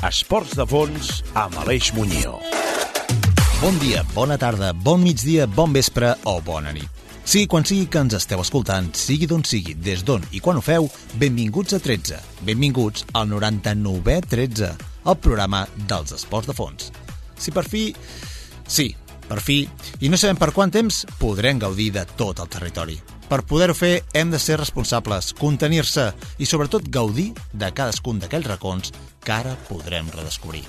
13. 0.00 0.08
Esports 0.08 0.54
de 0.56 0.64
fons 0.64 1.08
amb 1.36 1.56
Aleix 1.60 1.90
Muñoz. 1.92 2.40
Bon 3.60 3.76
dia, 3.82 4.00
bona 4.14 4.38
tarda, 4.40 4.72
bon 4.72 5.02
migdia, 5.04 5.46
bon 5.46 5.74
vespre 5.76 6.14
o 6.24 6.38
bona 6.40 6.72
nit. 6.72 6.88
Sigui 7.24 7.46
quan 7.46 7.66
sigui 7.68 7.84
que 7.92 8.00
ens 8.00 8.16
esteu 8.16 8.40
escoltant, 8.40 8.88
sigui 8.96 9.28
d'on 9.28 9.44
sigui, 9.44 9.74
des 9.76 10.00
d'on 10.02 10.24
i 10.32 10.40
quan 10.40 10.56
ho 10.56 10.64
feu, 10.64 10.88
benvinguts 11.20 11.76
a 11.76 11.82
13. 11.84 12.16
Benvinguts 12.48 13.04
al 13.12 13.28
99è 13.28 14.16
13, 14.24 14.72
el 15.04 15.20
programa 15.20 15.66
dels 15.76 16.16
esports 16.16 16.48
de 16.48 16.56
fons. 16.56 16.90
Si 17.36 17.52
per 17.52 17.68
fi... 17.68 17.90
Sí, 18.66 18.94
per 19.28 19.42
fi, 19.44 19.62
i 20.00 20.08
no 20.08 20.16
sabem 20.16 20.40
per 20.40 20.54
quant 20.56 20.72
temps, 20.72 21.04
podrem 21.20 21.60
gaudir 21.60 21.92
de 21.98 22.06
tot 22.16 22.40
el 22.40 22.48
territori. 22.48 22.96
Per 23.30 23.44
poder-ho 23.46 23.76
fer, 23.76 24.00
hem 24.16 24.32
de 24.32 24.40
ser 24.42 24.56
responsables, 24.58 25.34
contenir-se 25.38 26.08
i, 26.38 26.48
sobretot, 26.48 26.88
gaudir 26.90 27.30
de 27.52 27.68
cadascun 27.70 28.18
d'aquells 28.18 28.48
racons 28.48 28.94
que 29.24 29.32
ara 29.32 29.56
podrem 29.68 30.08
redescobrir. 30.14 30.64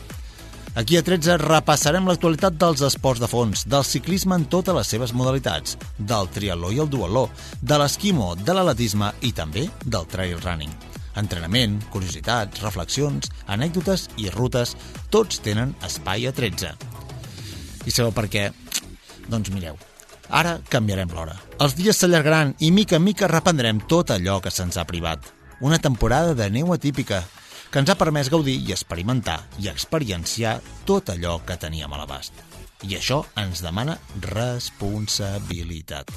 Aquí 0.74 0.96
a 0.96 1.04
13 1.04 1.36
repassarem 1.42 2.06
l'actualitat 2.08 2.56
dels 2.56 2.80
esports 2.88 3.20
de 3.20 3.28
fons, 3.28 3.66
del 3.68 3.84
ciclisme 3.84 4.38
en 4.40 4.46
totes 4.48 4.76
les 4.78 4.88
seves 4.88 5.12
modalitats, 5.12 5.76
del 5.98 6.30
triatló 6.32 6.70
i 6.72 6.80
el 6.80 6.88
duatló, 6.88 7.26
de 7.60 7.80
l'esquimo, 7.82 8.30
de 8.40 8.56
l'atletisme 8.56 9.10
i 9.28 9.34
també 9.36 9.66
del 9.84 10.08
trail 10.08 10.40
running. 10.40 10.72
Entrenament, 11.20 11.76
curiositats, 11.92 12.62
reflexions, 12.64 13.28
anècdotes 13.52 14.08
i 14.16 14.30
rutes, 14.32 14.78
tots 15.12 15.44
tenen 15.44 15.76
espai 15.84 16.30
a 16.30 16.32
13. 16.32 16.72
I 17.84 17.92
sabeu 17.92 18.16
per 18.16 18.30
què? 18.32 18.48
Doncs 19.28 19.52
mireu, 19.52 19.76
ara 20.30 20.56
canviarem 20.72 21.12
l'hora. 21.12 21.36
Els 21.60 21.76
dies 21.76 22.00
s'allargaran 22.00 22.56
i 22.64 22.72
mica 22.72 22.96
en 22.96 23.04
mica 23.04 23.28
reprendrem 23.28 23.84
tot 23.92 24.16
allò 24.16 24.40
que 24.40 24.56
se'ns 24.56 24.80
ha 24.80 24.88
privat. 24.88 25.28
Una 25.60 25.84
temporada 25.84 26.34
de 26.34 26.48
neu 26.50 26.72
atípica, 26.74 27.26
que 27.72 27.80
ens 27.80 27.90
ha 27.90 27.96
permès 27.96 28.30
gaudir 28.30 28.58
i 28.68 28.74
experimentar 28.76 29.40
i 29.64 29.70
experienciar 29.72 30.58
tot 30.86 31.10
allò 31.14 31.40
que 31.48 31.58
teníem 31.58 31.94
a 31.94 32.02
l'abast. 32.02 32.36
I 32.84 32.98
això 32.98 33.22
ens 33.40 33.62
demana 33.64 33.98
responsabilitat. 34.28 36.12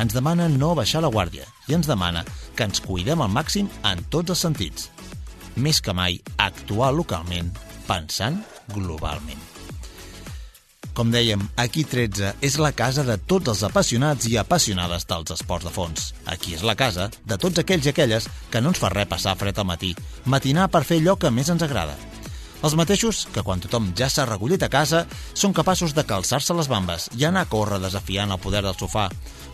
Ens 0.00 0.16
demana 0.16 0.48
no 0.48 0.72
baixar 0.74 1.04
la 1.04 1.12
guàrdia 1.12 1.46
i 1.68 1.76
ens 1.76 1.90
demana 1.90 2.24
que 2.56 2.66
ens 2.66 2.80
cuidem 2.82 3.22
al 3.22 3.30
màxim 3.30 3.68
en 3.84 4.02
tots 4.10 4.34
els 4.34 4.46
sentits. 4.48 4.88
Més 5.54 5.80
que 5.84 5.94
mai, 5.94 6.18
actuar 6.38 6.94
localment 6.94 7.52
pensant 7.86 8.40
globalment. 8.74 9.53
Com 10.94 11.10
dèiem, 11.10 11.40
aquí 11.58 11.82
13 11.82 12.36
és 12.46 12.56
la 12.62 12.70
casa 12.70 13.02
de 13.02 13.16
tots 13.18 13.50
els 13.50 13.64
apassionats 13.66 14.28
i 14.30 14.36
apassionades 14.38 15.02
dels 15.10 15.32
esports 15.34 15.66
de 15.66 15.72
fons. 15.74 16.12
Aquí 16.30 16.54
és 16.54 16.62
la 16.62 16.76
casa 16.78 17.08
de 17.26 17.38
tots 17.42 17.58
aquells 17.58 17.88
i 17.88 17.90
aquelles 17.90 18.28
que 18.52 18.62
no 18.62 18.70
ens 18.70 18.78
fa 18.78 18.92
res 18.94 19.10
passar 19.10 19.34
fred 19.40 19.58
al 19.58 19.66
matí, 19.66 19.90
matinar 20.24 20.68
per 20.70 20.84
fer 20.86 21.00
allò 21.02 21.16
que 21.18 21.34
més 21.34 21.50
ens 21.50 21.66
agrada. 21.66 21.98
Els 22.62 22.78
mateixos 22.78 23.24
que 23.34 23.42
quan 23.42 23.58
tothom 23.58 23.90
ja 23.98 24.06
s'ha 24.06 24.28
recollit 24.30 24.62
a 24.62 24.70
casa 24.70 25.02
són 25.34 25.52
capaços 25.52 25.98
de 25.98 26.06
calçar-se 26.06 26.54
les 26.54 26.70
bambes 26.70 27.10
i 27.18 27.26
anar 27.26 27.42
a 27.48 27.50
córrer 27.50 27.82
desafiant 27.82 28.30
el 28.30 28.42
poder 28.46 28.62
del 28.62 28.78
sofà, 28.78 29.08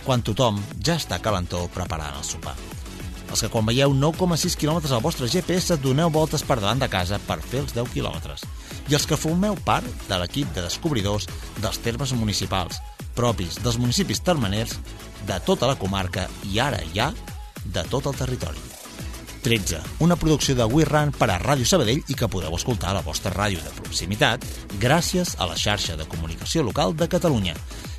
quan 0.05 0.21
tothom 0.21 0.61
ja 0.77 1.01
està 1.01 1.23
calentó 1.25 1.65
preparant 1.73 2.21
el 2.21 2.29
sopar. 2.29 2.55
Els 3.31 3.41
que 3.41 3.49
quan 3.49 3.65
veieu 3.65 3.97
9,6 3.97 4.61
km 4.61 4.93
al 4.93 5.01
vostre 5.01 5.27
GPS 5.31 5.81
doneu 5.81 6.13
voltes 6.13 6.45
per 6.45 6.61
davant 6.61 6.85
de 6.85 6.93
casa 6.93 7.17
per 7.27 7.41
fer 7.41 7.65
els 7.65 7.73
10 7.73 7.97
km. 7.97 8.37
I 8.91 8.97
els 8.99 9.07
que 9.07 9.19
formeu 9.19 9.55
part 9.63 9.87
de 10.09 10.17
l'equip 10.19 10.51
de 10.55 10.65
descobridors 10.65 11.29
dels 11.63 11.79
termes 11.85 12.11
municipals, 12.19 12.81
propis 13.15 13.61
dels 13.63 13.79
municipis 13.79 14.23
termeners 14.27 14.75
de 15.29 15.37
tota 15.47 15.69
la 15.71 15.79
comarca 15.79 16.27
i 16.51 16.59
ara 16.59 16.81
ja 16.95 17.13
de 17.65 17.85
tot 17.93 18.11
el 18.11 18.19
territori. 18.19 18.59
13. 19.45 19.79
Una 20.05 20.17
producció 20.17 20.57
de 20.59 20.67
We 20.67 20.85
Run 20.85 21.15
per 21.17 21.31
a 21.31 21.39
Ràdio 21.41 21.65
Sabadell 21.65 22.03
i 22.11 22.19
que 22.19 22.29
podeu 22.29 22.57
escoltar 22.59 22.91
a 22.91 22.99
la 22.99 23.07
vostra 23.07 23.33
ràdio 23.33 23.63
de 23.63 23.73
proximitat 23.79 24.45
gràcies 24.83 25.37
a 25.39 25.49
la 25.49 25.57
xarxa 25.57 25.97
de 25.97 26.09
comunicació 26.11 26.67
local 26.67 26.93
de 26.97 27.09
Catalunya 27.09 27.55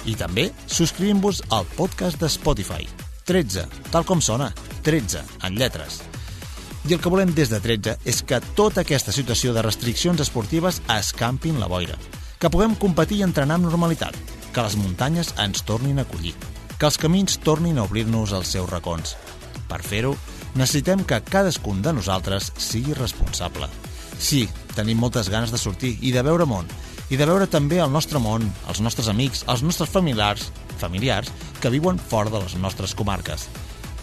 i 0.06 0.18
també 0.20 0.50
subscrivint-vos 0.68 1.46
al 1.50 1.66
podcast 1.80 2.20
de 2.20 2.30
Spotify. 2.30 2.90
13, 3.26 3.68
tal 3.94 4.06
com 4.06 4.22
sona, 4.22 4.52
13, 4.84 5.24
en 5.48 5.56
lletres. 5.56 6.02
I 6.82 6.96
el 6.96 7.02
que 7.02 7.12
volem 7.14 7.30
des 7.38 7.52
de 7.52 7.60
13 7.62 8.00
és 8.10 8.24
que 8.26 8.40
tota 8.58 8.82
aquesta 8.82 9.14
situació 9.14 9.54
de 9.54 9.62
restriccions 9.62 10.22
esportives 10.24 10.80
escampin 10.90 11.60
la 11.62 11.68
boira, 11.70 11.98
que 12.42 12.50
puguem 12.50 12.74
competir 12.74 13.20
i 13.20 13.26
entrenar 13.26 13.60
amb 13.60 13.68
normalitat, 13.68 14.16
que 14.52 14.64
les 14.66 14.78
muntanyes 14.80 15.30
ens 15.44 15.62
tornin 15.68 16.02
a 16.02 16.06
acollir, 16.08 16.34
que 16.80 16.88
els 16.90 16.98
camins 16.98 17.38
tornin 17.46 17.78
a 17.78 17.86
obrir-nos 17.86 18.34
els 18.34 18.50
seus 18.56 18.70
racons. 18.72 19.14
Per 19.70 19.78
fer-ho, 19.86 20.16
necessitem 20.56 21.04
que 21.06 21.22
cadascun 21.22 21.84
de 21.86 21.94
nosaltres 21.94 22.50
sigui 22.58 22.98
responsable. 22.98 23.70
Sí, 24.18 24.48
tenim 24.74 24.98
moltes 24.98 25.30
ganes 25.30 25.54
de 25.54 25.62
sortir 25.62 25.94
i 26.02 26.12
de 26.16 26.26
veure 26.26 26.50
món, 26.50 26.66
i 27.14 27.20
de 27.20 27.28
veure 27.30 27.46
també 27.46 27.78
el 27.84 27.94
nostre 27.94 28.18
món, 28.24 28.48
els 28.72 28.82
nostres 28.82 29.12
amics, 29.12 29.46
els 29.54 29.62
nostres 29.62 29.92
familiars, 29.94 30.50
familiars 30.82 31.30
que 31.62 31.70
viuen 31.70 32.02
fora 32.02 32.34
de 32.34 32.42
les 32.42 32.58
nostres 32.58 32.98
comarques. 32.98 33.46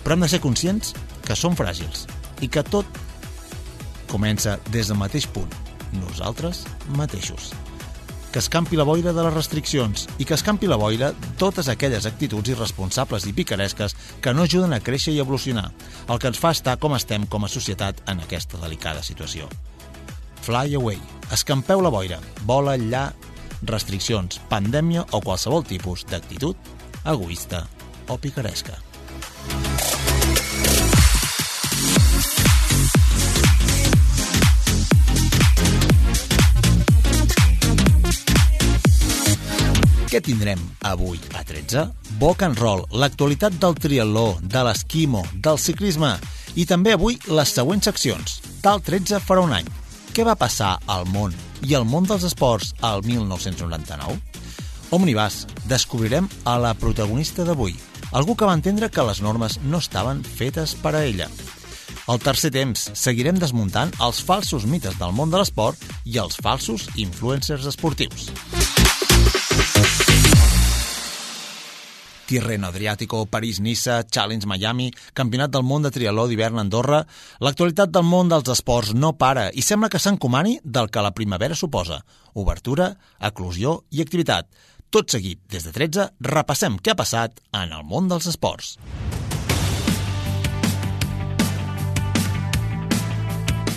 Però 0.04 0.14
hem 0.14 0.22
de 0.22 0.30
ser 0.30 0.44
conscients 0.44 0.94
que 1.26 1.34
som 1.34 1.58
fràgils 1.58 2.06
i 2.40 2.48
que 2.48 2.62
tot 2.62 2.86
comença 4.08 4.58
des 4.72 4.88
del 4.88 4.98
mateix 4.98 5.26
punt, 5.30 5.50
nosaltres 6.00 6.64
mateixos. 6.96 7.52
Que 8.32 8.42
escampi 8.42 8.76
la 8.76 8.84
boira 8.84 9.14
de 9.16 9.22
les 9.24 9.32
restriccions 9.32 10.04
i 10.20 10.26
que 10.28 10.36
escampi 10.36 10.68
la 10.68 10.76
boira 10.76 11.14
totes 11.40 11.68
aquelles 11.72 12.04
actituds 12.06 12.52
irresponsables 12.52 13.24
i 13.26 13.32
picaresques 13.32 13.96
que 14.20 14.34
no 14.34 14.44
ajuden 14.44 14.76
a 14.76 14.82
créixer 14.84 15.14
i 15.14 15.22
evolucionar, 15.22 15.70
el 16.08 16.20
que 16.20 16.28
ens 16.28 16.40
fa 16.40 16.52
estar 16.52 16.76
com 16.78 16.96
estem 16.96 17.24
com 17.26 17.44
a 17.44 17.52
societat 17.52 18.04
en 18.08 18.20
aquesta 18.20 18.60
delicada 18.60 19.02
situació. 19.02 19.48
Fly 20.44 20.76
away. 20.76 21.00
Escampeu 21.32 21.80
la 21.84 21.92
boira. 21.92 22.20
Vola 22.48 22.76
enllà 22.78 23.08
restriccions, 23.62 24.40
pandèmia 24.48 25.04
o 25.12 25.20
qualsevol 25.24 25.66
tipus 25.66 26.06
d'actitud 26.08 26.56
egoista 27.04 27.66
o 28.08 28.16
picaresca. 28.16 28.78
Què 40.08 40.22
tindrem 40.24 40.60
avui 40.88 41.18
a 41.36 41.42
13? 41.44 41.82
Boc 42.16 42.40
and 42.46 42.56
roll, 42.56 42.80
l'actualitat 42.96 43.58
del 43.60 43.74
triatló, 43.76 44.38
de 44.40 44.62
l'esquimo, 44.64 45.20
del 45.44 45.58
ciclisme 45.60 46.14
i 46.56 46.64
també 46.64 46.94
avui 46.96 47.18
les 47.28 47.50
següents 47.52 47.84
seccions. 47.84 48.38
Tal 48.64 48.80
13 48.86 49.20
farà 49.20 49.42
un 49.44 49.52
any. 49.52 49.68
Què 50.16 50.24
va 50.24 50.38
passar 50.40 50.78
al 50.88 51.04
món 51.12 51.34
i 51.60 51.76
al 51.76 51.84
món 51.84 52.08
dels 52.08 52.24
esports 52.24 52.72
al 52.80 53.04
1999? 53.04 54.16
Omnibus, 54.96 55.42
descobrirem 55.68 56.30
a 56.48 56.56
la 56.56 56.72
protagonista 56.72 57.44
d'avui, 57.44 57.76
algú 58.16 58.32
que 58.32 58.48
va 58.48 58.56
entendre 58.56 58.88
que 58.88 59.04
les 59.04 59.20
normes 59.20 59.58
no 59.68 59.82
estaven 59.84 60.24
fetes 60.24 60.72
per 60.80 60.94
a 60.96 61.04
ella. 61.04 61.28
Al 62.08 62.24
tercer 62.24 62.54
temps, 62.56 62.86
seguirem 62.96 63.36
desmuntant 63.36 63.92
els 64.00 64.24
falsos 64.24 64.64
mites 64.64 64.96
del 64.96 65.12
món 65.12 65.28
de 65.28 65.36
l'esport 65.36 65.84
i 66.08 66.16
els 66.16 66.40
falsos 66.40 66.88
influencers 66.96 67.68
esportius. 67.68 68.30
Tirreno 72.28 72.68
Adriàtico, 72.68 73.22
París-Niça, 73.24 74.02
Challenge 74.04 74.46
Miami, 74.46 74.90
Campionat 75.16 75.48
del 75.54 75.64
món 75.64 75.86
de 75.86 75.92
triatló 75.94 76.26
d'hivern 76.28 76.60
a 76.60 76.64
Andorra... 76.66 77.00
L'actualitat 77.40 77.88
del 77.94 78.04
món 78.04 78.28
dels 78.28 78.52
esports 78.52 78.92
no 78.92 79.14
para 79.16 79.48
i 79.48 79.64
sembla 79.64 79.88
que 79.88 80.00
s'encomani 80.02 80.58
del 80.62 80.92
que 80.92 81.04
la 81.04 81.14
primavera 81.16 81.56
suposa. 81.56 82.02
Obertura, 82.36 82.92
eclosió 83.30 83.78
i 83.88 84.04
activitat. 84.04 84.52
Tot 84.92 85.08
seguit, 85.16 85.40
des 85.48 85.64
de 85.64 85.72
13, 85.72 86.08
repassem 86.28 86.76
què 86.76 86.92
ha 86.92 87.00
passat 87.00 87.40
en 87.56 87.72
el 87.72 87.84
món 87.88 88.12
dels 88.12 88.28
esports. 88.28 88.76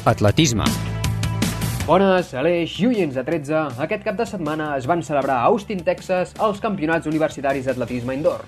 Atletisme. 0.04 0.68
Bones, 1.82 2.28
Aleix 2.38 2.76
i 2.78 2.86
oients 2.86 3.16
de 3.18 3.24
13. 3.26 3.80
Aquest 3.82 4.04
cap 4.06 4.18
de 4.20 4.26
setmana 4.30 4.68
es 4.78 4.86
van 4.86 5.02
celebrar 5.02 5.40
a 5.42 5.48
Austin, 5.50 5.80
Texas, 5.82 6.36
els 6.46 6.60
campionats 6.62 7.10
universitaris 7.10 7.66
d'atletisme 7.66 8.14
indoor. 8.14 8.44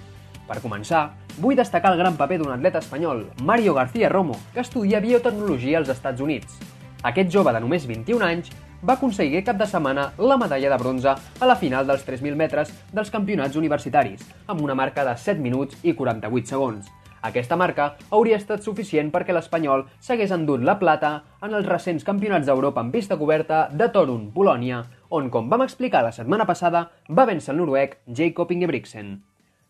Per 0.46 0.60
començar, 0.62 1.02
vull 1.42 1.58
destacar 1.58 1.96
el 1.96 1.98
gran 1.98 2.14
paper 2.20 2.38
d'un 2.40 2.54
atleta 2.54 2.84
espanyol, 2.84 3.26
Mario 3.42 3.74
García 3.74 4.12
Romo, 4.14 4.38
que 4.54 4.62
estudia 4.62 5.02
biotecnologia 5.02 5.82
als 5.82 5.90
Estats 5.90 6.22
Units. 6.22 6.62
Aquest 7.02 7.34
jove 7.34 7.56
de 7.58 7.64
només 7.66 7.90
21 7.90 8.22
anys 8.30 8.54
va 8.86 9.00
aconseguir 9.00 9.42
cap 9.48 9.58
de 9.58 9.66
setmana 9.66 10.12
la 10.22 10.38
medalla 10.38 10.70
de 10.70 10.82
bronze 10.84 11.18
a 11.18 11.50
la 11.50 11.58
final 11.58 11.90
dels 11.90 12.06
3.000 12.06 12.38
metres 12.38 12.70
dels 12.94 13.10
campionats 13.10 13.58
universitaris, 13.58 14.30
amb 14.46 14.62
una 14.62 14.78
marca 14.78 15.10
de 15.10 15.18
7 15.18 15.42
minuts 15.42 15.82
i 15.82 15.98
48 15.98 16.54
segons. 16.54 16.94
Aquesta 17.24 17.56
marca 17.56 17.86
hauria 18.12 18.36
estat 18.36 18.66
suficient 18.66 19.08
perquè 19.12 19.32
l'Espanyol 19.32 19.86
s'hagués 20.04 20.34
endut 20.36 20.64
la 20.68 20.76
plata 20.80 21.12
en 21.48 21.54
els 21.56 21.68
recents 21.70 22.04
campionats 22.04 22.50
d'Europa 22.50 22.84
en 22.84 22.90
pista 22.92 23.16
coberta 23.22 23.70
de 23.72 23.88
Torun, 23.94 24.26
Polònia, 24.36 24.82
on, 25.08 25.30
com 25.32 25.48
vam 25.48 25.64
explicar 25.64 26.02
la 26.04 26.12
setmana 26.12 26.44
passada, 26.50 26.90
va 27.08 27.28
vèncer 27.30 27.54
el 27.54 27.62
noruec 27.62 27.96
Jacob 28.20 28.52
Ingebrigtsen. 28.52 29.16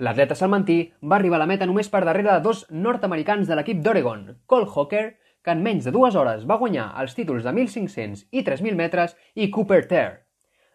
L'atleta 0.01 0.33
salmantí 0.33 0.79
va 1.05 1.19
arribar 1.19 1.37
a 1.37 1.43
la 1.43 1.49
meta 1.53 1.69
només 1.69 1.93
per 1.93 2.01
darrere 2.07 2.31
de 2.31 2.41
dos 2.41 2.65
nord-americans 2.73 3.45
de 3.47 3.59
l'equip 3.59 3.85
d'Oregon, 3.85 4.25
Cole 4.49 4.71
Hawker, 4.73 5.05
que 5.45 5.53
en 5.53 5.61
menys 5.61 5.85
de 5.85 5.93
dues 5.93 6.17
hores 6.17 6.49
va 6.49 6.57
guanyar 6.57 6.89
els 7.03 7.13
títols 7.13 7.45
de 7.45 7.53
1.500 7.53 8.25
i 8.31 8.41
3.000 8.41 8.79
metres 8.79 9.13
i 9.35 9.51
Cooper 9.53 9.83
Ter. 9.85 10.07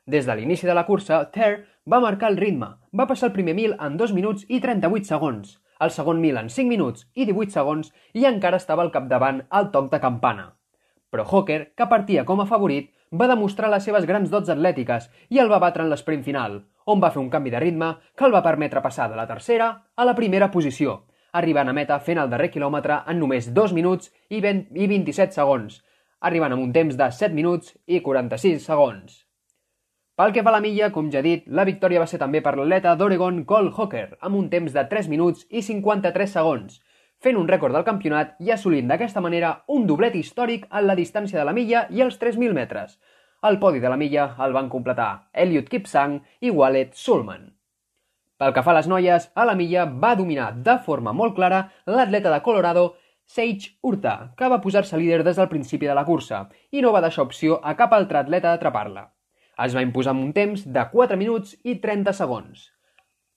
Des 0.07 0.31
de 0.31 0.35
l'inici 0.39 0.71
de 0.71 0.79
la 0.79 0.87
cursa, 0.87 1.25
Ter 1.35 1.65
va 1.91 1.99
marcar 2.05 2.31
el 2.31 2.39
ritme. 2.39 2.77
Va 2.95 3.11
passar 3.11 3.33
el 3.33 3.35
primer 3.35 3.59
mil 3.59 3.75
en 3.75 3.99
2 3.99 4.15
minuts 4.15 4.47
i 4.47 4.61
38 4.63 5.11
segons, 5.11 5.59
el 5.85 5.91
segon 5.95 6.21
mil 6.21 6.37
en 6.41 6.49
5 6.51 6.69
minuts 6.69 7.07
i 7.15 7.27
18 7.29 7.55
segons 7.55 7.93
i 8.15 8.27
encara 8.29 8.61
estava 8.61 8.85
al 8.85 8.93
capdavant 8.95 9.43
al 9.51 9.71
toc 9.75 9.91
de 9.93 10.01
campana. 10.03 10.53
Però 11.11 11.25
Hawker, 11.25 11.73
que 11.77 11.87
partia 11.89 12.25
com 12.29 12.41
a 12.41 12.47
favorit, 12.47 12.91
va 13.11 13.29
demostrar 13.31 13.71
les 13.73 13.85
seves 13.85 14.07
grans 14.07 14.31
dots 14.31 14.51
atlètiques 14.53 15.09
i 15.33 15.39
el 15.41 15.49
va 15.49 15.61
batre 15.63 15.85
en 15.85 15.93
l'esprint 15.93 16.25
final, 16.25 16.61
on 16.87 17.01
va 17.01 17.13
fer 17.15 17.23
un 17.23 17.31
canvi 17.31 17.53
de 17.55 17.61
ritme 17.61 17.95
que 18.17 18.27
el 18.27 18.35
va 18.35 18.45
permetre 18.45 18.83
passar 18.85 19.09
de 19.09 19.17
la 19.17 19.27
tercera 19.27 19.71
a 19.97 20.05
la 20.05 20.17
primera 20.19 20.51
posició, 20.51 21.05
arribant 21.33 21.69
a 21.69 21.77
meta 21.77 21.99
fent 22.01 22.21
el 22.21 22.31
darrer 22.33 22.51
quilòmetre 22.53 23.03
en 23.07 23.21
només 23.23 23.53
2 23.55 23.77
minuts 23.77 24.13
i, 24.29 24.41
20, 24.41 24.75
i 24.77 24.91
27 24.91 25.41
segons, 25.41 25.81
arribant 26.21 26.53
amb 26.53 26.67
un 26.67 26.73
temps 26.73 26.97
de 26.97 27.11
7 27.23 27.35
minuts 27.35 27.77
i 27.87 28.03
46 28.05 28.65
segons. 28.65 29.28
Pel 30.19 30.33
que 30.35 30.43
fa 30.43 30.51
a 30.51 30.53
la 30.57 30.59
milla, 30.59 30.89
com 30.91 31.13
ja 31.15 31.21
he 31.21 31.23
dit, 31.23 31.43
la 31.55 31.63
victòria 31.67 32.01
va 32.03 32.07
ser 32.11 32.19
també 32.19 32.41
per 32.43 32.57
l'atleta 32.59 32.97
d'Oregon 32.99 33.37
Cole 33.47 33.71
Hawker, 33.71 34.17
amb 34.27 34.35
un 34.35 34.47
temps 34.51 34.73
de 34.75 34.83
3 34.91 35.07
minuts 35.13 35.45
i 35.47 35.61
53 35.63 36.33
segons, 36.33 36.81
fent 37.23 37.37
un 37.39 37.47
rècord 37.47 37.77
del 37.77 37.85
campionat 37.87 38.33
i 38.43 38.49
assolint 38.51 38.89
d'aquesta 38.91 39.21
manera 39.23 39.53
un 39.77 39.85
doblet 39.87 40.17
històric 40.19 40.65
en 40.73 40.89
la 40.89 40.97
distància 40.99 41.39
de 41.39 41.45
la 41.47 41.53
milla 41.55 41.85
i 41.95 42.03
els 42.03 42.19
3.000 42.19 42.57
metres. 42.57 42.97
El 43.47 43.61
podi 43.63 43.79
de 43.85 43.93
la 43.93 43.99
milla 44.01 44.25
el 44.47 44.57
van 44.57 44.71
completar 44.73 45.07
Elliot 45.45 45.69
Kipsang 45.71 46.17
i 46.41 46.51
Wallet 46.51 46.99
Sulman. 46.99 47.45
Pel 48.43 48.55
que 48.57 48.65
fa 48.67 48.73
a 48.75 48.79
les 48.81 48.89
noies, 48.91 49.29
a 49.39 49.45
la 49.47 49.55
milla 49.61 49.85
va 49.87 50.17
dominar 50.19 50.49
de 50.67 50.75
forma 50.89 51.13
molt 51.21 51.37
clara 51.37 51.61
l'atleta 51.87 52.33
de 52.35 52.41
Colorado 52.49 52.89
Sage 53.37 53.77
Urta, 53.83 54.33
que 54.35 54.51
va 54.51 54.59
posar-se 54.67 54.99
líder 54.99 55.23
des 55.23 55.39
del 55.39 55.53
principi 55.55 55.87
de 55.87 55.95
la 55.95 56.05
cursa 56.11 56.49
i 56.73 56.83
no 56.83 56.91
va 56.91 57.05
deixar 57.07 57.29
opció 57.31 57.61
a 57.63 57.77
cap 57.79 57.95
altre 57.95 58.19
atleta 58.25 58.57
d'atrapar-la. 58.57 59.07
Es 59.65 59.75
va 59.75 59.83
imposar 59.83 60.13
amb 60.15 60.23
un 60.23 60.33
temps 60.35 60.65
de 60.65 60.85
4 60.93 61.17
minuts 61.19 61.57
i 61.65 61.77
30 61.83 62.15
segons. 62.15 62.69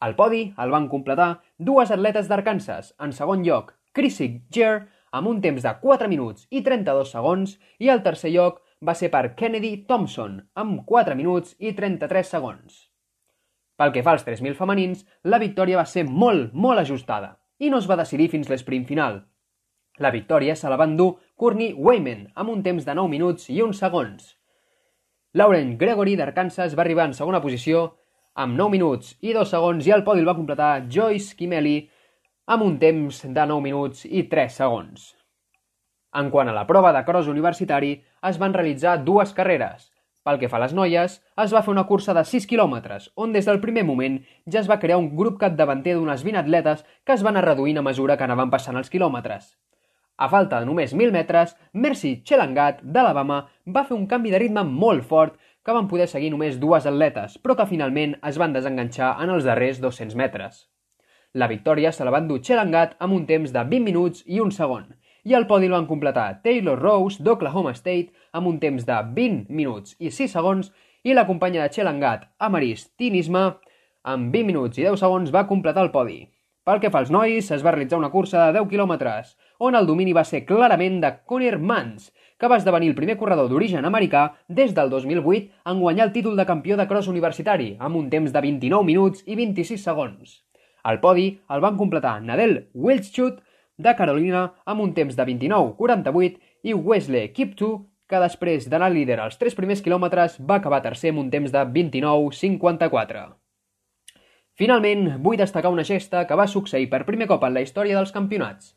Al 0.06 0.16
podi 0.18 0.42
el 0.62 0.74
van 0.74 0.88
completar 0.90 1.30
dues 1.58 1.92
atletes 1.94 2.30
d'Arkansas. 2.30 2.94
En 3.02 3.14
segon 3.14 3.46
lloc, 3.46 3.74
Chrissy 3.94 4.28
Jer, 4.54 4.88
amb 5.12 5.30
un 5.30 5.42
temps 5.42 5.66
de 5.66 5.74
4 5.82 6.10
minuts 6.10 6.48
i 6.50 6.62
32 6.66 7.12
segons, 7.18 7.58
i 7.80 7.90
el 7.94 8.04
tercer 8.06 8.32
lloc 8.34 8.62
va 8.86 8.96
ser 8.98 9.12
per 9.14 9.36
Kennedy 9.38 9.76
Thompson, 9.90 10.40
amb 10.56 10.82
4 10.90 11.18
minuts 11.18 11.56
i 11.60 11.74
33 11.78 12.34
segons. 12.38 12.88
Pel 13.78 13.94
que 13.94 14.04
fa 14.06 14.14
als 14.14 14.26
3.000 14.26 14.58
femenins, 14.58 15.06
la 15.24 15.42
victòria 15.42 15.80
va 15.82 15.90
ser 15.90 16.06
molt, 16.06 16.54
molt 16.54 16.82
ajustada 16.82 17.36
i 17.62 17.70
no 17.70 17.78
es 17.82 17.88
va 17.90 17.98
decidir 17.98 18.30
fins 18.30 18.50
l'esprint 18.50 18.88
final. 18.90 19.24
La 20.02 20.10
victòria 20.14 20.56
se 20.58 20.70
la 20.70 20.78
van 20.82 20.96
dur 20.98 21.16
Courtney 21.38 21.74
Wayman 21.78 22.28
amb 22.34 22.54
un 22.54 22.64
temps 22.66 22.86
de 22.86 22.96
9 22.98 23.10
minuts 23.10 23.50
i 23.54 23.62
1 23.62 23.78
segons. 23.78 24.36
Lauren 25.34 25.78
Gregory 25.80 26.18
d'Arkansas 26.20 26.74
va 26.76 26.82
arribar 26.84 27.06
en 27.08 27.14
segona 27.16 27.40
posició 27.40 27.86
amb 28.44 28.58
9 28.60 28.74
minuts 28.74 29.14
i 29.24 29.32
2 29.32 29.54
segons 29.54 29.86
i 29.88 29.94
el 29.96 30.04
podi 30.04 30.20
el 30.20 30.28
va 30.28 30.36
completar 30.36 30.90
Joyce 30.92 31.38
Kimeli 31.40 31.78
amb 32.52 32.66
un 32.66 32.76
temps 32.82 33.22
de 33.24 33.46
9 33.54 33.64
minuts 33.64 34.04
i 34.04 34.26
3 34.34 34.58
segons. 34.60 35.06
En 36.20 36.28
quant 36.36 36.52
a 36.52 36.58
la 36.58 36.66
prova 36.68 36.92
de 36.92 37.06
cross 37.08 37.32
universitari, 37.32 37.94
es 38.28 38.42
van 38.44 38.52
realitzar 38.60 38.98
dues 39.08 39.32
carreres, 39.38 39.88
pel 40.28 40.42
que 40.42 40.52
fa 40.52 40.60
a 40.60 40.66
les 40.66 40.76
noies, 40.76 41.16
es 41.46 41.56
va 41.56 41.64
fer 41.64 41.72
una 41.78 41.88
cursa 41.88 42.12
de 42.18 42.28
6 42.28 42.52
quilòmetres, 42.52 43.08
on 43.16 43.32
des 43.32 43.48
del 43.48 43.64
primer 43.64 43.88
moment 43.88 44.20
ja 44.52 44.60
es 44.60 44.68
va 44.68 44.82
crear 44.84 45.00
un 45.00 45.14
grup 45.16 45.40
capdavanter 45.40 45.96
d'unes 45.96 46.28
20 46.28 46.44
atletes 46.44 46.84
que 47.08 47.16
es 47.16 47.24
van 47.24 47.40
anar 47.40 47.54
reduint 47.54 47.80
a 47.80 47.88
mesura 47.88 48.20
que 48.20 48.28
anaven 48.28 48.52
passant 48.52 48.76
els 48.76 48.92
quilòmetres. 48.92 49.54
A 50.22 50.28
falta 50.30 50.60
de 50.62 50.68
només 50.70 50.92
1.000 50.94 51.10
metres, 51.16 51.56
Mercy 51.74 52.12
Chelangat, 52.22 52.84
d'Alabama, 52.96 53.40
va 53.66 53.82
fer 53.88 53.96
un 53.96 54.04
canvi 54.10 54.30
de 54.30 54.38
ritme 54.44 54.62
molt 54.68 55.08
fort 55.10 55.40
que 55.66 55.74
van 55.74 55.88
poder 55.90 56.06
seguir 56.12 56.28
només 56.30 56.60
dues 56.62 56.86
atletes, 56.86 57.40
però 57.42 57.56
que 57.58 57.66
finalment 57.70 58.14
es 58.30 58.38
van 58.38 58.54
desenganxar 58.54 59.16
en 59.24 59.32
els 59.34 59.48
darrers 59.48 59.80
200 59.82 60.14
metres. 60.20 60.68
La 61.34 61.48
victòria 61.50 61.90
se 61.96 62.06
la 62.06 62.14
van 62.14 62.28
dur 62.30 62.38
Chelangat 62.46 62.94
amb 63.00 63.16
un 63.16 63.26
temps 63.26 63.50
de 63.56 63.64
20 63.72 63.88
minuts 63.88 64.22
i 64.28 64.38
un 64.44 64.54
segon, 64.54 64.92
i 65.26 65.34
el 65.34 65.48
podi 65.50 65.72
el 65.72 65.74
van 65.74 65.88
completar 65.90 66.28
Taylor 66.44 66.78
Rose 66.78 67.24
d'Oklahoma 67.26 67.74
State 67.80 68.14
amb 68.38 68.52
un 68.52 68.60
temps 68.62 68.86
de 68.86 69.00
20 69.18 69.50
minuts 69.50 69.96
i 69.98 70.12
6 70.14 70.36
segons 70.38 70.70
i 71.02 71.16
la 71.18 71.26
companya 71.26 71.64
de 71.64 71.74
Chelangat, 71.74 72.30
Amaris 72.38 72.92
Tinisma, 72.94 73.48
amb 74.06 74.30
20 74.38 74.52
minuts 74.54 74.78
i 74.78 74.86
10 74.86 75.02
segons 75.02 75.34
va 75.34 75.48
completar 75.50 75.88
el 75.88 75.92
podi. 75.98 76.20
Pel 76.62 76.78
que 76.78 76.92
fa 76.94 77.00
als 77.02 77.10
nois, 77.10 77.48
es 77.50 77.64
va 77.66 77.72
realitzar 77.74 77.98
una 77.98 78.12
cursa 78.14 78.44
de 78.46 78.60
10 78.60 78.68
quilòmetres, 78.70 79.32
on 79.62 79.76
el 79.78 79.86
domini 79.86 80.14
va 80.18 80.24
ser 80.26 80.40
clarament 80.50 80.96
de 81.04 81.10
Conner 81.30 81.60
Mans, 81.62 82.08
que 82.42 82.48
va 82.50 82.58
esdevenir 82.58 82.88
el 82.90 82.96
primer 82.98 83.16
corredor 83.20 83.46
d'origen 83.52 83.86
americà 83.86 84.24
des 84.50 84.72
del 84.74 84.90
2008 84.90 85.70
en 85.70 85.84
guanyar 85.84 86.08
el 86.08 86.14
títol 86.16 86.40
de 86.40 86.48
campió 86.50 86.78
de 86.80 86.88
cross 86.90 87.12
universitari, 87.12 87.76
amb 87.78 88.00
un 88.00 88.08
temps 88.10 88.34
de 88.34 88.42
29 88.42 88.88
minuts 88.88 89.22
i 89.30 89.38
26 89.38 89.86
segons. 89.86 90.40
El 90.90 90.98
podi 91.04 91.28
el 91.54 91.62
van 91.62 91.78
completar 91.78 92.16
Nadel 92.26 92.72
Wilschut, 92.74 93.38
de 93.78 93.94
Carolina 93.96 94.48
amb 94.66 94.82
un 94.82 94.96
temps 94.98 95.14
de 95.14 95.30
29-48 95.30 96.42
i 96.66 96.74
Wesley 96.74 97.30
Kiptu, 97.30 97.72
que 98.10 98.26
després 98.26 98.66
d'anar 98.66 98.90
líder 98.90 99.22
als 99.22 99.38
tres 99.38 99.54
primers 99.54 99.86
quilòmetres 99.86 100.42
va 100.42 100.58
acabar 100.58 100.82
tercer 100.82 101.14
amb 101.14 101.22
un 101.28 101.30
temps 101.30 101.54
de 101.54 101.66
29-54. 101.78 103.26
Finalment, 104.58 105.08
vull 105.22 105.38
destacar 105.38 105.70
una 105.70 105.86
gesta 105.86 106.26
que 106.26 106.36
va 106.38 106.50
succeir 106.50 106.90
per 106.90 107.06
primer 107.06 107.30
cop 107.30 107.46
en 107.46 107.54
la 107.54 107.62
història 107.62 108.02
dels 108.02 108.12
campionats. 108.12 108.74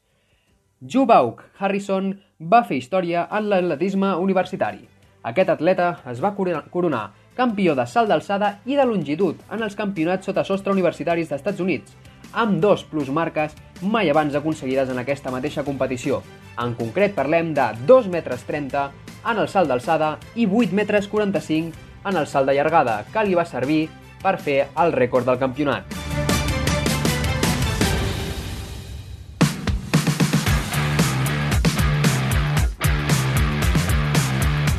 Jubauk 0.82 1.43
Harrison 1.59 2.11
va 2.41 2.65
fer 2.69 2.81
història 2.81 3.29
en 3.32 3.47
l'atletisme 3.49 4.15
universitari. 4.21 4.82
Aquest 5.25 5.53
atleta 5.55 5.87
es 6.11 6.21
va 6.21 6.35
coronar 6.37 7.05
campió 7.35 7.75
de 7.75 7.87
salt 7.89 8.10
d'alçada 8.10 8.58
i 8.67 8.77
de 8.77 8.84
longitud 8.87 9.41
en 9.51 9.63
els 9.65 9.77
campionats 9.79 10.27
sota 10.29 10.44
sostre 10.44 10.75
universitaris 10.75 11.31
dels 11.31 11.41
Estats 11.41 11.63
Units, 11.65 11.94
amb 12.32 12.60
dos 12.60 12.84
plusmarques 12.91 13.56
mai 13.82 14.10
abans 14.10 14.34
aconseguides 14.34 14.91
en 14.91 15.01
aquesta 15.01 15.32
mateixa 15.34 15.65
competició. 15.65 16.22
En 16.60 16.77
concret 16.79 17.15
parlem 17.17 17.55
de 17.55 17.70
2 17.89 18.10
metres 18.13 18.44
30 18.46 18.87
en 19.25 19.41
el 19.41 19.48
salt 19.48 19.72
d'alçada 19.72 20.19
i 20.37 20.46
8 20.46 20.77
metres 20.77 21.08
45 21.08 21.72
en 22.05 22.17
el 22.17 22.27
salt 22.27 22.51
de 22.51 22.58
llargada, 22.58 23.03
que 23.10 23.25
li 23.25 23.34
va 23.34 23.48
servir 23.48 23.89
per 24.22 24.37
fer 24.39 24.67
el 24.77 24.93
rècord 24.93 25.27
del 25.27 25.41
campionat. 25.41 26.14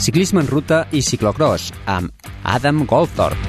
Ciclisme 0.05 0.43
en 0.43 0.45
ruta 0.45 0.83
i 0.93 0.99
ciclocross 1.01 1.71
amb 1.89 2.11
Adam 2.45 2.83
Goldthorpe. 2.85 3.41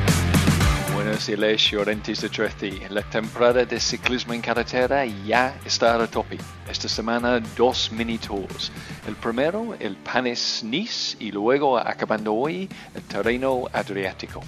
Siles 1.20 1.66
Llorentis 1.68 2.22
de 2.25 2.30
Treci. 2.32 2.70
La 2.88 3.02
temporada 3.02 3.66
de 3.66 3.78
ciclismo 3.78 4.32
en 4.32 4.40
carretera 4.40 5.04
ya 5.04 5.54
está 5.66 6.02
a 6.02 6.06
tope. 6.06 6.38
Esta 6.70 6.88
semana 6.88 7.40
dos 7.58 7.92
mini 7.92 8.16
tours. 8.16 8.72
El 9.06 9.16
primero, 9.16 9.76
el 9.78 9.96
Panis 9.96 10.62
Nice, 10.64 11.18
y 11.20 11.30
luego, 11.30 11.76
acabando 11.76 12.32
hoy, 12.32 12.70
el 12.94 13.02
terreno 13.02 13.64
Adriático. 13.75 14.40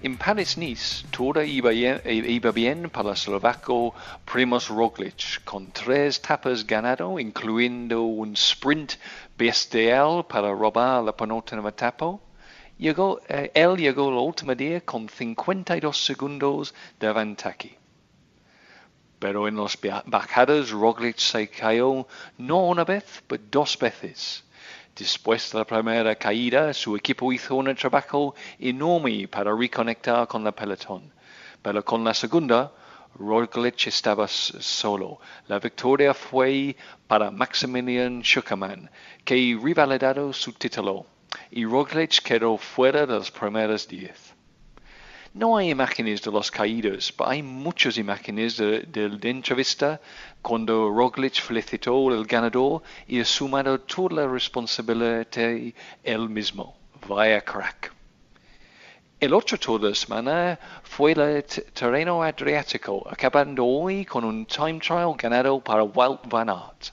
En 0.00 0.16
Panis 0.16 0.58
Nice, 0.58 1.06
todo 1.10 1.42
iba 1.42 1.70
bien, 1.70 2.00
iba 2.04 2.52
bien 2.52 2.88
para 2.90 3.08
el 3.08 3.14
eslovaco 3.14 3.94
Primoz 4.30 4.68
Roglic, 4.68 5.42
con 5.44 5.72
tres 5.72 6.18
etapas 6.18 6.64
ganado, 6.64 7.18
incluyendo 7.18 8.02
un 8.02 8.34
sprint 8.34 8.92
bestial 9.38 10.26
para 10.26 10.50
robar 10.50 11.04
la 11.04 11.12
penúltima 11.12 11.68
etapa 11.68 12.18
llegó, 12.76 13.20
eh, 13.28 13.50
él 13.54 13.76
llegó 13.76 14.10
la 14.10 14.20
última 14.20 14.54
día 14.54 14.80
con 14.80 15.08
52 15.08 15.96
segundos 15.96 16.74
de 16.98 17.12
ventaja. 17.12 17.68
Pero 19.18 19.48
en 19.48 19.56
las 19.56 19.78
bajadas 20.06 20.70
Roglic 20.70 21.18
se 21.18 21.48
cayó 21.48 22.06
no 22.36 22.66
una 22.66 22.84
vez, 22.84 23.22
pero 23.26 23.42
dos 23.50 23.78
veces. 23.78 24.44
Después 24.94 25.52
de 25.52 25.58
la 25.58 25.64
primera 25.64 26.14
caída, 26.16 26.74
su 26.74 26.96
equipo 26.96 27.32
hizo 27.32 27.54
un 27.54 27.74
trabajo 27.76 28.34
enorme 28.58 29.28
para 29.28 29.54
reconectar 29.54 30.26
con 30.26 30.42
la 30.42 30.52
pelotón. 30.52 31.12
Pero 31.62 31.84
con 31.84 32.02
la 32.04 32.14
segunda, 32.14 32.72
Roglic 33.18 33.86
estaba 33.86 34.26
solo. 34.28 35.20
La 35.48 35.58
victoria 35.58 36.14
fue 36.14 36.76
para 37.06 37.30
Maximilian 37.30 38.22
Schuckermann, 38.22 38.90
que 39.24 39.58
revalidado 39.62 40.32
su 40.32 40.52
título 40.52 41.06
y 41.50 41.64
Roglic 41.64 42.22
quedó 42.22 42.56
fuera 42.56 43.06
de 43.06 43.18
las 43.18 43.30
primeras 43.30 43.86
diez. 43.86 44.34
No 45.34 45.56
hay 45.56 45.70
imágenes 45.70 46.22
de 46.22 46.30
los 46.30 46.50
caídos, 46.50 47.12
pero 47.12 47.30
hay 47.30 47.42
muchas 47.42 47.98
imágenes 47.98 48.56
de, 48.56 48.80
de, 48.80 49.30
entrevista 49.30 50.00
cuando 50.40 50.88
Roglic 50.88 51.40
felicitó 51.40 52.08
al 52.08 52.24
ganador 52.24 52.82
y 53.06 53.20
asumado 53.20 53.78
toda 53.80 54.22
la 54.22 54.26
responsabilidad 54.26 55.26
él 56.02 56.28
mismo. 56.28 56.76
Vaya 57.06 57.40
crack. 57.42 57.97
El 59.20 59.34
otro 59.34 59.58
tour 59.58 59.80
de 59.80 59.88
la 59.88 59.94
semana 59.96 60.60
fue 60.84 61.10
el 61.10 61.42
terreno 61.72 62.22
adriático, 62.22 63.04
acabando 63.10 63.66
hoy 63.66 64.04
con 64.04 64.24
un 64.24 64.46
time 64.46 64.78
trial 64.78 65.16
ganado 65.16 65.58
para 65.58 65.82
Walt 65.82 66.20
Van 66.28 66.48
Aert 66.48 66.90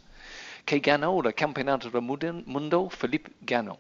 que 0.66 0.80
ganó 0.80 1.22
el 1.24 1.36
Campeonato 1.36 1.92
del 1.92 2.02
Mundo 2.02 2.90
Felipe 2.90 3.32
Gano. 3.42 3.78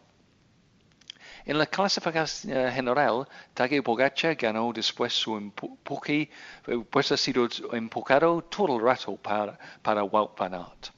En 1.43 1.57
la 1.57 1.65
clasificación 1.65 2.71
general, 2.71 3.27
Tadej 3.55 3.81
Pogacar 3.81 4.35
ganó 4.35 4.71
después 4.71 5.11
su 5.11 5.35
empuje, 5.37 6.29
pues 6.91 7.11
ha 7.11 7.17
sido 7.17 7.47
empujado 7.71 8.43
todo 8.43 8.77
el 8.77 8.83
rato 8.83 9.15
para, 9.15 9.57
para 9.81 10.03
van 10.03 10.53
Aert. 10.53 10.89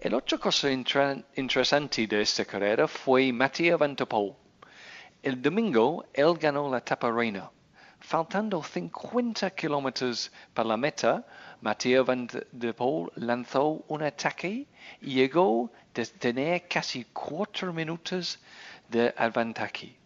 El 0.00 0.14
otra 0.14 0.38
cosa 0.38 0.70
interesante 0.70 2.06
de 2.06 2.22
esta 2.22 2.46
carrera 2.46 2.88
fue 2.88 3.30
der 3.32 4.08
Poel. 4.08 4.41
El 5.22 5.40
domingo, 5.40 6.04
él 6.14 6.36
ganó 6.36 6.68
la 6.68 6.78
etapa 6.78 7.08
reina. 7.08 7.48
Faltando 8.00 8.60
50 8.60 9.50
kilómetros 9.50 10.32
para 10.52 10.70
la 10.70 10.76
meta, 10.76 11.24
Mathieu 11.60 12.04
Van 12.04 12.26
der 12.50 12.74
Poel 12.74 13.08
lanzó 13.14 13.84
un 13.86 14.02
ataque 14.02 14.66
y 15.00 15.14
llegó 15.14 15.70
a 15.96 16.18
tener 16.18 16.66
casi 16.66 17.04
cuatro 17.12 17.72
minutos 17.72 18.40
de 18.88 19.14
Alvantaki. 19.16 19.96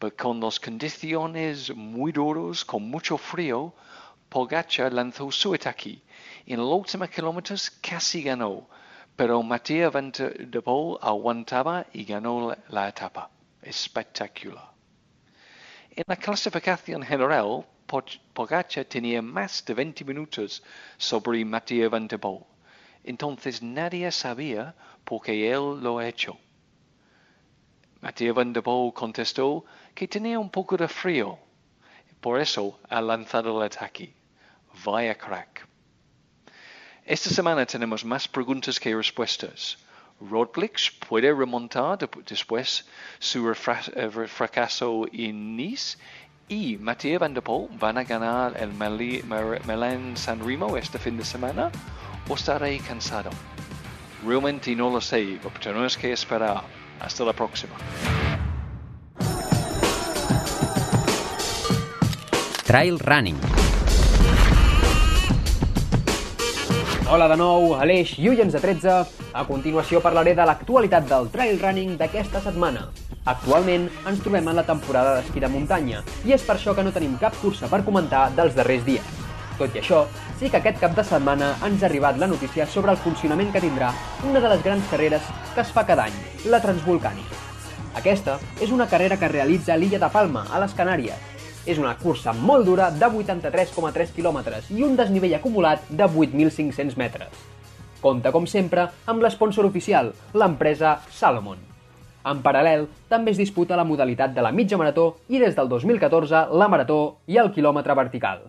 Pero 0.00 0.16
con 0.16 0.40
las 0.40 0.58
condiciones 0.58 1.72
muy 1.76 2.10
duras, 2.10 2.64
con 2.64 2.90
mucho 2.90 3.18
frío, 3.18 3.72
Pogacar 4.28 4.92
lanzó 4.92 5.30
su 5.30 5.54
ataque. 5.54 6.02
En 6.46 6.56
los 6.58 6.68
últimos 6.68 7.10
kilómetros 7.10 7.70
casi 7.70 8.24
ganó, 8.24 8.68
pero 9.14 9.40
Mathieu 9.40 9.88
Van 9.92 10.10
der 10.10 10.62
Poel 10.64 10.98
aguantaba 11.00 11.86
y 11.92 12.02
ganó 12.02 12.56
la 12.70 12.88
etapa. 12.88 13.30
Espectacular. 13.62 14.72
En 15.90 16.04
la 16.06 16.16
clasificación 16.16 17.02
general, 17.02 17.64
Pogacar 18.32 18.84
tenía 18.86 19.20
más 19.20 19.62
de 19.66 19.74
20 19.74 20.04
minutos 20.04 20.62
sobre 20.96 21.44
Mathieu 21.44 21.90
Van 21.90 22.08
der 22.08 22.18
Poel. 22.18 22.44
Entonces 23.04 23.62
nadie 23.62 24.10
sabía 24.10 24.74
por 25.04 25.22
qué 25.22 25.50
él 25.52 25.80
lo 25.82 25.98
ha 25.98 26.08
hecho. 26.08 26.38
Mathieu 28.00 28.32
Van 28.32 28.52
der 28.52 28.62
Poel 28.62 28.94
contestó 28.94 29.64
que 29.94 30.08
tenía 30.08 30.38
un 30.38 30.48
poco 30.48 30.76
de 30.76 30.88
frío. 30.88 31.38
Por 32.20 32.40
eso 32.40 32.80
ha 32.88 33.00
lanzado 33.02 33.58
el 33.58 33.66
ataque. 33.66 34.14
Vaya 34.84 35.14
crack. 35.14 35.68
Esta 37.04 37.28
semana 37.28 37.66
tenemos 37.66 38.04
más 38.04 38.26
preguntas 38.26 38.80
que 38.80 38.96
respuestas. 38.96 39.76
Rodblix 40.30 40.90
puede 41.08 41.32
remontar 41.32 41.98
después 42.26 42.86
su 43.18 43.54
fracaso 43.54 45.06
en 45.12 45.56
Nice 45.56 45.98
y 46.48 46.76
Mathieu 46.76 47.18
Van 47.18 47.34
der 47.34 47.42
Poel 47.42 47.68
van 47.78 47.98
a 47.98 48.04
ganar 48.04 48.54
el 48.58 48.70
Milan 48.72 50.16
San 50.16 50.46
Remo 50.46 50.76
este 50.76 50.98
fin 50.98 51.16
de 51.16 51.24
semana 51.24 51.70
o 52.28 52.34
estaré 52.34 52.78
cansado. 52.78 53.30
Realmente 54.24 54.74
no 54.76 54.90
lo 54.90 55.00
sé, 55.00 55.38
pero 55.42 55.58
tenemos 55.60 55.96
que 55.96 56.12
esperar. 56.12 56.62
Hasta 57.00 57.24
la 57.24 57.32
próxima. 57.32 57.74
Trail 62.64 62.98
Running. 63.00 63.71
Hola 67.12 67.26
de 67.28 67.36
nou, 67.36 67.74
Aleix 67.76 68.14
i 68.16 68.30
Ullens 68.30 68.54
de 68.56 68.60
13. 68.62 68.92
A 69.36 69.42
continuació 69.44 69.98
parlaré 70.00 70.32
de 70.32 70.46
l'actualitat 70.48 71.04
del 71.10 71.26
trail 71.34 71.58
running 71.60 71.90
d'aquesta 72.00 72.40
setmana. 72.40 72.86
Actualment 73.28 73.84
ens 74.08 74.22
trobem 74.24 74.46
en 74.48 74.56
la 74.56 74.64
temporada 74.64 75.18
d'esquí 75.18 75.42
de 75.42 75.50
muntanya 75.52 76.00
i 76.24 76.32
és 76.32 76.46
per 76.46 76.54
això 76.54 76.72
que 76.72 76.80
no 76.86 76.94
tenim 76.94 77.18
cap 77.20 77.36
cursa 77.42 77.68
per 77.68 77.82
comentar 77.84 78.22
dels 78.38 78.56
darrers 78.56 78.86
dies. 78.86 79.10
Tot 79.58 79.76
i 79.76 79.82
això, 79.82 80.06
sí 80.40 80.48
que 80.48 80.62
aquest 80.62 80.80
cap 80.80 80.96
de 80.96 81.04
setmana 81.04 81.50
ens 81.68 81.84
ha 81.84 81.90
arribat 81.90 82.16
la 82.16 82.30
notícia 82.32 82.64
sobre 82.64 82.96
el 82.96 83.02
funcionament 83.04 83.52
que 83.52 83.60
tindrà 83.60 83.92
una 84.30 84.40
de 84.40 84.54
les 84.54 84.64
grans 84.64 84.88
carreres 84.88 85.28
que 85.52 85.60
es 85.66 85.74
fa 85.76 85.84
cada 85.84 86.08
any, 86.08 86.16
la 86.48 86.62
Transvolcànica. 86.64 87.42
Aquesta 88.00 88.38
és 88.56 88.72
una 88.72 88.88
carrera 88.88 89.20
que 89.20 89.28
realitza 89.28 89.76
l'illa 89.76 90.00
de 90.00 90.12
Palma, 90.16 90.46
a 90.48 90.64
les 90.64 90.72
Canàries. 90.80 91.31
És 91.62 91.78
una 91.78 91.94
cursa 91.94 92.32
molt 92.34 92.66
dura 92.66 92.88
de 92.90 93.06
83,3 93.06 94.10
quilòmetres 94.16 94.70
i 94.74 94.82
un 94.82 94.96
desnivell 94.98 95.36
acumulat 95.36 95.84
de 95.88 96.08
8.500 96.08 96.96
metres. 96.98 97.28
Compta, 98.02 98.32
com 98.34 98.48
sempre, 98.50 98.88
amb 99.06 99.22
l'esponsor 99.22 99.68
oficial, 99.68 100.10
l'empresa 100.34 100.96
Salomon. 101.14 101.60
En 102.26 102.42
paral·lel, 102.42 102.88
també 103.10 103.30
es 103.30 103.38
disputa 103.38 103.78
la 103.78 103.86
modalitat 103.86 104.34
de 104.34 104.42
la 104.42 104.50
mitja 104.50 104.78
marató 104.78 105.06
i 105.30 105.38
des 105.38 105.54
del 105.54 105.70
2014 105.70 106.48
la 106.50 106.68
marató 106.70 106.98
i 107.30 107.38
el 107.38 107.52
quilòmetre 107.54 107.94
vertical. 107.94 108.42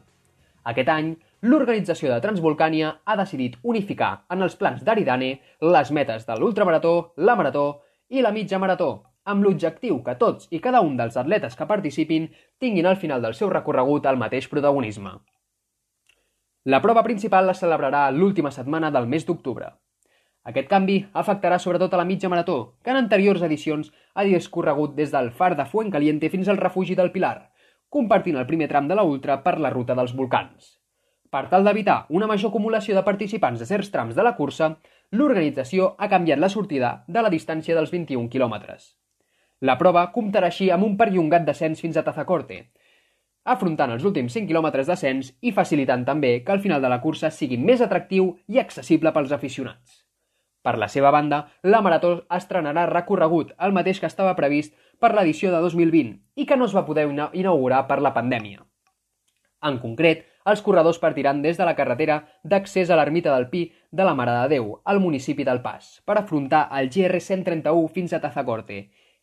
Aquest 0.73 0.89
any, 0.89 1.13
l'organització 1.45 2.09
de 2.09 2.21
Transvolcània 2.23 2.95
ha 3.05 3.17
decidit 3.19 3.61
unificar 3.61 4.23
en 4.33 4.41
els 4.41 4.57
plans 4.57 4.81
d'Aridane 4.81 5.35
les 5.61 5.91
metes 5.91 6.25
de 6.25 6.37
l'ultramarató, 6.39 7.13
la 7.17 7.37
marató 7.37 7.67
i 8.09 8.25
la 8.25 8.33
mitja 8.33 8.57
marató, 8.57 9.12
amb 9.23 9.45
l'objectiu 9.45 10.01
que 10.03 10.15
tots 10.19 10.49
i 10.51 10.59
cada 10.63 10.81
un 10.81 10.97
dels 10.99 11.15
atletes 11.19 11.55
que 11.55 11.67
participin 11.69 12.27
tinguin 12.59 12.89
al 12.89 12.99
final 13.03 13.21
del 13.21 13.37
seu 13.37 13.49
recorregut 13.53 14.05
el 14.11 14.19
mateix 14.19 14.49
protagonisme. 14.51 15.13
La 16.65 16.81
prova 16.81 17.03
principal 17.03 17.47
la 17.47 17.55
celebrarà 17.59 18.09
l'última 18.11 18.51
setmana 18.51 18.91
del 18.91 19.07
mes 19.07 19.25
d'octubre. 19.27 19.71
Aquest 20.51 20.67
canvi 20.67 20.97
afectarà 21.21 21.57
sobretot 21.59 21.93
a 21.93 21.97
la 21.99 22.05
mitja 22.07 22.29
marató, 22.31 22.75
que 22.83 22.91
en 22.91 22.99
anteriors 22.99 23.43
edicions 23.47 23.91
ha 24.13 24.23
discorregut 24.27 24.95
des 24.95 25.11
del 25.11 25.31
far 25.31 25.55
de 25.55 25.65
Fuencaliente 25.65 26.29
fins 26.29 26.47
al 26.47 26.59
refugi 26.59 26.95
del 26.95 27.11
Pilar, 27.11 27.51
compartint 27.89 28.39
el 28.39 28.47
primer 28.47 28.67
tram 28.71 28.87
de 28.87 28.95
la 28.95 29.03
Ultra 29.03 29.41
per 29.43 29.59
la 29.59 29.71
ruta 29.71 29.95
dels 29.95 30.15
volcans. 30.15 30.79
Per 31.31 31.47
tal 31.49 31.63
d'evitar 31.65 32.05
una 32.09 32.27
major 32.27 32.51
acumulació 32.51 32.95
de 32.95 33.05
participants 33.07 33.59
de 33.59 33.65
certs 33.65 33.89
trams 33.91 34.15
de 34.15 34.23
la 34.23 34.35
cursa, 34.35 34.75
l'organització 35.11 35.95
ha 35.97 36.09
canviat 36.11 36.39
la 36.39 36.49
sortida 36.49 36.91
de 37.07 37.23
la 37.23 37.31
distància 37.33 37.75
dels 37.75 37.91
21 37.91 38.29
quilòmetres. 38.29 38.91
La 39.61 39.77
prova 39.77 40.09
comptarà 40.11 40.49
així 40.49 40.69
amb 40.71 40.87
un 40.87 40.97
perllongat 40.97 41.45
descens 41.47 41.81
fins 41.83 41.97
a 41.97 42.03
Tazacorte, 42.03 42.63
afrontant 43.43 43.91
els 43.91 44.05
últims 44.07 44.33
5 44.37 44.47
quilòmetres 44.47 44.87
d'ascens 44.87 45.33
i 45.41 45.51
facilitant 45.51 46.05
també 46.07 46.33
que 46.43 46.51
al 46.55 46.63
final 46.63 46.81
de 46.81 46.89
la 46.91 47.01
cursa 47.03 47.31
sigui 47.31 47.57
més 47.59 47.81
atractiu 47.81 48.33
i 48.47 48.59
accessible 48.59 49.11
pels 49.11 49.31
aficionats. 49.35 50.03
Per 50.63 50.77
la 50.79 50.87
seva 50.87 51.11
banda, 51.11 51.41
la 51.63 51.81
Marató 51.83 52.13
estrenarà 52.31 52.85
recorregut, 52.87 53.51
el 53.59 53.73
mateix 53.75 53.99
que 53.99 54.07
estava 54.07 54.35
previst 54.37 54.77
per 54.99 55.11
l'edició 55.11 55.51
de 55.51 55.59
2020 55.59 56.13
i 56.39 56.45
que 56.47 56.55
no 56.55 56.69
es 56.69 56.75
va 56.75 56.85
poder 56.87 57.09
inaugurar 57.33 57.81
per 57.89 57.99
la 57.99 58.13
pandèmia. 58.15 58.63
En 59.63 59.79
concret, 59.79 60.23
els 60.47 60.61
corredors 60.63 60.99
partiran 60.99 61.41
des 61.43 61.59
de 61.59 61.67
la 61.67 61.75
carretera 61.75 62.21
d'accés 62.43 62.89
a 62.89 62.95
l'ermita 62.99 63.31
del 63.35 63.49
Pi 63.51 63.65
de 63.91 64.07
la 64.07 64.15
Mare 64.15 64.31
de 64.39 64.55
Déu, 64.55 64.73
al 64.83 64.99
municipi 65.03 65.43
del 65.47 65.61
Pas, 65.63 65.99
per 66.07 66.17
afrontar 66.19 66.69
el 66.79 66.89
GR 66.91 67.19
131 67.19 67.87
fins 67.91 68.15
a 68.15 68.19
Tazacorte 68.23 68.79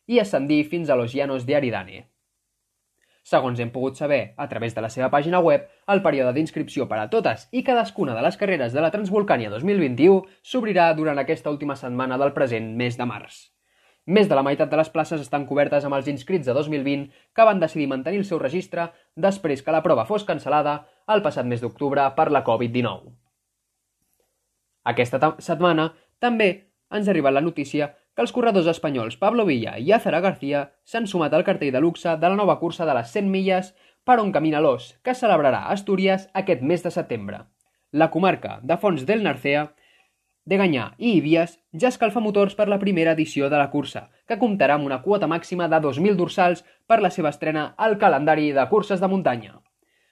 i 0.07 0.19
ascendir 0.19 0.63
fins 0.69 0.89
a 0.89 0.95
los 0.95 1.13
Llanos 1.13 1.45
de 1.45 1.55
Aridane. 1.55 2.07
Segons 3.21 3.59
hem 3.61 3.69
pogut 3.69 3.99
saber 3.99 4.33
a 4.37 4.47
través 4.49 4.73
de 4.73 4.81
la 4.81 4.89
seva 4.89 5.11
pàgina 5.13 5.39
web, 5.45 5.67
el 5.93 6.01
període 6.01 6.33
d'inscripció 6.33 6.87
per 6.89 6.97
a 6.97 7.07
totes 7.09 7.47
i 7.51 7.61
cadascuna 7.63 8.15
de 8.17 8.23
les 8.25 8.37
carreres 8.37 8.73
de 8.73 8.81
la 8.81 8.89
Transvolcània 8.93 9.51
2021 9.53 10.23
s'obrirà 10.41 10.89
durant 10.97 11.21
aquesta 11.21 11.53
última 11.53 11.77
setmana 11.77 12.17
del 12.17 12.33
present 12.33 12.73
mes 12.81 12.97
de 12.97 13.05
març. 13.05 13.51
Més 14.09 14.25
de 14.27 14.33
la 14.33 14.41
meitat 14.41 14.71
de 14.71 14.77
les 14.79 14.89
places 14.89 15.21
estan 15.21 15.45
cobertes 15.45 15.85
amb 15.85 15.93
els 15.93 16.07
inscrits 16.09 16.47
de 16.49 16.55
2020 16.57 17.11
que 17.37 17.45
van 17.45 17.61
decidir 17.61 17.85
mantenir 17.91 18.23
el 18.23 18.25
seu 18.25 18.41
registre 18.41 18.87
després 19.13 19.61
que 19.61 19.75
la 19.75 19.83
prova 19.85 20.07
fos 20.09 20.25
cancel·lada 20.25 20.79
el 21.13 21.21
passat 21.21 21.45
mes 21.45 21.61
d'octubre 21.61 22.07
per 22.17 22.31
la 22.33 22.41
Covid-19. 22.47 23.13
Aquesta 24.89 25.35
setmana 25.37 25.91
també 26.17 26.49
ens 26.89 27.07
ha 27.07 27.13
arribat 27.13 27.37
la 27.37 27.45
notícia 27.45 27.91
que 28.15 28.23
els 28.25 28.33
corredors 28.35 28.67
espanyols 28.67 29.17
Pablo 29.21 29.45
Villa 29.47 29.77
i 29.79 29.91
Azara 29.95 30.19
García 30.23 30.65
s'han 30.83 31.07
sumat 31.07 31.33
al 31.33 31.45
cartell 31.47 31.71
de 31.73 31.81
luxe 31.83 32.17
de 32.17 32.29
la 32.29 32.37
nova 32.39 32.57
cursa 32.59 32.85
de 32.85 32.95
les 32.97 33.11
100 33.13 33.29
milles 33.31 33.73
per 34.03 34.19
on 34.19 34.31
camina 34.35 34.59
l'os, 34.59 34.95
que 35.03 35.15
celebrarà 35.15 35.65
a 35.65 35.75
Astúries 35.75 36.27
aquest 36.33 36.61
mes 36.61 36.83
de 36.83 36.91
setembre. 36.91 37.45
La 37.91 38.09
comarca 38.11 38.59
de 38.63 38.77
Fons 38.77 39.05
del 39.05 39.23
Narcea, 39.23 39.69
de 40.45 40.57
Ganyà 40.57 40.85
i 40.97 41.17
Ibias 41.19 41.57
ja 41.77 41.91
escalfa 41.91 42.21
motors 42.23 42.55
per 42.57 42.67
la 42.67 42.79
primera 42.81 43.13
edició 43.13 43.49
de 43.49 43.59
la 43.61 43.69
cursa, 43.69 44.07
que 44.27 44.39
comptarà 44.41 44.77
amb 44.79 44.87
una 44.89 45.01
quota 45.03 45.29
màxima 45.29 45.67
de 45.69 45.79
2.000 45.83 46.17
dorsals 46.17 46.63
per 46.87 47.01
la 47.01 47.11
seva 47.13 47.29
estrena 47.29 47.73
al 47.77 47.97
calendari 48.01 48.51
de 48.55 48.65
curses 48.71 48.99
de 48.99 49.09
muntanya. 49.11 49.59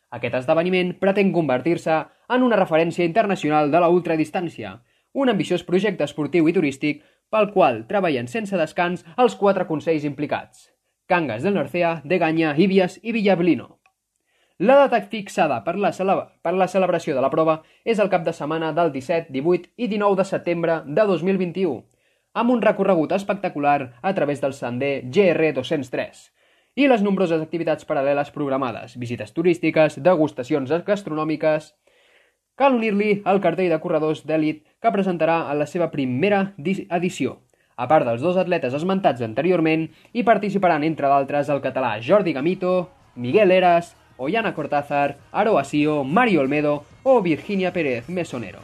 Aquest 0.09 0.35
esdeveniment 0.41 0.95
pretén 1.01 1.33
convertir-se 1.33 1.97
en 2.29 2.45
una 2.45 2.57
referència 2.57 3.05
internacional 3.05 3.71
de 3.73 3.81
la 3.81 3.89
ultradistància, 3.89 4.77
un 5.13 5.29
ambiciós 5.29 5.63
projecte 5.65 6.05
esportiu 6.05 6.47
i 6.47 6.53
turístic 6.53 7.01
pel 7.29 7.51
qual 7.53 7.83
treballen 7.89 8.27
sense 8.27 8.57
descans 8.57 9.05
els 9.17 9.35
quatre 9.39 9.67
consells 9.69 10.05
implicats, 10.07 10.69
Cangas 11.09 11.43
del 11.45 11.55
Norcea, 11.57 12.01
Deganya, 12.05 12.55
Ibias 12.57 12.99
i 13.01 13.13
Villablino. 13.13 13.79
La 14.59 14.75
data 14.75 14.99
fixada 15.01 15.61
per 15.63 15.77
la, 15.79 15.91
per 16.43 16.53
la 16.53 16.67
celebració 16.67 17.15
de 17.15 17.21
la 17.23 17.31
prova 17.31 17.61
és 17.85 17.99
el 18.03 18.09
cap 18.11 18.25
de 18.25 18.33
setmana 18.35 18.73
del 18.75 18.91
17, 18.91 19.31
18 19.31 19.71
i 19.77 19.87
19 19.87 20.19
de 20.19 20.25
setembre 20.27 20.81
de 20.85 21.05
2021, 21.07 21.77
amb 22.33 22.51
un 22.51 22.61
recorregut 22.61 23.15
espectacular 23.15 23.79
a 24.01 24.13
través 24.13 24.43
del 24.43 24.53
sender 24.53 25.05
GR203 25.07 26.27
i 26.79 26.87
les 26.87 27.01
nombroses 27.03 27.41
activitats 27.41 27.87
paral·leles 27.87 28.29
programades, 28.35 28.93
visites 28.99 29.33
turístiques, 29.33 29.97
degustacions 30.03 30.71
gastronòmiques, 30.85 31.73
cal 32.59 32.75
unir-li 32.75 33.21
el 33.31 33.39
cartell 33.39 33.71
de 33.71 33.79
corredors 33.79 34.25
d'èlit 34.27 34.65
que 34.83 34.91
presentarà 34.91 35.45
en 35.47 35.61
la 35.61 35.67
seva 35.67 35.87
primera 35.93 36.49
edició. 36.59 37.37
A 37.79 37.87
part 37.87 38.03
dels 38.03 38.19
dos 38.19 38.35
atletes 38.35 38.75
esmentats 38.75 39.23
anteriorment, 39.23 39.85
hi 40.11 40.25
participaran, 40.27 40.83
entre 40.83 41.07
d'altres, 41.07 41.47
el 41.47 41.61
català 41.63 41.93
Jordi 42.03 42.33
Gamito, 42.35 42.89
Miguel 43.15 43.55
Eras, 43.55 43.93
Ollana 44.17 44.51
Cortázar, 44.53 45.15
Aro 45.31 45.57
Asio, 45.57 46.03
Mario 46.03 46.41
Olmedo 46.41 46.83
o 47.03 47.21
Virginia 47.21 47.71
Pérez 47.71 48.09
Mesonero. 48.09 48.59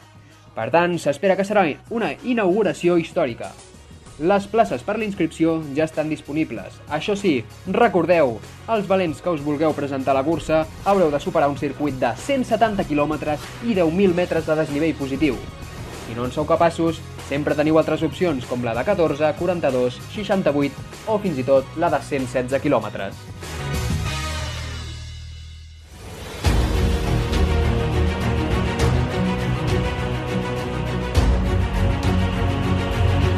Per 0.52 0.68
tant, 0.70 0.98
s'espera 1.00 1.36
que 1.36 1.48
serà 1.48 1.64
una 1.88 2.12
inauguració 2.24 2.98
històrica. 3.00 3.50
Les 4.16 4.46
places 4.48 4.80
per 4.80 4.94
l'inscripció 4.96 5.58
ja 5.76 5.84
estan 5.84 6.08
disponibles. 6.08 6.78
Això 6.88 7.12
sí, 7.20 7.34
recordeu, 7.68 8.38
els 8.72 8.86
valents 8.88 9.20
que 9.20 9.34
us 9.34 9.42
vulgueu 9.44 9.74
presentar 9.76 10.14
a 10.14 10.16
la 10.16 10.24
cursa 10.24 10.62
haureu 10.88 11.10
de 11.12 11.20
superar 11.20 11.50
un 11.52 11.58
circuit 11.60 11.98
de 12.00 12.14
170 12.24 12.86
km 12.88 13.36
i 13.68 13.76
10.000 13.76 14.16
metres 14.16 14.48
de 14.48 14.56
desnivell 14.56 14.96
positiu. 14.96 15.36
Si 16.06 16.16
no 16.16 16.24
en 16.24 16.32
sou 16.32 16.48
capaços, 16.48 17.02
sempre 17.28 17.58
teniu 17.58 17.76
altres 17.76 18.06
opcions 18.08 18.48
com 18.48 18.64
la 18.64 18.72
de 18.78 18.86
14, 18.88 19.34
42, 19.36 20.00
68 20.14 21.12
o 21.12 21.20
fins 21.20 21.44
i 21.44 21.44
tot 21.44 21.76
la 21.76 21.92
de 21.92 22.00
116 22.00 22.62
quilòmetres. 22.64 23.55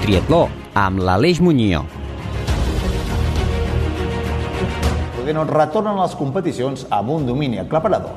Triatló 0.08 0.46
amb 0.72 1.02
l'Aleix 1.04 1.36
Muñoz. 1.44 1.84
Rodeno 5.18 5.42
retornen 5.44 6.00
les 6.00 6.14
competicions 6.16 6.86
amb 6.88 7.12
un 7.12 7.26
domini 7.28 7.60
aclaparador 7.60 8.14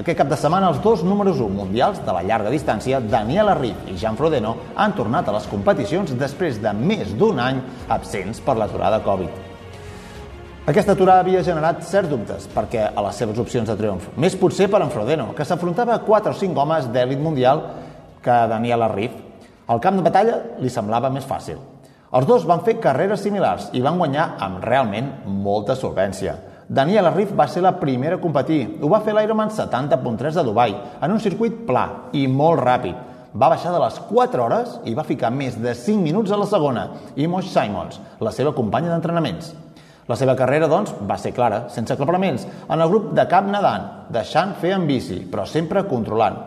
aquest 0.00 0.16
cap 0.22 0.30
de 0.30 0.38
setmana, 0.40 0.70
els 0.72 0.80
dos 0.80 1.02
números 1.04 1.42
1 1.44 1.52
mundials 1.52 2.00
de 2.06 2.14
la 2.14 2.22
llarga 2.22 2.48
distància, 2.54 3.02
Daniela 3.02 3.52
Riff 3.58 3.90
i 3.90 3.98
Jean 3.98 4.16
Frodeno, 4.16 4.54
han 4.72 4.96
tornat 4.96 5.28
a 5.28 5.36
les 5.36 5.50
competicions 5.50 6.16
després 6.16 6.62
de 6.64 6.72
més 6.72 7.12
d'un 7.18 7.44
any 7.44 7.60
absents 7.92 8.40
per 8.40 8.56
l'aturada 8.56 9.02
Covid. 9.04 9.28
Aquesta 10.70 10.96
aturada 10.96 11.26
havia 11.26 11.44
generat 11.44 11.84
certs 11.84 12.08
dubtes 12.08 12.48
perquè 12.54 12.88
a 12.88 13.04
les 13.10 13.20
seves 13.20 13.44
opcions 13.44 13.68
de 13.68 13.76
triomf. 13.76 14.08
Més 14.16 14.38
potser 14.38 14.70
per 14.72 14.80
en 14.80 14.96
Frodeno, 14.96 15.34
que 15.36 15.44
s'afrontava 15.44 15.98
a 15.98 16.04
4 16.06 16.32
o 16.32 16.40
5 16.46 16.64
homes 16.64 16.88
d'èlit 16.94 17.20
mundial 17.20 17.66
que 18.24 18.44
Daniela 18.48 18.88
Riff. 18.94 19.27
El 19.68 19.80
camp 19.84 19.98
de 19.98 20.02
batalla 20.04 20.36
li 20.64 20.70
semblava 20.72 21.10
més 21.12 21.26
fàcil. 21.28 21.58
Els 22.16 22.24
dos 22.24 22.46
van 22.48 22.62
fer 22.64 22.78
carreres 22.80 23.20
similars 23.20 23.66
i 23.76 23.82
van 23.84 23.98
guanyar 24.00 24.30
amb 24.40 24.62
realment 24.64 25.10
molta 25.28 25.74
solvència. 25.76 26.38
Daniela 26.68 27.10
Riff 27.12 27.34
va 27.36 27.44
ser 27.52 27.60
la 27.64 27.74
primera 27.76 28.16
a 28.16 28.20
competir. 28.22 28.62
Ho 28.80 28.88
va 28.88 29.02
fer 29.04 29.12
l'Ironman 29.12 29.52
70.3 29.52 30.38
de 30.38 30.44
Dubai, 30.46 30.72
en 31.04 31.12
un 31.12 31.20
circuit 31.20 31.66
pla 31.68 31.84
i 32.16 32.24
molt 32.32 32.62
ràpid. 32.64 32.94
Va 33.36 33.50
baixar 33.52 33.74
de 33.74 33.82
les 33.82 33.98
4 34.08 34.44
hores 34.44 34.78
i 34.88 34.94
va 34.96 35.04
ficar 35.04 35.28
més 35.36 35.60
de 35.60 35.76
5 35.76 36.00
minuts 36.00 36.32
a 36.32 36.40
la 36.40 36.48
segona. 36.48 36.86
I 37.16 37.28
Mosh 37.28 37.52
Simons, 37.52 38.00
la 38.24 38.32
seva 38.32 38.54
companya 38.56 38.94
d'entrenaments. 38.94 39.52
La 40.08 40.16
seva 40.16 40.32
carrera, 40.36 40.68
doncs, 40.72 40.94
va 41.04 41.20
ser 41.20 41.34
clara, 41.36 41.66
sense 41.68 41.92
aclaparaments, 41.92 42.48
en 42.72 42.80
el 42.80 42.88
grup 42.88 43.12
de 43.12 43.28
cap 43.28 43.44
nedant, 43.44 43.84
deixant 44.08 44.56
fer 44.56 44.72
en 44.78 44.88
bici, 44.88 45.20
però 45.28 45.44
sempre 45.44 45.84
controlant. 45.84 46.40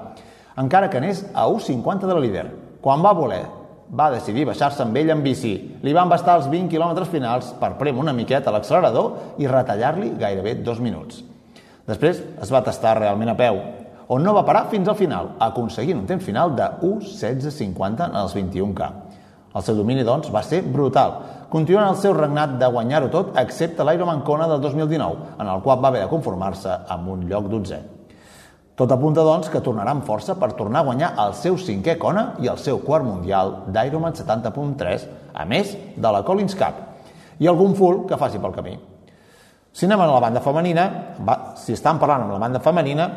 Encara 0.57 0.89
que 0.89 0.97
anés 0.97 1.27
a 1.35 1.45
1,50 1.45 2.09
de 2.09 2.17
la 2.17 2.25
líder. 2.25 2.47
Quan 2.81 3.03
va 3.05 3.13
voler 3.13 3.43
va 3.91 4.11
decidir 4.13 4.45
baixar-se 4.47 4.85
amb 4.85 4.95
ell 4.97 5.11
en 5.11 5.21
bici. 5.23 5.51
Li 5.83 5.93
van 5.93 6.09
bastar 6.09 6.37
els 6.39 6.47
20 6.51 6.71
quilòmetres 6.71 7.11
finals 7.11 7.51
per 7.59 7.73
prem 7.79 7.99
una 7.99 8.15
miqueta 8.15 8.53
l'accelerador 8.53 9.37
i 9.43 9.49
retallar-li 9.51 10.13
gairebé 10.19 10.55
dos 10.63 10.79
minuts. 10.79 11.21
Després 11.87 12.21
es 12.41 12.51
va 12.53 12.63
tastar 12.63 12.95
realment 12.99 13.33
a 13.33 13.35
peu, 13.35 13.59
on 14.11 14.23
no 14.23 14.33
va 14.35 14.45
parar 14.47 14.65
fins 14.71 14.87
al 14.87 14.97
final, 14.99 15.33
aconseguint 15.39 15.99
un 15.99 16.07
temps 16.07 16.23
final 16.23 16.55
de 16.55 16.67
1.16.50 16.87 18.09
en 18.09 18.17
els 18.21 18.35
21K. 18.35 18.89
El 19.55 19.63
seu 19.67 19.75
domini, 19.75 20.03
doncs, 20.07 20.31
va 20.31 20.43
ser 20.47 20.61
brutal, 20.63 21.17
continuant 21.51 21.91
el 21.91 21.99
seu 21.99 22.15
regnat 22.15 22.57
de 22.59 22.69
guanyar-ho 22.71 23.11
tot, 23.11 23.33
excepte 23.39 23.83
l'Ironman 23.83 24.23
Kona 24.27 24.47
del 24.47 24.61
2019, 24.63 25.33
en 25.39 25.51
el 25.51 25.63
qual 25.63 25.83
va 25.83 25.91
haver 25.91 26.05
de 26.05 26.11
conformar-se 26.11 26.77
amb 26.95 27.11
un 27.11 27.25
lloc 27.27 27.51
12. 27.51 27.79
Tot 28.79 28.91
apunta, 28.95 29.23
doncs, 29.27 29.49
que 29.51 29.59
tornarà 29.59 29.91
amb 29.91 30.05
força 30.07 30.37
per 30.39 30.53
tornar 30.55 30.79
a 30.81 30.87
guanyar 30.87 31.11
el 31.25 31.33
seu 31.35 31.57
cinquè 31.59 31.97
Kona 31.99 32.37
i 32.39 32.47
el 32.47 32.59
seu 32.61 32.79
quart 32.85 33.03
mundial 33.03 33.57
d'Ironman 33.67 34.15
70.3, 34.15 35.03
a 35.35 35.43
més 35.45 35.75
de 35.97 36.13
la 36.15 36.23
Collins 36.23 36.55
Cup, 36.55 36.79
i 37.43 37.49
algun 37.51 37.75
full 37.75 38.05
que 38.07 38.19
faci 38.19 38.39
pel 38.39 38.55
camí. 38.55 38.77
Si 39.75 39.87
anem 39.87 40.03
a 40.03 40.07
la 40.07 40.23
banda 40.23 40.43
femenina, 40.43 40.87
va, 41.19 41.37
si 41.59 41.75
estan 41.75 41.99
parlant 41.99 42.25
amb 42.25 42.35
la 42.35 42.39
banda 42.39 42.63
femenina, 42.63 43.09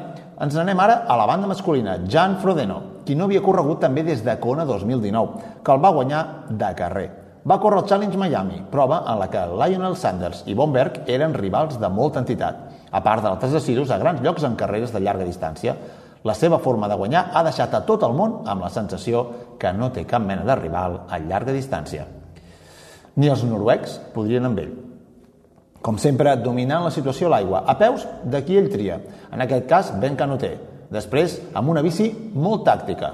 ens 0.42 0.54
n'anem 0.58 0.80
ara 0.82 1.00
a 1.06 1.16
la 1.18 1.26
banda 1.30 1.46
masculina, 1.46 2.00
Jan 2.10 2.40
Frodeno, 2.42 2.80
qui 3.06 3.14
no 3.14 3.28
havia 3.28 3.42
corregut 3.42 3.80
també 3.82 4.02
des 4.02 4.24
de 4.26 4.34
Kona 4.42 4.66
2019, 4.66 5.62
que 5.62 5.74
el 5.74 5.82
va 5.82 5.94
guanyar 5.94 6.24
de 6.50 6.74
carrer. 6.74 7.08
Va 7.46 7.60
córrer 7.60 7.82
el 7.82 7.88
Challenge 7.90 8.18
Miami, 8.18 8.62
prova 8.70 9.04
en 9.06 9.20
la 9.20 9.30
que 9.30 9.42
Lionel 9.54 9.94
Sanders 9.96 10.42
i 10.50 10.54
Bomberg 10.58 11.04
eren 11.06 11.34
rivals 11.38 11.78
de 11.78 11.90
molta 11.92 12.22
entitat 12.24 12.73
a 12.94 13.02
part 13.02 13.24
d'altres 13.24 13.50
decidus 13.56 13.90
a 13.90 13.98
grans 13.98 14.22
llocs 14.22 14.44
en 14.46 14.54
carreres 14.54 14.92
de 14.94 15.00
llarga 15.02 15.26
distància. 15.26 15.74
La 16.24 16.34
seva 16.38 16.60
forma 16.62 16.86
de 16.88 16.96
guanyar 16.96 17.26
ha 17.34 17.42
deixat 17.42 17.74
a 17.74 17.82
tot 17.84 18.04
el 18.06 18.14
món 18.14 18.44
amb 18.46 18.62
la 18.62 18.70
sensació 18.70 19.24
que 19.58 19.72
no 19.74 19.90
té 19.92 20.06
cap 20.06 20.22
mena 20.22 20.46
de 20.46 20.54
rival 20.60 21.00
a 21.10 21.18
llarga 21.18 21.52
distància. 21.52 22.06
Ni 23.16 23.30
els 23.30 23.42
noruecs 23.46 23.98
podrien 24.14 24.46
amb 24.46 24.62
ell. 24.62 24.72
Com 25.84 25.98
sempre, 26.00 26.36
dominant 26.40 26.86
la 26.86 26.94
situació 26.94 27.28
a 27.28 27.34
l'aigua, 27.34 27.64
a 27.66 27.74
peus 27.76 28.06
de 28.24 28.40
qui 28.46 28.56
ell 28.56 28.70
tria, 28.72 29.00
en 29.30 29.42
aquest 29.42 29.66
cas 29.68 29.90
Ben 30.00 30.16
Canoter, 30.16 30.54
després 30.94 31.40
amb 31.52 31.74
una 31.74 31.82
bici 31.84 32.08
molt 32.32 32.64
tàctica. 32.64 33.10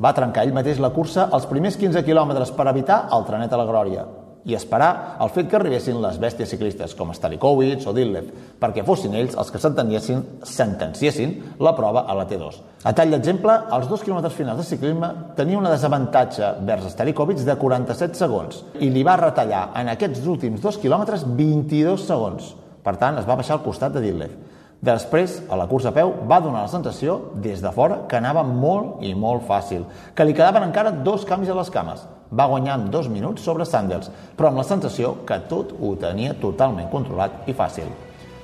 Va 0.00 0.12
trencar 0.16 0.44
ell 0.44 0.56
mateix 0.56 0.82
la 0.82 0.90
cursa 0.92 1.30
els 1.32 1.46
primers 1.48 1.78
15 1.80 2.02
quilòmetres 2.04 2.52
per 2.58 2.66
evitar 2.68 3.06
el 3.16 3.24
trenet 3.24 3.54
a 3.54 3.62
la 3.62 3.68
Glòria, 3.70 4.04
i 4.48 4.54
esperar 4.56 5.18
el 5.20 5.30
fet 5.34 5.48
que 5.50 5.58
arribessin 5.58 5.98
les 6.00 6.16
bèsties 6.20 6.48
ciclistes 6.54 6.94
com 6.96 7.12
Stalikovic 7.16 7.84
o 7.88 7.94
Dillev 7.96 8.30
perquè 8.60 8.84
fossin 8.86 9.14
ells 9.18 9.36
els 9.38 9.50
que 9.52 9.60
sentenciessin 9.60 11.34
la 11.60 11.74
prova 11.76 12.06
a 12.08 12.16
la 12.16 12.26
T2. 12.28 12.60
A 12.88 12.94
tall 12.96 13.12
d'exemple, 13.12 13.52
als 13.76 13.88
dos 13.90 14.00
quilòmetres 14.04 14.36
finals 14.38 14.62
de 14.62 14.68
ciclisme 14.70 15.10
tenia 15.36 15.60
una 15.60 15.72
desavantatge 15.72 16.54
vers 16.66 16.88
Stalikovic 16.94 17.44
de 17.44 17.56
47 17.60 18.16
segons 18.16 18.62
i 18.80 18.88
li 18.88 19.04
va 19.04 19.18
retallar 19.20 19.68
en 19.76 19.92
aquests 19.92 20.24
últims 20.26 20.64
dos 20.64 20.80
quilòmetres 20.80 21.26
22 21.28 22.06
segons. 22.08 22.54
Per 22.80 22.96
tant, 22.96 23.18
es 23.20 23.28
va 23.28 23.36
baixar 23.36 23.58
al 23.58 23.64
costat 23.66 23.92
de 23.92 24.00
Dillev. 24.00 24.32
Després, 24.80 25.42
a 25.52 25.58
la 25.60 25.66
cursa 25.68 25.90
a 25.90 25.92
peu, 25.92 26.14
va 26.24 26.38
donar 26.40 26.62
la 26.64 26.72
sensació, 26.72 27.18
des 27.34 27.60
de 27.60 27.72
fora, 27.72 27.98
que 28.08 28.16
anava 28.16 28.40
molt 28.46 29.02
i 29.04 29.12
molt 29.12 29.44
fàcil, 29.44 29.84
que 30.16 30.24
li 30.24 30.32
quedaven 30.32 30.64
encara 30.64 30.94
dos 31.04 31.26
canvis 31.28 31.52
a 31.52 31.56
les 31.58 31.68
cames, 31.74 32.06
va 32.32 32.46
guanyar 32.48 32.78
en 32.78 32.90
dos 32.90 33.10
minuts 33.12 33.44
sobre 33.44 33.66
Sanders, 33.68 34.08
però 34.36 34.48
amb 34.48 34.62
la 34.62 34.64
sensació 34.64 35.18
que 35.28 35.36
tot 35.50 35.74
ho 35.76 35.92
tenia 36.00 36.32
totalment 36.40 36.88
controlat 36.88 37.44
i 37.50 37.56
fàcil. 37.56 37.92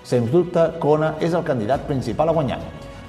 Sens 0.04 0.28
dubte, 0.30 0.68
Kona 0.82 1.14
és 1.24 1.32
el 1.34 1.46
candidat 1.46 1.88
principal 1.88 2.28
a 2.28 2.36
guanyar. 2.36 2.60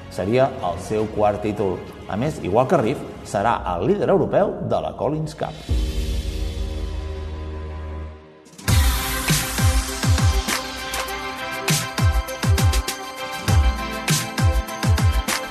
Seria 0.09 0.47
el 0.63 0.79
seu 0.87 1.05
quart 1.11 1.43
títol. 1.43 1.75
A 2.07 2.15
més, 2.15 2.39
igual 2.47 2.71
que 2.71 2.79
Riff, 2.79 3.03
serà 3.27 3.59
el 3.75 3.89
líder 3.91 4.09
europeu 4.09 4.55
de 4.71 4.81
la 4.87 4.95
Collins 4.95 5.35
Cup. 5.35 5.96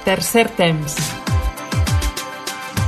Tercer 0.07 0.45
temps. 0.55 0.95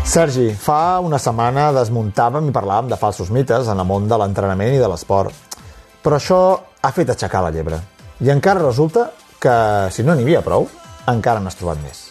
Sergi, 0.07 0.53
fa 0.55 1.01
una 1.03 1.19
setmana 1.19 1.65
desmuntàvem 1.75 2.47
i 2.47 2.53
parlàvem 2.55 2.93
de 2.93 2.99
falsos 3.01 3.33
mites 3.35 3.67
en 3.67 3.83
el 3.83 3.89
món 3.89 4.07
de 4.07 4.15
l'entrenament 4.23 4.77
i 4.77 4.79
de 4.79 4.87
l'esport. 4.87 5.57
Però 5.99 6.15
això 6.15 6.39
ha 6.79 6.93
fet 6.95 7.11
aixecar 7.11 7.41
la 7.43 7.51
llebre. 7.51 7.81
I 8.23 8.31
encara 8.31 8.63
resulta 8.63 9.09
que, 9.43 9.55
si 9.91 10.05
no 10.07 10.15
n'hi 10.15 10.23
havia 10.29 10.45
prou, 10.47 10.69
encara 11.11 11.43
n'has 11.43 11.59
trobat 11.59 11.83
més. 11.83 12.05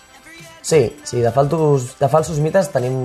Sí, 0.59 0.81
sí, 1.07 1.23
de, 1.23 1.31
faltos, 1.31 1.93
de 2.01 2.11
falsos 2.11 2.43
mites 2.43 2.67
tenim 2.75 2.99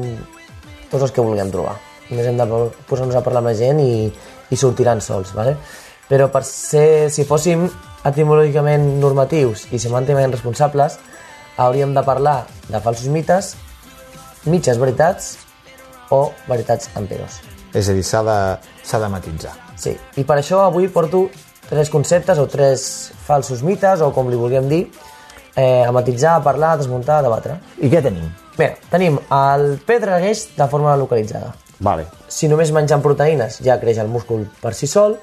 tots 0.91 1.07
els 1.07 1.15
que 1.15 1.23
vulguem 1.23 1.55
trobar. 1.55 1.77
Només 2.11 2.33
hem 2.33 2.43
de 2.43 2.49
posar-nos 2.91 3.15
a 3.15 3.23
parlar 3.23 3.45
amb 3.45 3.53
la 3.53 3.55
gent 3.63 3.79
i, 3.79 4.11
i 4.51 4.59
sortiran 4.59 4.99
sols, 4.99 5.31
¿vale? 5.39 5.55
Però 6.11 6.27
per 6.35 6.43
ser, 6.51 7.13
si 7.15 7.23
fóssim 7.31 7.69
etimològicament 8.11 8.91
normatius 8.99 9.69
i 9.71 9.79
semànticament 9.79 10.35
responsables, 10.35 10.99
hauríem 11.57 11.95
de 11.95 12.03
parlar 12.03 12.47
de 12.69 12.81
falsos 12.81 13.09
mites 13.13 13.55
mitges 14.45 14.79
veritats 14.79 15.37
o 16.11 16.33
veritats 16.49 16.91
enteros. 16.99 17.41
És 17.73 17.89
a 17.89 17.97
dir, 17.97 18.05
s'ha 18.05 18.21
de, 18.27 18.39
de 18.85 19.09
matitzar. 19.09 19.55
Sí, 19.81 19.95
i 20.21 20.25
per 20.29 20.39
això 20.41 20.61
avui 20.67 20.91
porto 20.93 21.27
tres 21.71 21.89
conceptes 21.91 22.39
o 22.39 22.47
tres 22.51 22.85
falsos 23.25 23.63
mites, 23.65 24.03
o 24.05 24.11
com 24.13 24.29
li 24.29 24.37
volíem 24.37 24.69
dir, 24.69 24.83
eh, 25.57 25.85
a 25.87 25.93
matitzar, 25.93 26.37
a 26.37 26.45
parlar, 26.45 26.75
a 26.75 26.83
desmuntar, 26.83 27.21
a 27.21 27.27
debatre. 27.27 27.59
I 27.81 27.89
què 27.89 28.03
tenim? 28.05 28.29
Bé, 28.59 28.75
tenim 28.93 29.17
el 29.33 29.79
pedregueix 29.87 30.51
de 30.59 30.69
forma 30.69 30.97
localitzada. 31.01 31.55
Vale. 31.83 32.07
Si 32.29 32.51
només 32.51 32.71
menjant 32.75 33.03
proteïnes 33.03 33.59
ja 33.65 33.79
creix 33.81 33.99
el 33.99 34.11
múscul 34.13 34.45
per 34.61 34.75
si 34.77 34.87
sol, 34.87 35.17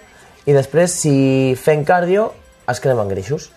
i 0.50 0.56
després, 0.56 0.96
si 1.04 1.56
fent 1.60 1.86
cardio, 1.86 2.32
es 2.70 2.82
cremen 2.82 3.12
greixos. 3.12 3.52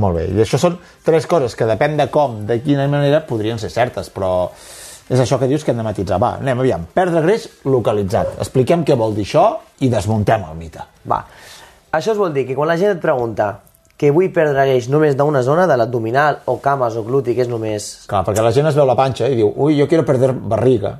Molt 0.00 0.18
bé, 0.18 0.24
i 0.32 0.40
això 0.42 0.58
són 0.58 0.78
tres 1.06 1.28
coses 1.30 1.54
que 1.54 1.68
depèn 1.68 1.98
de 2.00 2.08
com, 2.10 2.40
de 2.48 2.58
quina 2.64 2.86
manera, 2.90 3.22
podrien 3.26 3.60
ser 3.62 3.70
certes, 3.70 4.10
però 4.10 4.32
és 5.04 5.20
això 5.20 5.38
que 5.38 5.46
dius 5.50 5.64
que 5.64 5.74
hem 5.74 5.78
de 5.78 5.84
matitzar. 5.86 6.18
Va, 6.22 6.34
anem, 6.40 6.62
aviam. 6.64 6.86
Perdre 6.96 7.22
greix 7.26 7.46
localitzat. 7.68 8.38
Expliquem 8.40 8.82
què 8.88 8.96
vol 8.98 9.14
dir 9.14 9.26
això 9.28 9.44
i 9.84 9.90
desmuntem 9.92 10.46
el 10.48 10.56
mite. 10.58 10.82
Va. 11.10 11.20
Això 11.94 12.14
es 12.14 12.18
vol 12.18 12.32
dir 12.34 12.46
que 12.48 12.56
quan 12.56 12.70
la 12.72 12.78
gent 12.80 12.96
et 12.96 13.02
pregunta 13.02 13.52
que 14.00 14.10
vull 14.10 14.32
perdre 14.34 14.64
greix 14.66 14.88
només 14.90 15.14
d'una 15.14 15.44
zona, 15.46 15.68
de 15.70 15.76
l'abdominal 15.78 16.40
o 16.50 16.56
cames 16.62 16.96
o 16.98 17.04
gluti, 17.06 17.36
que 17.36 17.44
és 17.44 17.50
només... 17.50 17.90
Clar, 18.10 18.24
perquè 18.26 18.42
la 18.42 18.52
gent 18.56 18.66
es 18.70 18.78
veu 18.78 18.88
la 18.88 18.96
panxa 18.98 19.28
i 19.30 19.38
diu, 19.38 19.52
ui, 19.54 19.76
jo 19.78 19.86
quiero 19.90 20.06
perder 20.08 20.32
barriga. 20.34 20.96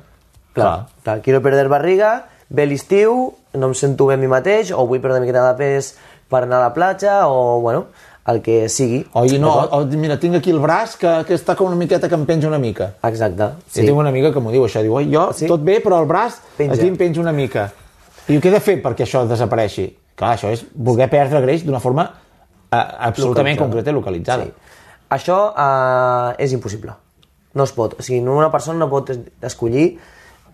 Clar, 0.55 0.85
clar 1.03 1.19
quiero 1.25 1.41
perder 1.43 1.67
barriga, 1.67 2.13
ve 2.47 2.67
l'estiu, 2.69 3.33
no 3.59 3.71
em 3.71 3.75
sento 3.75 4.07
bé 4.07 4.15
a 4.15 4.21
mi 4.21 4.29
mateix, 4.31 4.71
o 4.71 4.85
vull 4.87 5.01
perdre 5.03 5.19
una 5.19 5.25
miqueta 5.25 5.43
de 5.49 5.57
pes 5.59 5.95
per 6.31 6.45
anar 6.45 6.61
a 6.61 6.67
la 6.69 6.73
platja, 6.77 7.25
o, 7.27 7.59
bueno, 7.59 7.89
el 8.27 8.41
que 8.41 8.67
sigui. 8.69 9.03
Oi, 9.13 9.37
no, 9.39 9.51
o, 9.69 9.83
mira, 9.85 10.17
tinc 10.19 10.35
aquí 10.39 10.49
el 10.51 10.59
braç 10.59 10.95
que, 10.97 11.11
que 11.27 11.35
està 11.37 11.55
com 11.55 11.67
una 11.69 11.75
miqueta 11.77 12.09
que 12.09 12.15
em 12.17 12.25
penja 12.25 12.47
una 12.49 12.57
mica. 12.59 12.93
Exacte, 13.03 13.51
Sí. 13.67 13.81
Jo 13.81 13.87
tinc 13.91 13.97
una 14.01 14.09
amiga 14.09 14.31
que 14.33 14.39
m'ho 14.41 14.51
diu 14.51 14.63
això, 14.65 14.81
diu, 14.81 14.93
oi, 14.97 15.09
jo 15.13 15.27
Sí? 15.33 15.45
tot 15.47 15.61
bé, 15.61 15.79
però 15.83 15.99
el 16.01 16.07
braç 16.09 16.39
Penja. 16.57 16.73
aquí 16.75 16.87
em 16.87 16.97
penja 16.97 17.21
una 17.21 17.31
mica. 17.31 17.71
I 18.27 18.39
què 18.39 18.47
he 18.49 18.51
de 18.51 18.59
fer 18.59 18.81
perquè 18.81 19.05
això 19.05 19.27
desapareixi? 19.29 19.91
Clar, 20.15 20.35
això 20.37 20.49
és 20.51 20.65
voler 20.73 21.09
perdre 21.09 21.41
greix 21.41 21.63
d'una 21.65 21.79
forma 21.79 22.07
eh, 22.71 22.77
absolutament 23.09 23.57
concreta 23.59 23.91
i 23.91 23.93
localitzada. 23.93 24.45
Sí. 24.45 24.51
Això 25.09 25.37
eh, 25.53 26.43
és 26.43 26.51
impossible. 26.53 26.93
No 27.53 27.63
es 27.63 27.71
pot. 27.71 27.93
O 27.99 28.01
sigui, 28.03 28.19
una 28.25 28.49
persona 28.51 28.79
no 28.79 28.89
pot 28.89 29.09
es- 29.13 29.19
escollir 29.41 29.99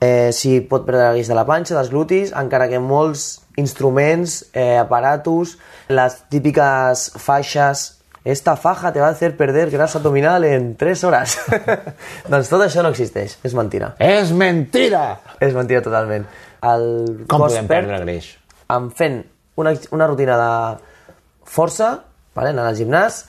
eh, 0.01 0.31
si 0.33 0.59
pot 0.65 0.83
perdre 0.87 1.13
greix 1.13 1.29
de 1.31 1.37
la 1.37 1.45
panxa, 1.47 1.77
dels 1.77 1.93
glutis, 1.93 2.35
encara 2.35 2.67
que 2.71 2.81
molts 2.81 3.41
instruments, 3.61 4.41
eh, 4.51 4.75
aparatos, 4.81 5.57
les 5.87 6.19
típiques 6.33 7.11
faixes 7.21 8.01
esta 8.23 8.55
faja 8.55 8.91
te 8.93 8.99
va 9.01 9.07
a 9.07 9.15
hacer 9.15 9.35
perder 9.35 9.71
grasa 9.71 9.97
abdominal 9.97 10.43
en 10.45 10.75
3 10.77 11.03
hores. 11.05 11.39
doncs 12.29 12.51
tot 12.51 12.61
això 12.61 12.83
no 12.85 12.91
existeix, 12.93 13.39
és 13.41 13.55
mentira. 13.57 13.95
És 13.97 14.29
mentira! 14.29 15.19
És 15.41 15.55
mentira 15.57 15.81
totalment. 15.81 16.27
El 16.61 16.85
Com 17.25 17.41
podem 17.47 17.65
perd 17.65 17.89
perdre 17.89 18.03
greix? 18.03 18.35
amb 18.71 18.93
fent 18.93 19.23
una, 19.57 19.73
una 19.91 20.07
rutina 20.07 20.37
de 20.37 20.51
força, 21.49 22.03
vale? 22.37 22.53
anant 22.53 22.69
al 22.69 22.77
gimnàs, 22.77 23.23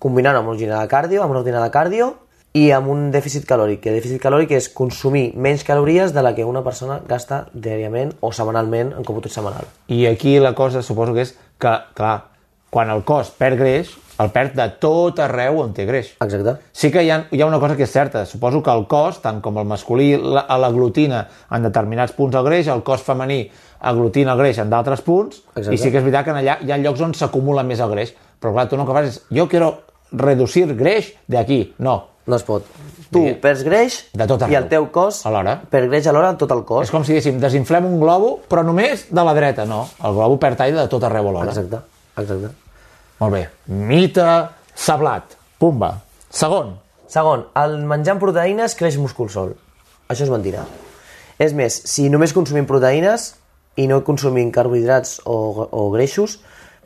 combinant 0.00 0.38
amb 0.38 0.48
una 0.48 0.56
rutina 0.56 0.80
de 0.80 0.88
cardio, 0.88 1.22
amb 1.22 1.36
una 1.36 1.42
rutina 1.42 1.60
de 1.62 1.70
cardio, 1.70 2.08
i 2.54 2.70
amb 2.70 2.88
un 2.92 3.06
dèficit 3.10 3.46
calòric, 3.48 3.80
que 3.80 3.88
el 3.90 3.96
dèficit 4.00 4.20
calòric 4.20 4.50
és 4.58 4.68
consumir 4.76 5.32
menys 5.40 5.64
calories 5.64 6.12
de 6.12 6.22
la 6.22 6.34
que 6.36 6.44
una 6.44 6.60
persona 6.62 7.00
gasta 7.08 7.46
diàriament 7.54 8.12
o 8.20 8.32
setmanalment 8.32 8.92
en 8.92 9.04
còmput 9.08 9.30
setmanal. 9.32 9.64
I 9.88 10.04
aquí 10.10 10.38
la 10.38 10.54
cosa 10.54 10.82
suposo 10.82 11.14
que 11.14 11.22
és 11.24 11.32
que, 11.58 11.72
clar, 11.94 12.18
quan 12.68 12.90
el 12.92 13.04
cos 13.08 13.30
perd 13.36 13.56
greix, 13.58 13.94
el 14.20 14.28
perd 14.30 14.52
de 14.54 14.66
tot 14.78 15.18
arreu 15.24 15.58
on 15.62 15.72
té 15.72 15.86
greix. 15.88 16.12
Exacte. 16.20 16.58
Sí 16.76 16.90
que 16.92 17.02
hi 17.02 17.08
ha, 17.10 17.22
hi 17.32 17.40
ha 17.40 17.46
una 17.48 17.58
cosa 17.58 17.74
que 17.76 17.84
és 17.88 17.90
certa. 17.90 18.26
Suposo 18.28 18.62
que 18.62 18.70
el 18.70 18.84
cos, 18.86 19.22
tant 19.24 19.40
com 19.40 19.56
el 19.58 19.64
masculí 19.64 20.12
la- 20.20 20.44
l'aglutina 20.60 21.24
en 21.50 21.62
determinats 21.64 22.12
punts 22.12 22.36
el 22.36 22.44
greix, 22.44 22.68
el 22.68 22.82
cos 22.84 23.02
femení 23.02 23.46
aglutina 23.80 24.32
el 24.36 24.38
greix 24.38 24.58
en 24.62 24.70
d'altres 24.70 25.00
punts, 25.02 25.40
Exacte. 25.56 25.74
i 25.74 25.78
sí 25.78 25.90
que 25.90 25.98
és 25.98 26.04
veritat 26.04 26.24
que 26.28 26.36
allà 26.36 26.58
hi 26.62 26.70
ha 26.70 26.78
llocs 26.78 27.00
on 27.00 27.14
s'acumula 27.14 27.64
més 27.64 27.80
el 27.80 27.90
greix. 27.90 28.12
Però 28.40 28.52
clar, 28.52 28.68
tu 28.68 28.76
no 28.76 28.84
que 28.86 28.92
fas 28.92 29.08
és, 29.08 29.20
jo 29.32 29.48
quiero 29.48 29.72
reducir 30.12 30.68
greix 30.76 31.14
de 31.26 31.38
aquí. 31.38 31.74
No. 31.78 32.11
No 32.26 32.36
es 32.36 32.44
pot. 32.46 32.64
Tu 33.10 33.18
Bé. 33.24 33.32
perds 33.42 33.64
greix 33.66 33.96
De 34.14 34.26
tot 34.30 34.40
i 34.42 34.44
arreu. 34.44 34.58
el 34.62 34.68
teu 34.70 34.84
cos 34.94 35.24
Alhora. 35.26 35.56
perd 35.68 35.88
greix 35.90 36.06
alhora 36.06 36.30
en 36.30 36.36
tot 36.38 36.50
el 36.54 36.62
cos. 36.64 36.84
És 36.86 36.90
com 36.94 37.02
si 37.04 37.12
diguéssim, 37.12 37.40
desinflem 37.42 37.84
un 37.88 37.98
globo, 38.00 38.40
però 38.48 38.62
només 38.64 39.08
de 39.10 39.24
la 39.24 39.34
dreta. 39.34 39.64
No, 39.66 39.88
el 40.04 40.14
globo 40.14 40.38
perd 40.38 40.60
aire 40.60 40.76
de 40.78 40.86
tot 40.88 41.02
arreu 41.04 41.28
alhora. 41.28 41.50
Exacte, 41.50 41.80
exacte. 42.16 42.52
Molt 43.18 43.32
bé. 43.34 43.42
Mite 43.66 44.22
sablat. 44.74 45.34
Pumba. 45.58 45.96
Segon. 46.30 46.76
Segon, 47.08 47.44
el 47.60 47.76
menjar 47.84 48.16
proteïnes 48.18 48.74
creix 48.78 48.96
múscul 48.98 49.28
sol. 49.28 49.52
Això 50.08 50.22
és 50.24 50.30
mentira. 50.32 50.64
És 51.38 51.52
més, 51.52 51.74
si 51.90 52.08
només 52.08 52.32
consumim 52.32 52.64
proteïnes 52.66 53.34
i 53.76 53.86
no 53.90 54.02
consumim 54.04 54.50
carbohidrats 54.54 55.20
o, 55.26 55.36
o 55.70 55.90
greixos, 55.90 56.38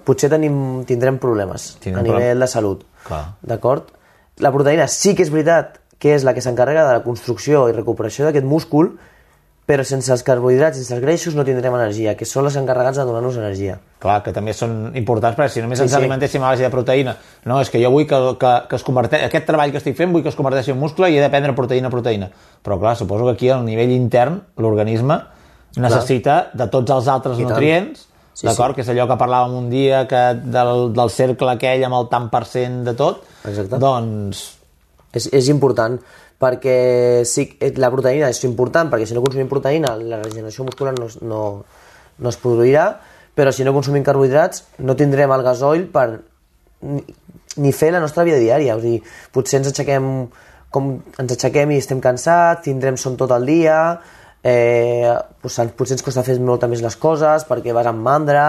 potser 0.06 0.30
tenim, 0.30 0.84
tindrem 0.86 1.18
problemes 1.18 1.76
Tindrem 1.82 2.00
a 2.00 2.02
nivell 2.06 2.20
problem- 2.22 2.40
de 2.40 2.46
salut. 2.48 2.84
D'acord? 3.42 3.92
La 4.40 4.52
proteïna 4.52 4.86
sí 4.92 5.14
que 5.16 5.24
és 5.24 5.32
veritat 5.32 5.78
que 5.98 6.12
és 6.12 6.24
la 6.26 6.34
que 6.36 6.42
s'encarrega 6.44 6.84
de 6.84 6.96
la 6.98 7.04
construcció 7.04 7.66
i 7.70 7.74
recuperació 7.76 8.26
d'aquest 8.26 8.44
múscul, 8.44 8.90
però 9.66 9.82
sense 9.82 10.12
els 10.14 10.22
carbohidrats, 10.22 10.76
sense 10.78 10.94
els 10.94 11.02
greixos, 11.02 11.34
no 11.34 11.42
tindrem 11.44 11.74
energia, 11.74 12.12
que 12.14 12.26
són 12.28 12.46
els 12.46 12.54
encarregats 12.60 13.00
de 13.00 13.06
donar-nos 13.08 13.38
energia. 13.40 13.80
Clar, 14.02 14.20
que 14.22 14.34
també 14.36 14.52
són 14.54 14.92
importants, 14.94 15.34
perquè 15.38 15.56
si 15.56 15.64
només 15.64 15.80
Sí, 15.80 15.86
ens 15.88 15.94
sí. 15.96 15.98
alimentéssim 15.98 16.44
a 16.44 16.52
base 16.52 16.62
de 16.62 16.70
proteïna, 16.70 17.16
no, 17.44 17.58
és 17.60 17.72
que 17.72 17.80
jo 17.82 17.90
vull 17.90 18.06
que, 18.06 18.20
que, 18.38 18.52
que 18.70 18.76
es 18.78 18.84
converteixi, 18.86 19.26
aquest 19.26 19.48
treball 19.48 19.72
que 19.74 19.80
estic 19.82 19.96
fent 19.98 20.12
vull 20.14 20.22
que 20.22 20.30
es 20.30 20.38
converteixi 20.38 20.70
en 20.70 20.78
muscle 20.78 21.10
i 21.10 21.18
he 21.18 21.24
de 21.24 21.30
prendre 21.32 21.56
proteïna, 21.56 21.90
proteïna. 21.90 22.30
Però 22.62 22.78
clar, 22.78 22.94
suposo 23.00 23.26
que 23.26 23.34
aquí 23.34 23.50
al 23.50 23.64
nivell 23.66 23.90
intern 23.90 24.38
l'organisme 24.62 25.18
necessita 25.76 26.50
de 26.54 26.68
tots 26.70 26.92
els 26.94 27.08
altres 27.08 27.40
I 27.40 27.48
tant. 27.48 27.96
Sí, 28.36 28.44
d'acord? 28.44 28.76
Que 28.76 28.84
és 28.84 28.90
allò 28.92 29.06
que 29.08 29.16
parlàvem 29.16 29.56
un 29.56 29.70
dia 29.72 30.02
que 30.10 30.22
del, 30.44 30.90
del 30.96 31.12
cercle 31.14 31.54
aquell 31.54 31.86
amb 31.88 31.96
el 31.96 32.08
tant 32.12 32.28
per 32.32 32.44
cent 32.44 32.82
de 32.84 32.92
tot, 32.98 33.24
Exacte. 33.48 33.80
doncs 33.80 34.44
És, 35.16 35.30
és 35.32 35.46
important 35.48 35.94
perquè 36.36 37.24
sí, 37.24 37.46
eh, 37.64 37.72
la 37.80 37.88
proteïna 37.88 38.28
és 38.28 38.42
important 38.44 38.90
perquè 38.92 39.06
si 39.08 39.14
no 39.16 39.22
consumim 39.24 39.48
proteïna 39.48 39.94
la 39.96 40.18
regeneració 40.20 40.66
muscular 40.66 40.92
no, 40.98 41.08
no, 41.24 41.42
no 42.20 42.32
es 42.32 42.36
produirà 42.42 42.90
però 43.36 43.52
si 43.52 43.64
no 43.64 43.72
consumim 43.72 44.04
carbohidrats 44.04 44.66
no 44.84 44.96
tindrem 44.98 45.32
el 45.32 45.44
gasoil 45.46 45.86
per 45.92 46.06
ni, 46.82 47.00
ni 47.56 47.72
fer 47.72 47.88
la 47.94 48.02
nostra 48.04 48.26
vida 48.28 48.42
diària 48.42 48.76
o 48.76 48.82
sigui, 48.82 49.00
potser 49.32 49.62
ens 49.62 49.72
aixequem 49.72 50.10
com 50.76 50.92
ens 51.16 51.32
aixequem 51.32 51.72
i 51.72 51.80
estem 51.80 52.04
cansats 52.04 52.66
tindrem 52.68 53.00
son 53.00 53.16
tot 53.16 53.32
el 53.32 53.48
dia 53.48 53.78
eh, 54.46 55.10
doncs, 55.42 55.58
potser 55.76 55.96
ens 55.96 56.04
costa 56.06 56.22
fer 56.26 56.36
molta 56.44 56.68
més 56.70 56.82
les 56.84 56.96
coses 57.02 57.44
perquè 57.48 57.72
vas 57.74 57.88
amb 57.90 58.02
mandra 58.04 58.44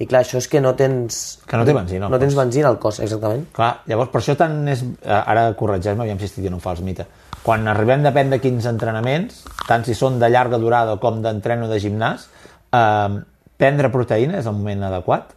i 0.00 0.06
clar, 0.08 0.22
això 0.24 0.38
és 0.40 0.48
que 0.48 0.60
no 0.64 0.72
tens 0.78 1.18
Que 1.46 1.58
no 1.60 1.66
té 1.68 1.74
benzina 1.76 2.08
no 2.08 2.18
tens 2.18 2.34
benzina 2.38 2.70
al 2.72 2.78
cos, 2.82 3.00
exactament 3.04 3.44
Clar, 3.54 3.72
llavors 3.90 4.10
per 4.14 4.22
això 4.22 4.36
tant 4.40 4.56
és... 4.72 4.80
eh, 5.02 5.12
Ara 5.12 5.50
corregeix-me, 5.58 6.06
aviam 6.06 6.18
si 6.22 6.30
estic 6.30 6.42
dient 6.46 6.56
un 6.56 6.62
fals 6.64 6.80
mite. 6.84 7.04
Quan 7.42 7.66
arribem 7.68 8.02
depèn 8.06 8.30
de 8.30 8.38
quins 8.40 8.66
entrenaments, 8.70 9.42
tant 9.68 9.84
si 9.84 9.94
són 9.98 10.18
de 10.22 10.28
llarga 10.30 10.58
durada 10.62 10.96
com 11.02 11.20
d'entreno 11.24 11.68
de 11.68 11.78
gimnàs, 11.82 12.28
eh, 12.72 13.20
prendre 13.58 13.90
proteïna 13.94 14.38
és 14.40 14.46
el 14.46 14.54
moment 14.58 14.84
adequat? 14.88 15.32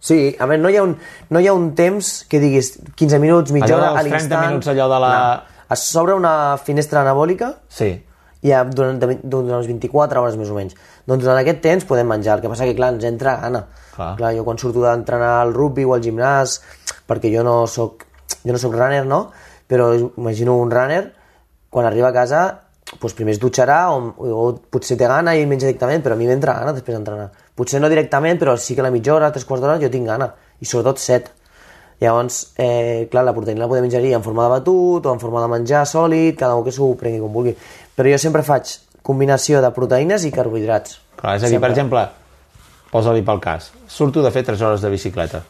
Sí, 0.00 0.34
a 0.40 0.46
veure, 0.48 0.62
no 0.62 0.70
hi 0.72 0.78
ha 0.78 0.82
un, 0.86 0.94
no 1.28 1.40
hi 1.42 1.48
ha 1.50 1.52
un 1.52 1.72
temps 1.76 2.24
que 2.30 2.38
diguis 2.40 2.78
15 2.96 3.18
minuts, 3.20 3.52
mitja 3.52 3.74
Allò 3.74 3.80
hora, 3.82 3.90
a 3.90 3.96
dels 3.98 4.08
30 4.08 4.16
l'instant... 4.16 4.46
minuts, 4.48 4.70
allò 4.72 4.86
de 4.94 5.00
la- 5.04 5.16
No. 5.18 5.56
Es 5.70 5.82
s'obre 5.92 6.14
una 6.18 6.56
finestra 6.58 7.02
anabòlica 7.04 7.52
Sí. 7.68 7.92
I 8.40 8.52
ja 8.52 8.62
durant, 8.64 8.98
durant 9.22 9.50
les 9.58 9.68
24 9.68 10.22
hores 10.22 10.38
més 10.40 10.50
o 10.52 10.56
menys. 10.56 10.76
Doncs 11.08 11.24
durant 11.24 11.40
aquest 11.40 11.60
temps 11.64 11.86
podem 11.88 12.08
menjar, 12.08 12.38
el 12.38 12.44
que 12.44 12.52
passa 12.52 12.68
que 12.68 12.76
clar, 12.78 12.94
ens 12.94 13.04
entra 13.08 13.36
gana. 13.42 13.66
Clar. 13.94 14.14
clar 14.16 14.32
jo 14.36 14.46
quan 14.46 14.58
surto 14.60 14.84
d'entrenar 14.86 15.34
al 15.42 15.52
rugby 15.52 15.84
o 15.84 15.92
al 15.96 16.04
gimnàs, 16.04 16.60
perquè 17.08 17.32
jo 17.34 17.44
no 17.44 17.66
soc, 17.68 18.06
jo 18.40 18.54
no 18.54 18.60
soc 18.62 18.76
runner, 18.76 19.04
no? 19.06 19.26
Però 19.68 19.92
imagino 19.94 20.56
un 20.56 20.72
runner, 20.72 21.04
quan 21.70 21.86
arriba 21.86 22.08
a 22.08 22.16
casa, 22.16 22.44
doncs 22.98 23.14
primer 23.14 23.36
es 23.36 23.42
dutxarà 23.42 23.82
o, 23.94 24.00
o 24.18 24.46
potser 24.72 24.96
té 24.98 25.06
gana 25.10 25.36
i 25.38 25.44
menja 25.46 25.68
directament, 25.68 26.02
però 26.02 26.16
a 26.16 26.18
mi 26.18 26.26
m'entra 26.26 26.56
gana 26.58 26.72
després 26.74 26.96
d'entrenar. 26.96 27.28
Potser 27.54 27.82
no 27.82 27.90
directament, 27.92 28.40
però 28.40 28.56
sí 28.56 28.74
que 28.74 28.82
a 28.82 28.88
la 28.88 28.94
mitja 28.94 29.14
hora, 29.14 29.30
tres 29.30 29.44
quarts 29.46 29.62
d'hora, 29.62 29.78
jo 29.82 29.92
tinc 29.92 30.08
gana. 30.08 30.32
I 30.60 30.66
sobretot 30.66 30.98
set. 30.98 31.28
Llavors, 32.00 32.54
eh, 32.56 33.08
clar, 33.12 33.26
la 33.26 33.34
proteïna 33.36 33.60
la 33.60 33.68
podem 33.68 33.84
ingerir 33.84 34.14
en 34.16 34.22
forma 34.24 34.46
de 34.46 34.52
batut 34.54 35.04
o 35.04 35.12
en 35.12 35.20
forma 35.20 35.42
de 35.42 35.50
menjar 35.52 35.84
sòlid, 35.84 36.38
cada 36.38 36.56
un 36.56 36.64
que 36.64 36.72
s'ho 36.72 36.94
prengui 36.96 37.20
com 37.20 37.32
vulgui. 37.32 37.52
Però 38.00 38.08
jo 38.08 38.16
sempre 38.22 38.40
faig 38.46 38.78
combinació 39.04 39.60
de 39.60 39.68
proteïnes 39.76 40.24
i 40.24 40.30
carbohidrats. 40.32 40.96
Clar, 41.20 41.34
és 41.36 41.42
a 41.44 41.50
dir, 41.50 41.58
Sempre. 41.58 41.66
per 41.66 41.70
exemple, 41.74 42.04
posa-li 42.90 43.20
pel 43.26 43.40
cas, 43.44 43.70
surto 43.92 44.22
de 44.24 44.30
fer 44.32 44.42
3 44.46 44.62
hores 44.64 44.80
de 44.80 44.88
bicicleta. 44.92 45.42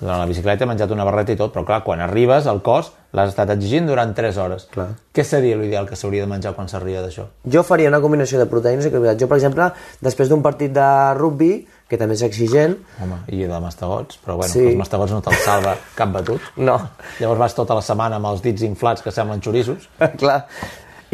Durant 0.00 0.18
la 0.20 0.26
bicicleta 0.26 0.64
he 0.66 0.68
menjat 0.68 0.90
una 0.92 1.04
barreta 1.06 1.32
i 1.32 1.36
tot, 1.38 1.52
però 1.54 1.62
clar, 1.64 1.78
quan 1.86 2.00
arribes 2.02 2.48
al 2.50 2.58
cos 2.66 2.90
l'has 3.14 3.30
estat 3.30 3.48
exigint 3.54 3.86
durant 3.86 4.10
3 4.14 4.36
hores. 4.42 4.66
Clar. 4.74 4.88
Què 5.14 5.22
seria 5.24 5.56
l'ideal 5.56 5.86
que 5.88 5.96
s'hauria 5.96 6.26
de 6.26 6.28
menjar 6.28 6.52
quan 6.56 6.68
s'arriba 6.68 7.00
d'això? 7.00 7.24
Jo 7.46 7.62
faria 7.64 7.88
una 7.88 8.00
combinació 8.02 8.40
de 8.42 8.46
proteïnes 8.50 8.84
i 8.84 8.90
carbohidrats. 8.90 9.22
Jo, 9.22 9.28
per 9.30 9.38
exemple, 9.38 9.70
després 10.02 10.28
d'un 10.28 10.42
partit 10.42 10.74
de 10.74 10.88
rugby, 11.16 11.52
que 11.88 11.96
també 11.96 12.18
és 12.18 12.22
exigent, 12.26 12.74
Home, 13.00 13.20
i 13.28 13.44
de 13.46 13.60
mastegots, 13.62 14.18
però 14.26 14.36
bueno, 14.36 14.52
Sí. 14.52 14.66
els 14.66 14.76
mastegots 14.76 15.12
no 15.14 15.22
te'ls 15.22 15.44
salva 15.46 15.76
cap 15.98 16.10
batut. 16.12 16.40
no, 16.56 16.76
Llavors 17.20 17.38
vas 17.38 17.54
tota 17.54 17.74
la 17.78 17.82
setmana 17.86 18.16
amb 18.16 18.26
els 18.26 18.42
dits 18.42 18.62
inflats 18.66 19.00
que 19.00 19.12
semblen 19.14 19.40
xorissos. 19.40 19.88
clar, 20.18 20.44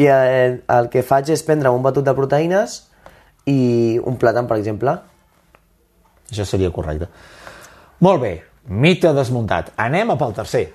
i 0.01 0.07
eh, 0.09 0.59
el 0.77 0.89
que 0.93 1.03
faig 1.05 1.29
és 1.33 1.43
prendre 1.45 1.71
un 1.73 1.83
batut 1.85 2.05
de 2.05 2.13
proteïnes 2.17 2.77
i 3.49 3.99
un 4.07 4.17
plàtan, 4.21 4.47
per 4.49 4.57
exemple. 4.61 4.95
Això 6.31 6.45
seria 6.47 6.71
correcte. 6.73 7.09
Molt 8.01 8.21
bé, 8.23 8.33
mite 8.81 9.11
desmuntat. 9.13 9.73
Anem 9.81 10.13
a 10.13 10.17
pel 10.19 10.33
tercer. 10.37 10.69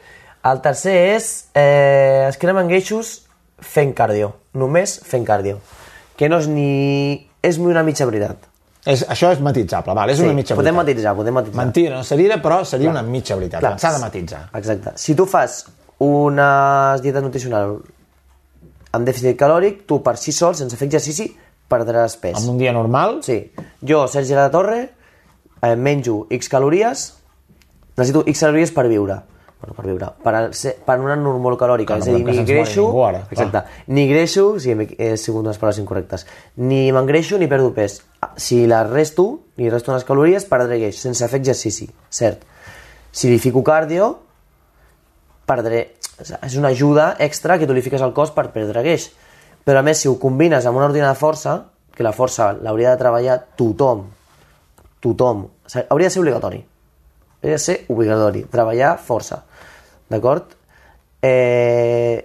El 0.46 0.60
tercer 0.62 0.96
és 1.16 1.30
eh, 1.58 2.26
es 2.28 2.36
cremen 2.38 2.68
greixos 2.70 3.16
fent 3.58 3.94
cardio, 3.96 4.34
només 4.54 4.98
fent 5.08 5.24
cardio, 5.26 5.58
que 6.18 6.28
no 6.30 6.38
és 6.42 6.50
ni... 6.50 7.24
és 7.42 7.58
una 7.62 7.82
mitja 7.86 8.06
veritat. 8.06 8.46
És, 8.86 9.02
això 9.10 9.32
és 9.34 9.40
matitzable, 9.42 9.96
val, 9.98 10.12
és 10.12 10.20
sí, 10.20 10.26
una 10.28 10.36
mitja 10.36 10.54
podem 10.54 10.76
veritat. 10.76 10.84
matitzar, 10.84 11.14
podem 11.18 11.34
matitzar. 11.34 11.58
Mentira, 11.58 11.96
no 11.96 12.06
seria, 12.06 12.36
però 12.42 12.60
seria 12.68 12.92
una 12.92 13.02
mitja 13.02 13.34
veritat. 13.38 13.64
Clar. 13.64 13.74
S'ha 13.82 13.96
de 13.96 14.02
matitzar. 14.04 14.44
Exacte. 14.54 14.92
Si 15.02 15.16
tu 15.18 15.26
fas 15.26 15.64
una 16.06 16.96
dieta 17.02 17.22
nutricional 17.24 17.80
amb 18.96 19.06
dèficit 19.08 19.36
calòric, 19.38 19.84
tu 19.88 20.00
per 20.04 20.16
si 20.20 20.32
sol, 20.32 20.56
sense 20.58 20.78
fer 20.80 20.88
exercici, 20.88 21.28
perdràs 21.68 22.16
pes. 22.22 22.42
En 22.42 22.54
un 22.54 22.58
dia 22.58 22.72
normal, 22.72 23.20
Sí. 23.26 23.52
Jo, 23.82 24.06
Sergi 24.08 24.34
de 24.34 24.40
la 24.40 24.50
Torre, 24.50 24.90
eh, 25.62 25.76
menjo 25.76 26.26
X 26.30 26.48
calories, 26.48 27.06
necessito 27.96 28.24
X 28.26 28.40
calories 28.40 28.72
per 28.72 28.88
viure. 28.88 29.20
Bueno, 29.60 29.74
per 29.74 29.86
viure. 29.86 30.08
Per, 30.22 30.54
ser, 30.54 30.74
per 30.84 30.98
una 31.00 31.16
normocalòrica. 31.16 31.96
Clar, 31.96 31.98
no 31.98 32.04
és 32.04 32.08
a 32.12 32.16
dir, 32.18 32.24
ni 32.26 32.44
greixo... 32.44 32.82
ningú 32.84 33.04
ara, 33.06 33.22
clar. 33.24 33.32
exacte. 33.32 33.62
Ni 33.88 34.04
greixo, 34.08 34.44
sí, 34.60 34.72
he 34.72 34.88
he 34.98 35.16
sigut 35.16 35.42
unes 35.42 35.56
paraules 35.56 35.80
incorrectes. 35.80 36.26
Ni 36.56 36.92
m'engreixo 36.92 37.38
ni 37.40 37.48
perdo 37.48 37.72
pes. 37.74 38.02
Si 38.36 38.66
la 38.66 38.82
resto, 38.84 39.40
ni 39.56 39.70
resto 39.72 39.92
unes 39.92 40.04
calories, 40.04 40.44
perdré 40.44 40.78
greix, 40.78 41.00
sense 41.00 41.28
fer 41.28 41.40
exercici, 41.40 41.88
cert. 42.10 42.44
Si 43.10 43.30
li 43.32 43.38
fico 43.40 43.64
cardio, 43.64 44.12
perdré... 45.48 45.96
És 46.20 46.56
una 46.56 46.72
ajuda 46.72 47.14
extra 47.20 47.58
que 47.60 47.66
tu 47.68 47.74
li 47.76 47.84
fiques 47.84 48.02
al 48.02 48.14
cos 48.16 48.32
per 48.32 48.48
perdre 48.54 48.82
greix. 48.84 49.10
Però 49.66 49.80
a 49.80 49.84
més, 49.84 50.00
si 50.00 50.08
ho 50.08 50.14
combines 50.22 50.66
amb 50.66 50.78
una 50.78 50.88
rutina 50.88 51.10
de 51.10 51.18
força, 51.18 51.56
que 51.96 52.04
la 52.06 52.14
força 52.16 52.52
l'hauria 52.54 52.92
de 52.92 53.00
treballar 53.00 53.40
tothom, 53.58 54.04
tothom, 55.02 55.46
hauria 55.88 56.08
de 56.08 56.14
ser 56.14 56.22
obligatori. 56.22 56.62
Hauria 57.40 57.58
de 57.58 57.62
ser 57.62 57.76
obligatori, 57.92 58.44
treballar 58.52 58.94
força. 59.02 59.42
D'acord? 60.12 60.54
Eh, 61.24 62.24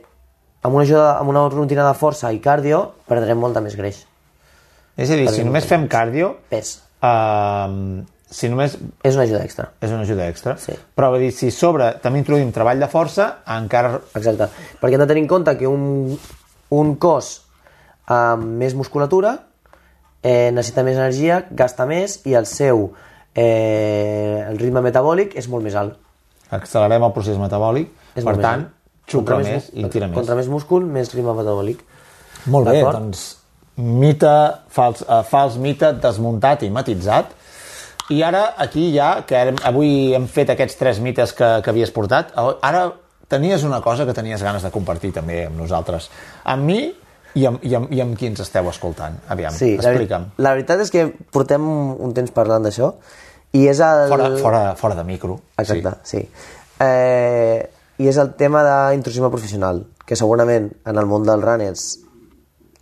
amb, 0.62 0.76
una 0.76 0.84
ajuda, 0.84 1.08
amb 1.18 1.34
una 1.34 1.48
rutina 1.50 1.88
de 1.88 1.98
força 1.98 2.32
i 2.36 2.40
cardio, 2.44 2.84
perdrem 3.10 3.40
molta 3.40 3.64
més 3.64 3.76
greix. 3.80 4.06
és 4.98 5.10
a 5.10 5.18
dir, 5.18 5.30
si 5.34 5.44
només 5.48 5.66
fem 5.66 5.88
cardio, 5.90 6.36
Pes. 6.52 6.76
uh, 7.02 8.04
si 8.32 8.48
només 8.50 8.78
És 9.04 9.16
una 9.18 9.26
ajuda 9.28 9.44
extra. 9.44 9.70
és 9.84 9.92
una 9.92 10.02
ajuda 10.06 10.28
extra, 10.32 10.56
Sí. 10.58 10.74
però 10.96 11.10
vull 11.12 11.20
dir, 11.26 11.32
si 11.36 11.52
sobre 11.52 11.92
també 12.02 12.22
introduïm 12.24 12.52
treball 12.56 12.80
de 12.80 12.88
força, 12.88 13.26
encara... 13.46 14.00
Exacte. 14.16 14.48
Perquè 14.82 14.96
hem 14.96 15.04
de 15.04 15.08
tenir 15.10 15.24
en 15.26 15.28
compte 15.28 15.58
que 15.60 15.68
un, 15.68 16.18
un 16.72 16.96
cos 16.96 17.42
amb 18.08 18.46
més 18.62 18.74
musculatura 18.76 19.36
eh, 20.24 20.50
necessita 20.56 20.84
més 20.88 20.96
energia, 20.98 21.44
gasta 21.52 21.86
més 21.86 22.22
i 22.26 22.34
el 22.40 22.46
seu 22.48 22.90
eh, 23.36 24.46
el 24.50 24.58
ritme 24.60 24.82
metabòlic 24.86 25.36
és 25.40 25.48
molt 25.52 25.64
més 25.64 25.76
alt. 25.76 25.98
accelerem 26.52 27.04
el 27.08 27.14
procés 27.16 27.38
metabòlic, 27.40 27.92
És 28.16 28.26
per 28.26 28.34
més 28.36 28.44
tant, 28.44 28.66
xucla 29.08 29.38
Contra 29.38 29.54
més 29.54 29.70
i 29.72 29.86
tira 29.92 30.08
més. 30.08 30.16
Contra 30.18 30.36
més 30.36 30.48
múscul, 30.52 30.84
més 30.86 31.14
ritme 31.16 31.32
metabòlic. 31.38 31.84
Molt 32.52 32.68
bé, 32.68 32.82
doncs 32.84 33.22
mite, 33.78 34.32
fals, 34.70 35.02
uh, 35.08 35.22
fals 35.24 35.56
mite 35.58 35.94
desmuntat 36.04 36.64
i 36.68 36.70
matitzat. 36.70 37.32
I 38.12 38.22
ara, 38.28 38.42
aquí 38.60 38.90
ja, 38.96 39.22
que 39.28 39.40
avui 39.64 40.12
hem 40.18 40.28
fet 40.28 40.52
aquests 40.52 40.76
tres 40.80 41.00
mites 41.04 41.32
que, 41.38 41.48
que 41.64 41.72
havies 41.72 41.94
portat, 41.96 42.34
ara 42.36 42.90
tenies 43.32 43.64
una 43.64 43.80
cosa 43.82 44.06
que 44.06 44.14
tenies 44.14 44.44
ganes 44.44 44.66
de 44.66 44.72
compartir 44.74 45.14
també 45.16 45.46
amb 45.48 45.56
nosaltres. 45.62 46.10
Amb 46.52 46.68
mi 46.68 46.80
i 47.40 47.46
amb, 47.48 47.62
i 47.64 47.76
amb, 47.78 47.92
i 47.96 48.02
amb 48.04 48.18
qui 48.20 48.28
ens 48.28 48.42
esteu 48.44 48.68
escoltant. 48.68 49.16
Aviam, 49.32 49.56
Sí, 49.56 49.78
la, 49.78 49.94
explica'm. 49.94 50.26
la 50.44 50.52
veritat 50.58 50.84
és 50.84 50.92
que 50.92 51.06
portem 51.32 51.64
un 51.64 52.12
temps 52.18 52.34
parlant 52.36 52.68
d'això 52.68 52.92
i 53.56 53.64
és 53.72 53.80
el... 53.80 54.10
Fora, 54.12 54.28
fora, 54.42 54.62
fora 54.80 54.98
de 55.00 55.06
micro. 55.08 55.40
Exacte, 55.58 55.96
sí. 56.04 56.20
sí. 56.20 56.52
Eh, 56.84 57.70
I 58.02 58.08
és 58.10 58.18
el 58.18 58.34
tema 58.36 58.66
d'intrusisme 58.66 59.30
professional, 59.32 59.86
que 60.08 60.18
segurament 60.20 60.72
en 60.90 60.98
el 61.00 61.08
món 61.08 61.24
dels 61.28 61.44
runners 61.46 61.84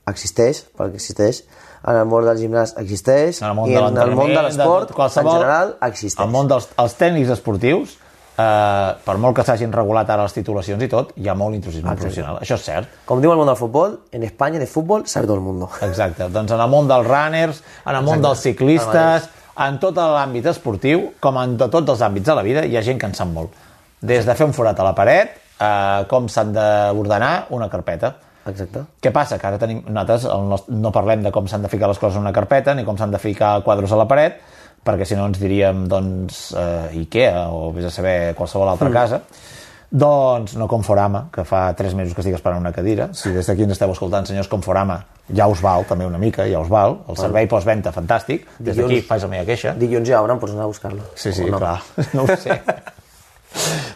existeix, 0.10 0.64
perquè 0.78 0.98
existeix, 0.98 1.44
en 1.86 1.96
el 1.96 2.06
món 2.10 2.28
del 2.28 2.38
gimnàs 2.42 2.76
existeix, 2.82 3.42
En 3.42 3.50
el 3.50 3.56
món 3.56 3.72
i 3.72 3.80
en 3.80 3.98
el 3.98 4.16
món 4.16 4.34
de 4.34 4.44
l'esport, 4.44 4.92
tot, 4.92 5.18
en 5.18 5.30
general, 5.30 5.74
existeix. 5.88 6.26
El 6.26 6.32
món 6.34 6.52
dels 6.52 6.70
els 6.76 6.96
tècnics 7.00 7.34
esportius, 7.38 7.96
eh, 8.40 8.92
per 9.06 9.18
molt 9.18 9.38
que 9.38 9.46
s'hagin 9.48 9.72
regulat 9.76 10.10
ara 10.10 10.28
les 10.28 10.36
titulacions 10.36 10.84
i 10.84 10.90
tot, 10.92 11.14
hi 11.16 11.30
ha 11.30 11.36
molt 11.36 11.56
intrusisme 11.56 11.96
professional. 11.96 12.40
Això 12.44 12.60
és 12.60 12.68
cert. 12.68 13.02
Com 13.06 13.24
diu 13.24 13.32
el 13.32 13.40
món 13.40 13.50
del 13.52 13.60
futbol, 13.60 14.00
en 14.12 14.24
Espanya 14.28 14.60
de 14.60 14.68
futbol 14.68 15.08
sabe 15.08 15.28
todo 15.28 15.38
el 15.38 15.46
mundo. 15.46 15.70
Exacte. 15.82 16.30
Doncs 16.30 16.52
en 16.52 16.60
el 16.60 16.70
món 16.70 16.88
dels 16.88 17.08
runners, 17.08 17.64
en 17.86 17.96
el 17.96 18.04
món 18.04 18.22
dels 18.22 18.40
ciclistes, 18.48 19.30
en 19.60 19.80
tot 19.80 19.98
l'àmbit 20.00 20.46
esportiu, 20.54 21.10
com 21.20 21.38
en 21.42 21.58
de 21.60 21.68
tots 21.72 21.96
els 21.96 22.02
àmbits 22.06 22.32
de 22.32 22.36
la 22.36 22.46
vida, 22.46 22.64
hi 22.66 22.78
ha 22.78 22.84
gent 22.86 23.00
que 23.00 23.10
en 23.10 23.16
sap 23.18 23.28
molt. 23.28 23.52
Des 24.00 24.26
de 24.26 24.36
fer 24.36 24.48
un 24.48 24.56
forat 24.56 24.80
a 24.80 24.86
la 24.88 24.96
paret, 24.96 25.36
a 25.60 26.06
com 26.08 26.30
s'han 26.32 26.54
d'ordenar 26.56 27.48
una 27.56 27.68
carpeta. 27.70 28.16
Exacte. 28.48 28.86
Què 29.04 29.12
passa? 29.16 29.38
Que 29.40 29.50
ara 29.50 29.60
tenim, 29.62 29.84
nosaltres 29.88 30.26
nostre, 30.48 30.80
no 30.80 30.94
parlem 30.96 31.26
de 31.26 31.34
com 31.36 31.48
s'han 31.50 31.66
de 31.66 31.72
ficar 31.72 31.90
les 31.92 32.00
coses 32.00 32.18
en 32.18 32.26
una 32.26 32.34
carpeta 32.36 32.76
ni 32.78 32.86
com 32.88 32.98
s'han 32.98 33.12
de 33.12 33.22
ficar 33.22 33.58
quadros 33.66 33.92
a 33.92 34.00
la 34.00 34.08
paret, 34.08 34.40
perquè 34.86 35.06
si 35.06 35.18
no 35.20 35.28
ens 35.30 35.40
diríem 35.42 35.86
doncs, 35.92 36.50
eh, 36.58 37.00
Ikea 37.04 37.48
o 37.54 37.70
vés 37.76 37.90
a 37.90 37.94
saber 37.94 38.36
qualsevol 38.36 38.72
altra 38.72 38.90
mm. 38.90 38.94
casa. 38.94 39.22
Doncs 39.90 40.54
no 40.54 40.68
Conforama, 40.70 41.24
que 41.34 41.42
fa 41.50 41.64
tres 41.74 41.96
mesos 41.98 42.14
que 42.14 42.22
estic 42.22 42.36
esperant 42.38 42.62
una 42.62 42.72
cadira. 42.72 43.10
Si 43.18 43.32
des 43.34 43.48
d'aquí 43.50 43.66
ens 43.66 43.74
esteu 43.74 43.90
escoltant, 43.90 44.28
senyors 44.30 44.50
Conforama, 44.52 45.00
ja 45.34 45.48
us 45.50 45.64
val 45.66 45.88
també 45.90 46.06
una 46.06 46.22
mica, 46.22 46.46
ja 46.46 46.62
us 46.62 46.70
val. 46.70 47.00
El 47.10 47.18
servei 47.18 47.50
postventa, 47.50 47.94
fantàstic. 47.96 48.46
Des 48.60 48.78
d'aquí 48.78 49.02
faig 49.02 49.26
la 49.26 49.34
meva 49.34 49.50
queixa. 49.50 49.74
Dilluns 49.82 50.14
ja 50.14 50.22
obren, 50.22 50.38
pots 50.42 50.54
anar 50.54 50.68
a 50.68 50.72
buscar-la. 50.76 51.10
Sí, 51.16 51.34
sí, 51.34 51.50
no? 51.50 51.58
clar, 51.58 51.80
no 52.14 52.28
ho 52.28 52.38
sé. 52.38 52.62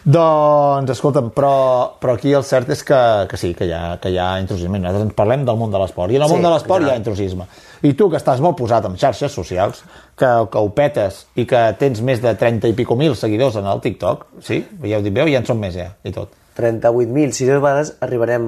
doncs, 0.04 0.90
escolta'm, 0.94 1.30
però, 1.34 1.52
però 2.00 2.14
aquí 2.18 2.32
el 2.36 2.44
cert 2.44 2.68
és 2.74 2.82
que, 2.86 2.98
que 3.30 3.38
sí, 3.40 3.52
que 3.56 3.68
hi, 3.68 3.72
ha, 3.72 3.96
que 4.02 4.10
hi 4.12 4.18
ha 4.20 4.28
intrusisme. 4.42 4.78
Nosaltres 4.82 5.06
ens 5.08 5.16
parlem 5.16 5.44
del 5.48 5.58
món 5.60 5.72
de 5.72 5.80
l'esport. 5.80 6.12
I 6.12 6.18
en 6.20 6.26
el 6.26 6.28
Sí, 6.30 6.36
món 6.36 6.44
de 6.46 6.52
l'esport 6.52 6.84
hi 6.86 6.92
ha 6.92 6.98
intrusisme. 7.00 7.46
I 7.84 7.94
tu, 7.98 8.08
que 8.12 8.20
estàs 8.20 8.40
molt 8.44 8.56
posat 8.58 8.86
en 8.88 8.96
xarxes 9.00 9.32
socials, 9.32 9.82
que, 10.18 10.30
que 10.50 10.60
ho 10.62 10.70
petes 10.76 11.24
i 11.40 11.46
que 11.48 11.64
tens 11.80 12.00
més 12.04 12.22
de 12.22 12.34
30 12.38 12.70
i 12.70 12.76
pico 12.76 12.96
mil 13.00 13.16
seguidors 13.18 13.56
en 13.60 13.66
el 13.70 13.82
TikTok, 13.84 14.26
sí? 14.44 14.62
Ja 14.84 14.98
ho 15.00 15.04
dic 15.04 15.14
bé, 15.16 15.26
ja 15.32 15.42
en 15.42 15.48
són 15.48 15.60
més, 15.62 15.76
ja, 15.76 15.90
i 16.04 16.12
tot. 16.14 16.32
38.000, 16.54 17.32
si 17.34 17.48
dues 17.48 17.58
vegades 17.58 17.96
arribarem 18.04 18.44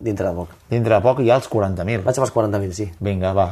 dintre 0.00 0.30
de 0.30 0.32
poc. 0.38 0.54
Dintre 0.72 0.94
de 0.96 1.02
poc 1.04 1.18
hi 1.20 1.28
ha 1.28 1.36
els 1.36 1.50
40.000. 1.52 2.00
Vaig 2.06 2.16
amb 2.16 2.24
els 2.24 2.32
40.000, 2.32 2.72
sí. 2.78 2.86
Vinga, 3.04 3.34
va, 3.36 3.50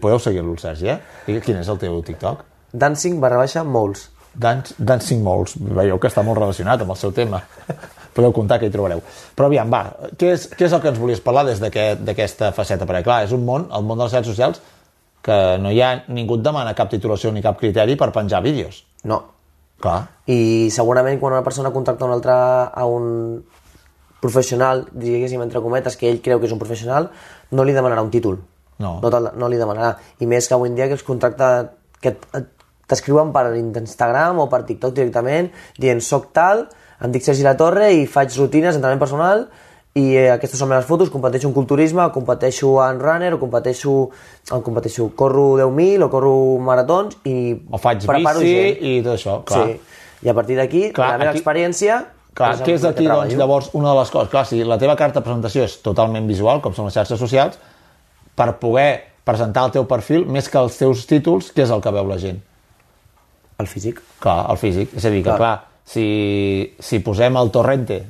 podeu 0.00 0.16
seguir-lo, 0.22 0.56
Sergi, 0.56 0.88
eh? 0.94 0.96
I 1.28 1.36
quin 1.44 1.58
és 1.60 1.68
el 1.68 1.76
teu 1.82 1.98
TikTok? 2.06 2.40
Dancing 2.72 3.20
barra 3.20 3.42
baixa 3.42 3.60
molts. 3.68 4.08
Dance, 4.34 4.74
Dancing 4.78 5.22
Malls, 5.22 5.54
veieu 5.58 5.98
que 5.98 6.08
està 6.10 6.22
molt 6.26 6.38
relacionat 6.40 6.80
amb 6.82 6.90
el 6.90 6.96
seu 7.00 7.12
tema. 7.12 7.42
Podeu 8.14 8.32
comptar 8.32 8.60
que 8.60 8.66
hi 8.66 8.70
trobareu. 8.74 9.00
Però 9.34 9.46
aviam, 9.48 9.70
va, 9.72 9.82
què 10.18 10.32
és, 10.34 10.48
què 10.54 10.66
és 10.68 10.72
el 10.72 10.80
que 10.82 10.88
ens 10.92 10.98
volies 11.02 11.20
parlar 11.22 11.44
des 11.46 11.60
d'aquest- 11.62 12.02
d'aquesta 12.06 12.52
faceta? 12.54 12.86
Perquè 12.86 13.02
clar, 13.06 13.24
és 13.24 13.32
un 13.34 13.44
món, 13.44 13.68
el 13.74 13.82
món 13.82 13.98
de 13.98 14.04
les 14.04 14.12
xarxes 14.12 14.34
socials, 14.36 14.60
que 15.24 15.38
no 15.58 15.70
hi 15.72 15.80
ha, 15.82 16.04
ningú 16.08 16.36
et 16.36 16.42
demana 16.44 16.74
cap 16.74 16.90
titulació 16.92 17.32
ni 17.32 17.42
cap 17.42 17.58
criteri 17.58 17.96
per 17.96 18.10
penjar 18.12 18.42
vídeos. 18.44 18.84
No. 19.04 19.22
Clar, 19.80 20.04
I 20.30 20.70
segurament 20.70 21.18
quan 21.20 21.32
una 21.34 21.42
persona 21.44 21.70
contacta 21.72 22.04
una 22.06 22.14
altra 22.14 22.36
a 22.72 22.84
un 22.86 23.44
professional, 24.20 24.86
diguéssim, 24.92 25.42
entre 25.42 25.60
cometes, 25.60 25.96
que 26.00 26.08
ell 26.08 26.22
creu 26.24 26.38
que 26.40 26.46
és 26.48 26.52
un 26.54 26.60
professional, 26.62 27.10
no 27.50 27.64
li 27.64 27.74
demanarà 27.76 28.02
un 28.02 28.10
títol. 28.10 28.38
No. 28.78 28.96
No, 29.02 29.10
no 29.36 29.48
li 29.50 29.58
demanarà. 29.60 29.96
I 30.20 30.26
més 30.26 30.48
que 30.48 30.54
avui 30.56 30.70
en 30.70 30.76
dia 30.78 30.86
que 30.88 30.96
els 30.96 31.02
contracta... 31.06 31.72
que 32.00 32.14
et- 32.14 32.53
t'escriuen 32.90 33.32
per 33.34 33.46
Instagram 33.56 34.40
o 34.44 34.48
per 34.52 34.62
TikTok 34.68 34.94
directament, 34.96 35.50
dient 35.80 36.00
soc 36.04 36.30
tal, 36.36 36.66
em 37.04 37.12
dic 37.12 37.24
Sergi 37.26 37.44
La 37.44 37.56
Torre 37.58 37.90
i 37.92 38.06
faig 38.06 38.34
rutines 38.38 38.74
d'entrenament 38.76 39.02
personal 39.02 39.46
i 39.94 40.16
eh, 40.18 40.30
aquestes 40.32 40.58
són 40.58 40.72
les 40.74 40.86
fotos, 40.86 41.10
competeixo 41.12 41.46
en 41.46 41.54
culturisme, 41.54 42.02
competeixo 42.14 42.72
en 42.82 42.98
runner, 42.98 43.34
o 43.36 43.38
competeixo, 43.38 43.92
o 44.50 44.60
competeixo 44.66 45.10
corro 45.14 45.52
10.000 45.60 46.02
o 46.02 46.08
corro 46.10 46.32
maratons 46.58 47.20
i 47.30 47.36
o 47.70 47.78
faig 47.78 48.02
preparo 48.08 48.42
bici 48.42 48.54
gent. 48.56 48.80
i 48.82 48.94
tot 49.04 49.14
això, 49.14 49.36
clar. 49.46 49.68
Sí. 49.68 50.00
I 50.24 50.32
a 50.32 50.34
partir 50.34 50.56
d'aquí, 50.58 50.88
la 50.96 51.12
meva 51.18 51.30
aquí- 51.30 51.38
experiència... 51.42 52.00
Clar, 52.34 52.48
és 52.56 52.62
què 52.66 52.72
és 52.74 52.82
aquí, 52.82 53.04
doncs, 53.06 53.28
treballo. 53.30 53.36
llavors, 53.38 53.68
una 53.78 53.92
de 53.92 53.98
les 54.00 54.08
coses? 54.10 54.30
Clar, 54.32 54.40
si 54.50 54.64
la 54.66 54.74
teva 54.80 54.96
carta 54.98 55.20
de 55.20 55.26
presentació 55.28 55.62
és 55.68 55.76
totalment 55.86 56.26
visual, 56.26 56.58
com 56.64 56.74
són 56.74 56.88
les 56.88 56.96
xarxes 56.96 57.20
socials, 57.20 57.60
per 58.34 58.48
poder 58.58 58.88
presentar 59.22 59.68
el 59.68 59.76
teu 59.76 59.86
perfil, 59.86 60.24
més 60.26 60.48
que 60.50 60.58
els 60.58 60.74
teus 60.80 61.04
títols, 61.06 61.52
què 61.54 61.62
és 61.62 61.70
el 61.70 61.84
que 61.84 61.92
veu 61.94 62.08
la 62.10 62.18
gent? 62.18 62.40
El 63.58 63.66
físic. 63.70 64.00
Clar, 64.20 64.50
el 64.50 64.58
físic. 64.58 64.94
És 64.98 65.04
a 65.04 65.10
dir, 65.10 65.22
que 65.22 65.30
Clar. 65.30 65.38
clar, 65.38 65.54
si, 65.84 66.74
si 66.80 66.98
posem 67.04 67.36
el 67.38 67.50
Torrente 67.54 68.00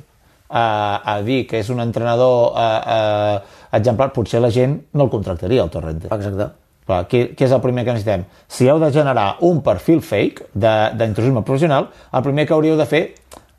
a, 0.49 1.01
a 1.05 1.21
dir 1.25 1.45
que 1.47 1.59
és 1.59 1.69
un 1.69 1.79
entrenador 1.83 2.53
a, 2.57 2.67
a, 2.95 3.77
exemplar, 3.77 4.11
potser 4.15 4.41
la 4.41 4.49
gent 4.53 4.77
no 4.93 5.05
el 5.05 5.11
contractaria, 5.13 5.63
el 5.63 5.69
Torrente. 5.73 6.07
Exacte. 6.09 6.47
Clar, 6.85 7.01
què, 7.09 7.21
què 7.33 7.47
és 7.47 7.53
el 7.55 7.61
primer 7.63 7.81
que 7.85 7.93
necessitem? 7.95 8.23
Si 8.47 8.67
heu 8.69 8.77
de 8.81 8.91
generar 8.93 9.37
un 9.47 9.61
perfil 9.65 10.01
fake 10.05 10.51
de- 10.53 10.91
d'intrusisme 10.97 11.41
professional, 11.41 11.89
el 12.13 12.21
primer 12.25 12.45
que 12.45 12.53
hauríeu 12.53 12.77
de 12.77 12.85
fer 12.85 13.03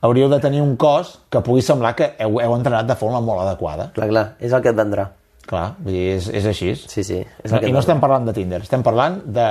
hauríeu 0.06 0.28
de 0.30 0.38
tenir 0.38 0.60
un 0.62 0.76
cos 0.78 1.16
que 1.30 1.40
pugui 1.42 1.62
semblar 1.66 1.94
que 1.98 2.12
heu, 2.22 2.36
heu 2.38 2.54
entrenat 2.54 2.86
de 2.86 2.94
forma 2.94 3.18
molt 3.20 3.42
adequada. 3.42 3.88
Clar, 3.96 4.06
clar, 4.12 4.26
és 4.38 4.52
el 4.54 4.62
que 4.62 4.70
et 4.70 4.78
vendrà. 4.78 5.08
Clar, 5.46 5.72
vull 5.78 5.94
dir, 5.94 6.04
és, 6.16 6.28
és 6.34 6.46
així. 6.46 6.72
Sí, 6.78 7.02
sí. 7.06 7.18
És 7.42 7.50
No, 7.50 7.58
el 7.58 7.64
que 7.64 7.70
I 7.70 7.74
no 7.74 7.82
estem 7.82 7.98
parlant 8.02 8.26
de 8.26 8.32
Tinder, 8.36 8.60
estem 8.62 8.82
parlant 8.86 9.18
de, 9.26 9.48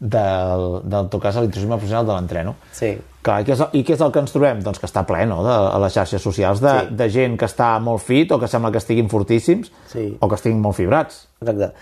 del, 0.00 0.64
del 0.86 1.08
tot 1.10 1.22
cas, 1.22 1.36
l'intrusisme 1.36 1.74
professional 1.76 2.06
de 2.06 2.14
l'entreno. 2.14 2.54
Sí. 2.72 2.92
Clar, 3.22 3.40
i 3.42 3.44
què, 3.48 3.52
és, 3.56 3.62
I 3.74 3.82
què 3.84 3.96
és 3.96 4.00
el 4.04 4.12
que 4.14 4.20
ens 4.22 4.32
trobem? 4.32 4.60
Doncs 4.62 4.78
que 4.78 4.86
està 4.86 5.02
ple, 5.08 5.24
no?, 5.26 5.40
de, 5.44 5.50
a 5.52 5.78
les 5.82 5.92
xarxes 5.96 6.22
socials 6.22 6.60
de, 6.62 6.74
Sí. 6.86 6.94
de 7.00 7.08
gent 7.10 7.36
que 7.40 7.48
està 7.50 7.72
molt 7.82 8.00
fit 8.06 8.30
o 8.32 8.38
que 8.38 8.48
sembla 8.48 8.70
que 8.72 8.78
estiguin 8.78 9.08
fortíssims 9.10 9.72
Sí. 9.90 10.16
o 10.20 10.28
que 10.28 10.34
estiguin 10.38 10.60
molt 10.62 10.76
fibrats. 10.78 11.26
Exacte. 11.42 11.72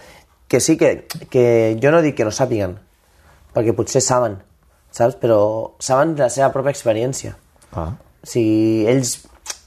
que 0.49 0.61
sí 0.61 0.77
que, 0.79 1.09
que 1.29 1.77
jo 1.83 1.91
no 1.91 2.01
dic 2.03 2.15
que 2.17 2.25
no 2.25 2.31
sàpiguen, 2.31 2.77
perquè 3.53 3.73
potser 3.75 3.99
saben, 4.01 4.37
saps? 4.95 5.17
Però 5.19 5.73
saben 5.83 6.15
de 6.15 6.23
la 6.23 6.29
seva 6.31 6.53
pròpia 6.55 6.71
experiència. 6.71 7.33
Ah. 7.75 7.89
O 8.23 8.27
sigui, 8.31 8.87
ells, 8.87 9.17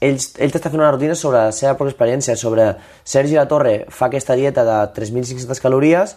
ells, 0.00 0.30
ell 0.40 0.50
t'està 0.54 0.70
fent 0.72 0.80
una 0.80 0.90
rutina 0.90 1.14
sobre 1.14 1.36
la 1.50 1.52
seva 1.52 1.74
pròpia 1.76 1.92
experiència, 1.92 2.34
sobre 2.40 2.70
Sergi 3.04 3.36
La 3.36 3.44
Torre 3.46 3.84
fa 3.92 4.08
aquesta 4.08 4.34
dieta 4.40 4.64
de 4.64 4.78
3.500 4.96 5.60
calories, 5.60 6.16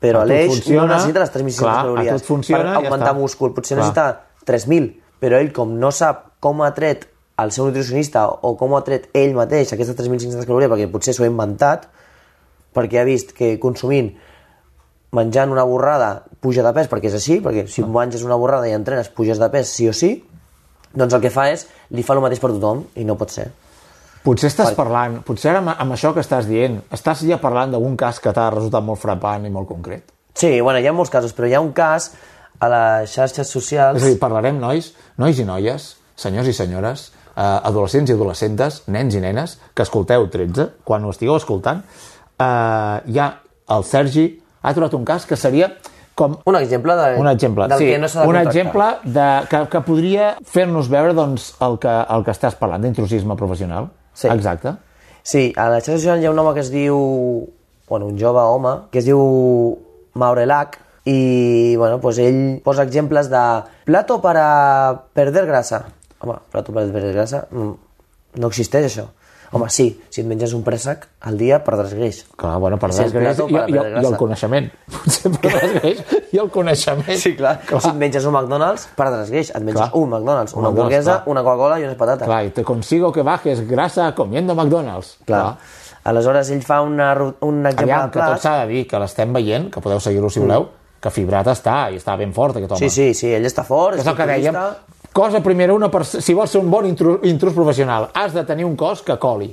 però 0.00 0.22
A 0.22 0.28
funciona, 0.50 0.86
no 0.86 0.94
necessita 0.94 1.20
les 1.20 1.32
3.500 1.32 1.58
clar, 1.58 1.74
a 1.74 1.82
calories 1.82 2.10
tu 2.10 2.16
et 2.20 2.28
funciona, 2.28 2.62
per 2.62 2.70
ja 2.70 2.76
augmentar 2.82 3.12
està. 3.12 3.18
múscul. 3.18 3.54
Potser 3.56 3.76
Clar. 3.76 3.86
necessita 3.86 4.06
3.000, 4.46 4.90
però 5.20 5.40
ell, 5.40 5.52
com 5.56 5.74
no 5.80 5.90
sap 5.90 6.24
com 6.40 6.62
ha 6.62 6.70
tret 6.76 7.08
el 7.40 7.52
seu 7.52 7.66
nutricionista 7.66 8.26
o 8.28 8.54
com 8.56 8.74
ha 8.76 8.82
tret 8.84 9.08
ell 9.16 9.34
mateix 9.36 9.72
aquestes 9.72 9.96
3.500 9.96 10.46
calories, 10.46 10.70
perquè 10.72 10.90
potser 10.92 11.14
s'ho 11.16 11.24
ha 11.24 11.30
inventat, 11.32 11.88
perquè 12.76 13.00
ha 13.00 13.08
vist 13.08 13.32
que 13.36 13.58
consumint 13.60 14.12
menjant 15.16 15.52
una 15.52 15.64
borrada 15.64 16.24
puja 16.40 16.62
de 16.62 16.72
pes, 16.76 16.88
perquè 16.92 17.08
és 17.08 17.14
així, 17.16 17.40
perquè 17.44 17.66
si 17.72 17.84
menges 17.84 18.24
una 18.26 18.36
borrada 18.36 18.68
i 18.68 18.74
entrenes 18.76 19.08
puges 19.08 19.40
de 19.40 19.48
pes 19.52 19.68
sí 19.72 19.88
o 19.88 19.94
sí, 19.96 20.18
doncs 20.96 21.14
el 21.16 21.22
que 21.24 21.30
fa 21.32 21.48
és, 21.52 21.66
li 21.90 22.04
fa 22.04 22.16
el 22.16 22.20
mateix 22.24 22.40
per 22.42 22.50
tothom, 22.52 22.84
i 22.96 23.04
no 23.04 23.16
pot 23.16 23.32
ser. 23.32 23.50
Potser 24.26 24.48
estàs 24.50 24.72
parlant, 24.74 25.20
potser 25.26 25.52
ara 25.52 25.60
amb, 25.62 25.70
amb 25.78 25.94
això 25.94 26.10
que 26.14 26.22
estàs 26.24 26.48
dient, 26.50 26.80
estàs 26.94 27.22
ja 27.28 27.38
parlant 27.38 27.70
d'algun 27.70 27.94
cas 28.00 28.18
que 28.22 28.32
t'ha 28.34 28.48
resultat 28.50 28.82
molt 28.82 28.98
frapant 28.98 29.46
i 29.46 29.52
molt 29.54 29.68
concret. 29.70 30.08
Sí, 30.34 30.56
bueno, 30.60 30.80
hi 30.82 30.88
ha 30.90 30.94
molts 30.96 31.12
casos, 31.14 31.32
però 31.36 31.46
hi 31.46 31.54
ha 31.54 31.60
un 31.62 31.70
cas 31.76 32.10
a 32.58 32.70
les 32.72 33.12
xarxes 33.14 33.52
socials... 33.52 34.00
És 34.00 34.08
a 34.08 34.10
dir, 34.10 34.18
parlarem 34.18 34.58
nois, 34.58 34.90
nois 35.22 35.38
i 35.38 35.46
noies, 35.46 35.92
senyors 36.18 36.50
i 36.50 36.54
senyores, 36.56 37.10
eh, 37.36 37.40
adolescents 37.40 38.10
i 38.10 38.16
adolescentes, 38.16 38.80
nens 38.90 39.14
i 39.14 39.22
nenes, 39.22 39.58
que 39.74 39.86
escolteu 39.86 40.26
13, 40.32 40.70
quan 40.84 41.06
ho 41.06 41.12
estigueu 41.14 41.38
escoltant, 41.38 41.84
eh, 42.36 42.96
ja 43.14 43.28
el 43.76 43.86
Sergi 43.86 44.26
ha 44.62 44.74
trobat 44.74 44.96
un 44.98 45.04
cas 45.06 45.26
que 45.28 45.38
seria 45.38 45.70
com 46.16 46.38
Un 46.48 46.56
exemple 46.56 46.94
de, 46.96 47.08
un 47.20 47.28
exemple, 47.28 47.66
del 47.68 47.78
sí, 47.78 47.90
que 47.92 47.98
no 48.00 48.08
s'ha 48.08 48.22
de 48.22 48.26
un 48.26 48.32
contractar. 48.32 48.52
exemple 48.54 48.86
de, 49.04 49.28
que, 49.50 49.60
que 49.74 49.82
podria 49.84 50.30
fer-nos 50.48 50.88
veure 50.88 51.12
doncs, 51.14 51.50
el, 51.60 51.76
que, 51.78 51.92
el 51.92 52.24
que 52.24 52.32
estàs 52.32 52.56
parlant, 52.56 52.82
d'intrusisme 52.82 53.36
professional. 53.36 53.90
Sí. 54.16 54.30
Exacte. 54.32 54.72
Sí, 55.22 55.52
a 55.58 55.68
la 55.68 55.82
xarxa 55.82 56.00
social 56.00 56.22
hi 56.22 56.26
ha 56.26 56.32
un 56.32 56.40
home 56.40 56.54
que 56.56 56.64
es 56.64 56.72
diu... 56.72 56.96
Bueno, 57.86 58.08
un 58.10 58.16
jove 58.18 58.42
home, 58.42 58.72
que 58.90 58.98
es 58.98 59.06
diu 59.06 59.20
Maurelac, 60.18 60.80
i 61.06 61.76
bueno, 61.78 62.00
pues 62.02 62.18
ell 62.18 62.58
posa 62.64 62.82
exemples 62.82 63.28
de 63.30 63.42
plato 63.86 64.18
para 64.20 65.06
perder 65.14 65.46
grasa. 65.46 65.84
Home, 66.18 66.40
plato 66.50 66.72
para 66.72 66.90
perder 66.90 67.14
grasa, 67.14 67.44
mm, 67.50 67.74
no 68.42 68.50
existeix 68.50 68.88
això. 68.88 69.06
Home, 69.52 69.68
sí, 69.70 69.86
si 70.10 70.20
et 70.22 70.26
menges 70.26 70.52
un 70.56 70.62
préssec 70.66 71.04
al 71.28 71.36
dia 71.38 71.60
perdràs 71.64 71.92
greix. 71.94 72.24
Clar, 72.36 72.56
bueno, 72.62 72.78
per 72.82 72.90
És 72.90 72.98
el 73.04 73.12
greix 73.14 73.38
i, 73.38 73.44
i, 73.46 73.54
perder 73.54 74.02
i, 74.02 74.06
el 74.06 74.16
coneixement. 74.18 74.68
Potser 74.96 75.32
perdràs 75.36 75.74
greix 75.78 76.02
i 76.34 76.40
el 76.42 76.50
coneixement. 76.50 77.10
Sí, 77.22 77.34
clar. 77.38 77.56
Si 77.68 77.88
et 77.88 77.98
menges 78.00 78.26
un 78.26 78.34
McDonald's, 78.34 78.88
perdràs 78.98 79.30
greix. 79.30 79.50
Et 79.54 79.62
menges 79.62 79.80
Clar. 79.80 79.90
un 79.94 80.08
McDonald's, 80.10 80.54
Un 80.54 80.60
una 80.64 80.70
McDonald's, 80.70 80.96
hamburguesa, 80.96 81.18
clar. 81.22 81.32
una 81.34 81.42
Coca-Cola 81.46 81.80
i 81.80 81.86
unes 81.86 81.98
patates. 82.00 82.26
Clar, 82.26 82.40
i 82.46 82.50
te 82.56 82.64
consigo 82.64 83.12
que 83.12 83.22
bajes 83.22 83.62
grasa 83.68 84.14
comiendo 84.14 84.54
McDonald's. 84.54 85.16
Clar. 85.26 85.56
Aleshores, 86.06 86.50
ell 86.54 86.62
fa 86.62 86.80
una, 86.86 87.12
un 87.42 87.64
exemple 87.66 87.92
Aviam, 87.92 88.10
de 88.10 88.12
que 88.14 88.26
tot 88.34 88.42
s'ha 88.42 88.58
de 88.60 88.66
dir, 88.70 88.84
que 88.86 88.98
l'estem 89.02 89.32
veient, 89.34 89.70
que 89.74 89.80
podeu 89.82 89.98
seguir-lo 90.02 90.28
si 90.30 90.38
voleu, 90.42 90.68
que 91.02 91.10
fibrat 91.10 91.48
està, 91.50 91.90
i 91.90 91.98
està 91.98 92.14
ben 92.18 92.30
fort 92.34 92.56
aquest 92.60 92.76
home. 92.76 92.78
Sí, 92.78 92.90
sí, 92.90 93.08
sí, 93.14 93.32
ell 93.34 93.44
està 93.46 93.64
fort, 93.66 93.98
És 93.98 94.06
el 94.06 94.14
que 94.18 94.26
dèiem. 94.30 94.54
Cosa 95.16 95.40
primera, 95.40 95.72
una 95.72 95.88
pers- 95.90 96.18
si 96.20 96.34
vols 96.36 96.50
ser 96.52 96.60
un 96.60 96.68
bon 96.70 96.84
intrus, 96.84 97.22
intrus 97.24 97.54
professional, 97.56 98.10
has 98.12 98.34
de 98.36 98.42
tenir 98.44 98.66
un 98.68 98.74
cos 98.76 99.00
que 99.06 99.16
coli. 99.18 99.48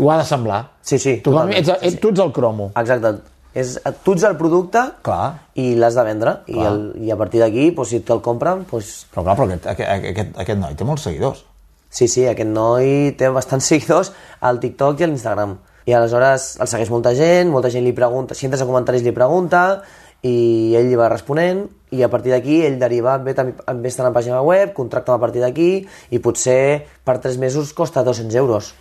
Ho 0.00 0.10
ha 0.12 0.18
de 0.22 0.24
semblar. 0.28 0.62
Sí, 0.80 0.98
sí, 0.98 1.18
Tu, 1.24 1.32
ets, 1.50 1.68
ets, 1.68 1.92
sí. 1.92 1.98
tu 2.00 2.10
ets 2.14 2.20
el 2.24 2.32
cromo. 2.32 2.70
Exacte. 2.76 3.12
És, 3.56 3.74
tu 4.04 4.12
ets 4.12 4.24
el 4.28 4.34
producte 4.36 4.82
Clar. 5.04 5.28
i 5.56 5.70
l'has 5.76 5.94
de 5.96 6.02
vendre. 6.04 6.32
I, 6.46 6.52
Clar. 6.56 6.72
el, 6.72 6.80
I 7.04 7.12
a 7.12 7.16
partir 7.20 7.40
d'aquí, 7.40 7.70
doncs, 7.76 7.92
si 7.92 8.00
te'l 8.04 8.20
compren, 8.24 8.64
doncs, 8.70 9.06
Però 9.12 9.24
clar, 9.24 9.36
però 9.38 9.46
aquest, 9.48 9.68
aquest, 9.72 10.08
aquest, 10.14 10.34
aquest 10.44 10.60
noi 10.60 10.74
té 10.76 10.84
molts 10.84 11.06
seguidors. 11.08 11.44
sí, 11.88 12.08
sí, 12.12 12.26
aquest 12.28 12.50
noi 12.52 13.14
té 13.16 13.28
bastants 13.32 13.64
seguidors 13.72 14.12
al 14.40 14.60
TikTok 14.60 15.00
i 15.00 15.04
a 15.04 15.12
l'Instagram. 15.12 15.56
I 15.86 15.92
aleshores 15.96 16.56
el 16.60 16.68
segueix 16.68 16.90
molta 16.90 17.12
gent, 17.14 17.48
molta 17.52 17.70
gent 17.70 17.84
li 17.84 17.92
pregunta, 17.96 18.34
si 18.34 18.44
entres 18.48 18.60
a 18.64 18.66
comentaris 18.68 19.04
li 19.04 19.12
pregunta, 19.16 19.82
i 20.26 20.74
ell 20.76 20.88
li 20.90 20.96
va 20.98 21.08
responent, 21.12 21.66
i 21.96 22.02
a 22.04 22.10
partir 22.12 22.32
d'aquí 22.32 22.60
ell 22.66 22.78
deriva, 22.78 23.16
ve, 23.18 23.34
també- 23.34 23.56
ve 23.80 23.88
estar 23.88 24.04
a 24.06 24.10
la 24.10 24.14
pàgina 24.14 24.42
web, 24.42 24.72
contracta 24.76 25.14
a 25.14 25.20
partir 25.20 25.40
d'aquí, 25.42 25.86
i 26.10 26.18
potser 26.20 26.86
per 27.04 27.18
3 27.18 27.38
mesos 27.38 27.72
costa 27.72 28.04
200 28.04 28.34
euros. 28.36 28.74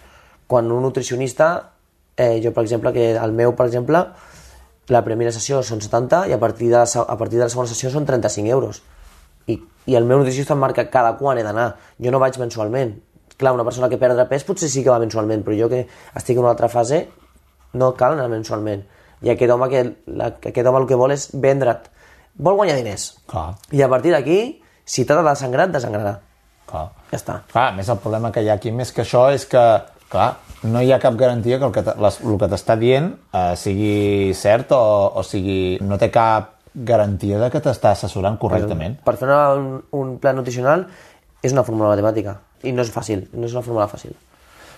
Quan 0.47 0.71
un 0.71 0.84
nutricionista, 0.84 1.71
eh, 2.17 2.41
jo 2.43 2.54
per 2.54 2.63
exemple, 2.63 2.93
que 2.93 3.13
el 3.15 3.32
meu, 3.32 3.56
per 3.56 3.67
exemple, 3.67 4.06
la 4.88 5.04
primera 5.04 5.32
sessió 5.32 5.63
són 5.63 5.82
70 5.82 6.28
i 6.30 6.34
a 6.34 6.39
partir 6.39 6.69
de 6.69 6.78
la, 6.78 6.86
a 7.08 7.17
partir 7.17 7.39
de 7.39 7.45
la 7.45 7.49
segona 7.49 7.67
sessió 7.67 7.89
són 7.89 8.06
35 8.06 8.47
euros. 8.51 8.84
I, 9.47 9.60
i 9.86 9.95
el 9.95 10.06
meu 10.06 10.17
nutricionista 10.19 10.54
em 10.54 10.60
marca 10.60 10.89
cada 10.89 11.15
quan 11.17 11.38
he 11.38 11.43
d'anar. 11.43 11.75
Jo 12.01 12.12
no 12.12 12.19
vaig 12.19 12.38
mensualment. 12.38 12.99
Clar, 13.38 13.54
una 13.54 13.65
persona 13.65 13.89
que 13.89 13.97
perdre 13.97 14.28
pes 14.30 14.45
potser 14.45 14.69
sí 14.69 14.84
que 14.84 14.89
va 14.93 14.99
mensualment, 15.01 15.43
però 15.43 15.58
jo 15.58 15.69
que 15.69 15.88
estic 16.15 16.38
en 16.38 16.43
una 16.45 16.54
altra 16.54 16.69
fase 16.69 17.08
no 17.73 17.93
cal 17.97 18.13
anar 18.13 18.30
mensualment. 18.30 18.86
I 19.21 19.32
aquest 19.34 19.51
home, 19.51 19.69
que, 19.69 19.82
la, 20.08 20.36
que 20.39 20.49
aquest 20.54 20.67
home 20.67 20.80
el 20.84 20.88
que 20.88 20.95
vol 20.95 21.12
és 21.12 21.30
vendre't. 21.34 21.89
Vol 22.38 22.56
guanyar 22.60 22.76
diners. 22.80 23.10
Clar, 23.32 23.54
I 23.71 23.82
a 23.82 23.89
partir 23.89 24.12
d'aquí, 24.12 24.39
si 24.86 25.06
t'ha 25.06 25.15
de 25.21 25.24
desangrar, 25.30 25.67
et 25.69 25.76
desangrarà. 25.76 26.15
clar. 26.65 26.88
Ja 27.12 27.17
està. 27.17 27.36
Clar, 27.52 27.69
més 27.78 27.89
el 27.89 27.98
problema 28.04 28.32
que 28.32 28.41
hi 28.43 28.50
ha 28.50 28.54
aquí 28.60 28.71
més 28.71 28.91
que 28.91 29.04
això 29.06 29.30
és 29.34 29.45
que, 29.45 29.62
clar, 30.10 30.34
no 30.63 30.82
hi 30.82 30.91
ha 30.91 31.00
cap 31.00 31.15
garantia 31.15 31.60
que 31.60 31.65
el 31.65 31.71
que, 31.71 31.84
te- 31.86 31.93
les, 32.02 32.19
el 32.26 32.38
que 32.41 32.48
t'està 32.52 32.76
dient 32.78 33.12
eh, 33.34 33.56
sigui 33.56 34.34
cert 34.34 34.71
o, 34.76 34.82
o 35.15 35.24
sigui... 35.24 35.78
No 35.82 35.98
té 36.02 36.10
cap 36.12 36.52
garantia 36.76 37.39
de 37.39 37.50
que 37.54 37.62
t'està 37.63 37.91
assessorant 37.95 38.36
correctament. 38.41 38.98
Per 39.06 39.15
fer 39.15 39.28
una, 39.30 39.54
un, 39.56 39.69
un 39.95 40.17
pla 40.19 40.34
nutricional 40.36 40.88
és 41.45 41.54
una 41.54 41.63
fórmula 41.63 41.93
matemàtica. 41.93 42.36
I 42.65 42.74
no 42.74 42.82
és 42.84 42.91
fàcil, 42.91 43.28
no 43.34 43.45
és 43.45 43.54
una 43.56 43.62
fórmula 43.63 43.88
fàcil. 43.88 44.12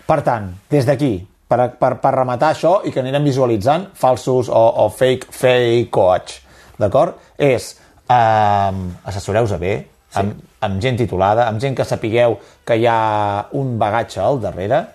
Per 0.08 0.20
tant, 0.28 0.52
des 0.70 0.86
d'aquí, 0.86 1.13
per, 1.48 1.72
per, 1.80 1.96
per 2.04 2.12
rematar 2.13 2.52
això 2.54 2.82
i 2.86 2.91
que 2.91 3.00
anirem 3.02 3.24
visualitzant 3.26 3.88
falsos 3.98 4.50
o, 4.52 4.62
o 4.84 4.89
fake, 4.93 5.32
fake 5.32 5.89
coach, 5.89 6.38
d'acord? 6.80 7.18
És 7.38 7.76
um, 8.10 8.84
assessoreu-se 9.08 9.60
bé, 9.62 9.74
sí. 10.10 10.20
amb, 10.22 10.38
amb 10.68 10.82
gent 10.84 11.00
titulada, 11.00 11.48
amb 11.48 11.62
gent 11.62 11.76
que 11.78 11.86
sapigueu 11.88 12.38
que 12.66 12.78
hi 12.78 12.88
ha 12.90 13.48
un 13.58 13.76
bagatge 13.80 14.22
al 14.24 14.42
darrere 14.44 14.86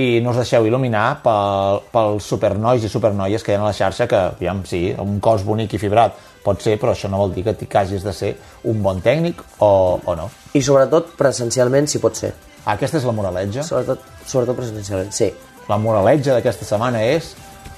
i 0.00 0.20
no 0.24 0.32
us 0.32 0.40
deixeu 0.40 0.64
il·luminar 0.68 1.20
pel, 1.24 1.82
pels 1.92 2.28
supernois 2.32 2.84
i 2.84 2.88
supernoies 2.88 3.44
que 3.44 3.52
hi 3.52 3.58
ha 3.58 3.62
a 3.64 3.68
la 3.68 3.76
xarxa 3.76 4.06
que, 4.08 4.20
aviam, 4.36 4.62
sí, 4.68 4.86
un 5.02 5.18
cos 5.20 5.44
bonic 5.44 5.74
i 5.76 5.82
fibrat 5.82 6.16
pot 6.44 6.62
ser, 6.64 6.78
però 6.80 6.94
això 6.94 7.10
no 7.12 7.20
vol 7.20 7.34
dir 7.34 7.44
que 7.44 7.54
t'hi 7.58 7.68
hagis 7.76 8.06
de 8.06 8.14
ser 8.16 8.30
un 8.70 8.80
bon 8.82 9.02
tècnic 9.04 9.42
o, 9.58 10.00
o 10.00 10.16
no. 10.16 10.30
I 10.56 10.62
sobretot 10.64 11.12
presencialment, 11.18 11.90
si 11.90 12.00
pot 12.00 12.16
ser. 12.16 12.32
Aquesta 12.70 13.00
és 13.00 13.06
la 13.08 13.12
moraletja. 13.16 13.64
Sobretot, 13.66 14.06
sobretot 14.24 14.56
presencialment, 14.56 15.12
sí. 15.12 15.30
La 15.68 15.78
moraletja 15.78 16.38
d'aquesta 16.38 16.66
setmana 16.66 17.04
és 17.04 17.34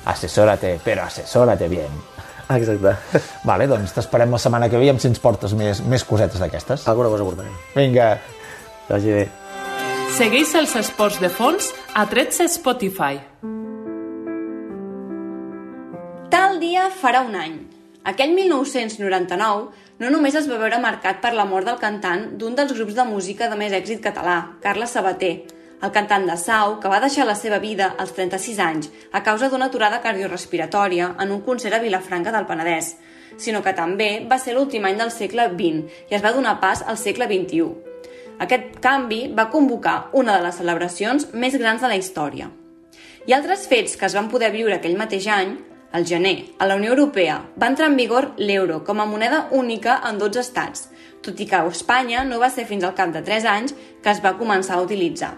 assessórate, 0.06 0.76
però 0.84 1.08
assessórate 1.08 1.68
bien. 1.70 2.11
Exacte. 2.50 2.96
Vale, 3.48 3.66
doncs 3.70 3.94
t'esperem 3.96 4.32
la 4.32 4.40
setmana 4.42 4.68
que 4.70 4.80
ve 4.80 4.88
i 4.88 4.92
amb 4.92 5.02
si 5.02 5.10
ens 5.10 5.22
portes 5.22 5.54
més, 5.58 5.82
més 5.86 6.04
cosetes 6.04 6.42
d'aquestes. 6.42 6.88
Alguna 6.90 7.12
cosa 7.12 7.26
portarem. 7.28 7.54
Vinga, 7.76 8.14
Que 8.86 8.92
vagi 8.96 9.12
bé. 9.14 9.28
Segueix 10.12 10.54
els 10.58 10.74
esports 10.76 11.20
de 11.22 11.30
fons 11.32 11.70
a 11.94 12.04
13 12.10 12.48
Spotify. 12.52 13.20
Tal 16.32 16.58
dia 16.60 16.88
farà 17.00 17.22
un 17.24 17.36
any. 17.38 17.54
Aquell 18.04 18.34
1999 18.34 19.70
no 20.02 20.10
només 20.10 20.34
es 20.34 20.48
va 20.50 20.58
veure 20.58 20.80
marcat 20.82 21.20
per 21.22 21.32
la 21.36 21.46
mort 21.46 21.68
del 21.68 21.78
cantant 21.78 22.32
d'un 22.38 22.56
dels 22.58 22.74
grups 22.74 22.96
de 22.98 23.04
música 23.06 23.48
de 23.48 23.56
més 23.56 23.72
èxit 23.72 24.02
català, 24.02 24.56
Carles 24.60 24.90
Sabater, 24.90 25.34
el 25.82 25.90
cantant 25.90 26.26
de 26.28 26.36
Sau, 26.38 26.78
que 26.80 26.90
va 26.90 27.00
deixar 27.02 27.26
la 27.26 27.34
seva 27.34 27.58
vida 27.58 27.92
als 27.98 28.14
36 28.14 28.58
anys 28.62 28.90
a 29.12 29.22
causa 29.26 29.48
d'una 29.50 29.66
aturada 29.66 30.00
cardiorrespiratòria 30.04 31.16
en 31.20 31.32
un 31.34 31.42
concert 31.42 31.74
a 31.74 31.82
Vilafranca 31.82 32.32
del 32.34 32.46
Penedès, 32.46 32.94
sinó 33.36 33.62
que 33.62 33.74
també 33.74 34.10
va 34.30 34.38
ser 34.38 34.54
l'últim 34.54 34.86
any 34.86 35.00
del 35.00 35.10
segle 35.10 35.48
XX 35.50 36.06
i 36.10 36.16
es 36.18 36.22
va 36.22 36.32
donar 36.32 36.60
pas 36.60 36.84
al 36.86 36.98
segle 37.00 37.26
XXI. 37.26 37.66
Aquest 38.46 38.78
canvi 38.82 39.26
va 39.34 39.50
convocar 39.50 40.08
una 40.18 40.36
de 40.38 40.46
les 40.46 40.56
celebracions 40.62 41.28
més 41.34 41.58
grans 41.58 41.82
de 41.82 41.90
la 41.90 41.98
història. 41.98 42.48
I 43.26 43.34
altres 43.34 43.68
fets 43.70 43.98
que 43.98 44.06
es 44.06 44.16
van 44.18 44.30
poder 44.30 44.50
viure 44.54 44.78
aquell 44.78 44.98
mateix 44.98 45.28
any, 45.30 45.56
al 45.92 46.06
gener, 46.08 46.54
a 46.58 46.66
la 46.66 46.78
Unió 46.78 46.94
Europea, 46.94 47.36
va 47.60 47.68
entrar 47.68 47.90
en 47.90 47.98
vigor 47.98 48.32
l'euro 48.38 48.80
com 48.86 49.00
a 49.00 49.06
moneda 49.06 49.46
única 49.50 50.00
en 50.08 50.18
12 50.18 50.40
estats, 50.40 50.88
tot 51.22 51.38
i 51.38 51.46
que 51.46 51.58
a 51.58 51.66
Espanya 51.68 52.24
no 52.24 52.40
va 52.42 52.50
ser 52.50 52.66
fins 52.66 52.84
al 52.84 52.96
cap 52.98 53.12
de 53.14 53.22
3 53.22 53.46
anys 53.46 53.74
que 54.02 54.10
es 54.10 54.22
va 54.24 54.38
començar 54.40 54.78
a 54.78 54.86
utilitzar. 54.86 55.36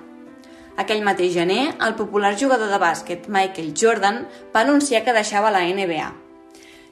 Aquell 0.74 1.04
mateix 1.06 1.30
gener, 1.36 1.76
el 1.86 1.94
popular 1.94 2.32
jugador 2.38 2.66
de 2.72 2.78
bàsquet 2.82 3.28
Michael 3.30 3.74
Jordan 3.78 4.24
va 4.54 4.64
anunciar 4.64 5.04
que 5.06 5.14
deixava 5.14 5.52
la 5.54 5.62
NBA. 5.62 6.08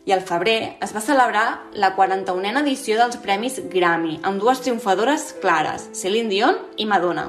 I 0.07 0.15
al 0.15 0.23
febrer 0.27 0.77
es 0.83 0.95
va 0.95 1.03
celebrar 1.03 1.47
la 1.75 1.93
41a 1.97 2.63
edició 2.63 2.99
dels 2.99 3.19
Premis 3.23 3.59
Grammy, 3.73 4.21
amb 4.23 4.39
dues 4.43 4.63
triomfadores 4.63 5.33
clares, 5.43 5.89
Celine 5.99 6.31
Dion 6.31 6.61
i 6.79 6.87
Madonna. 6.87 7.29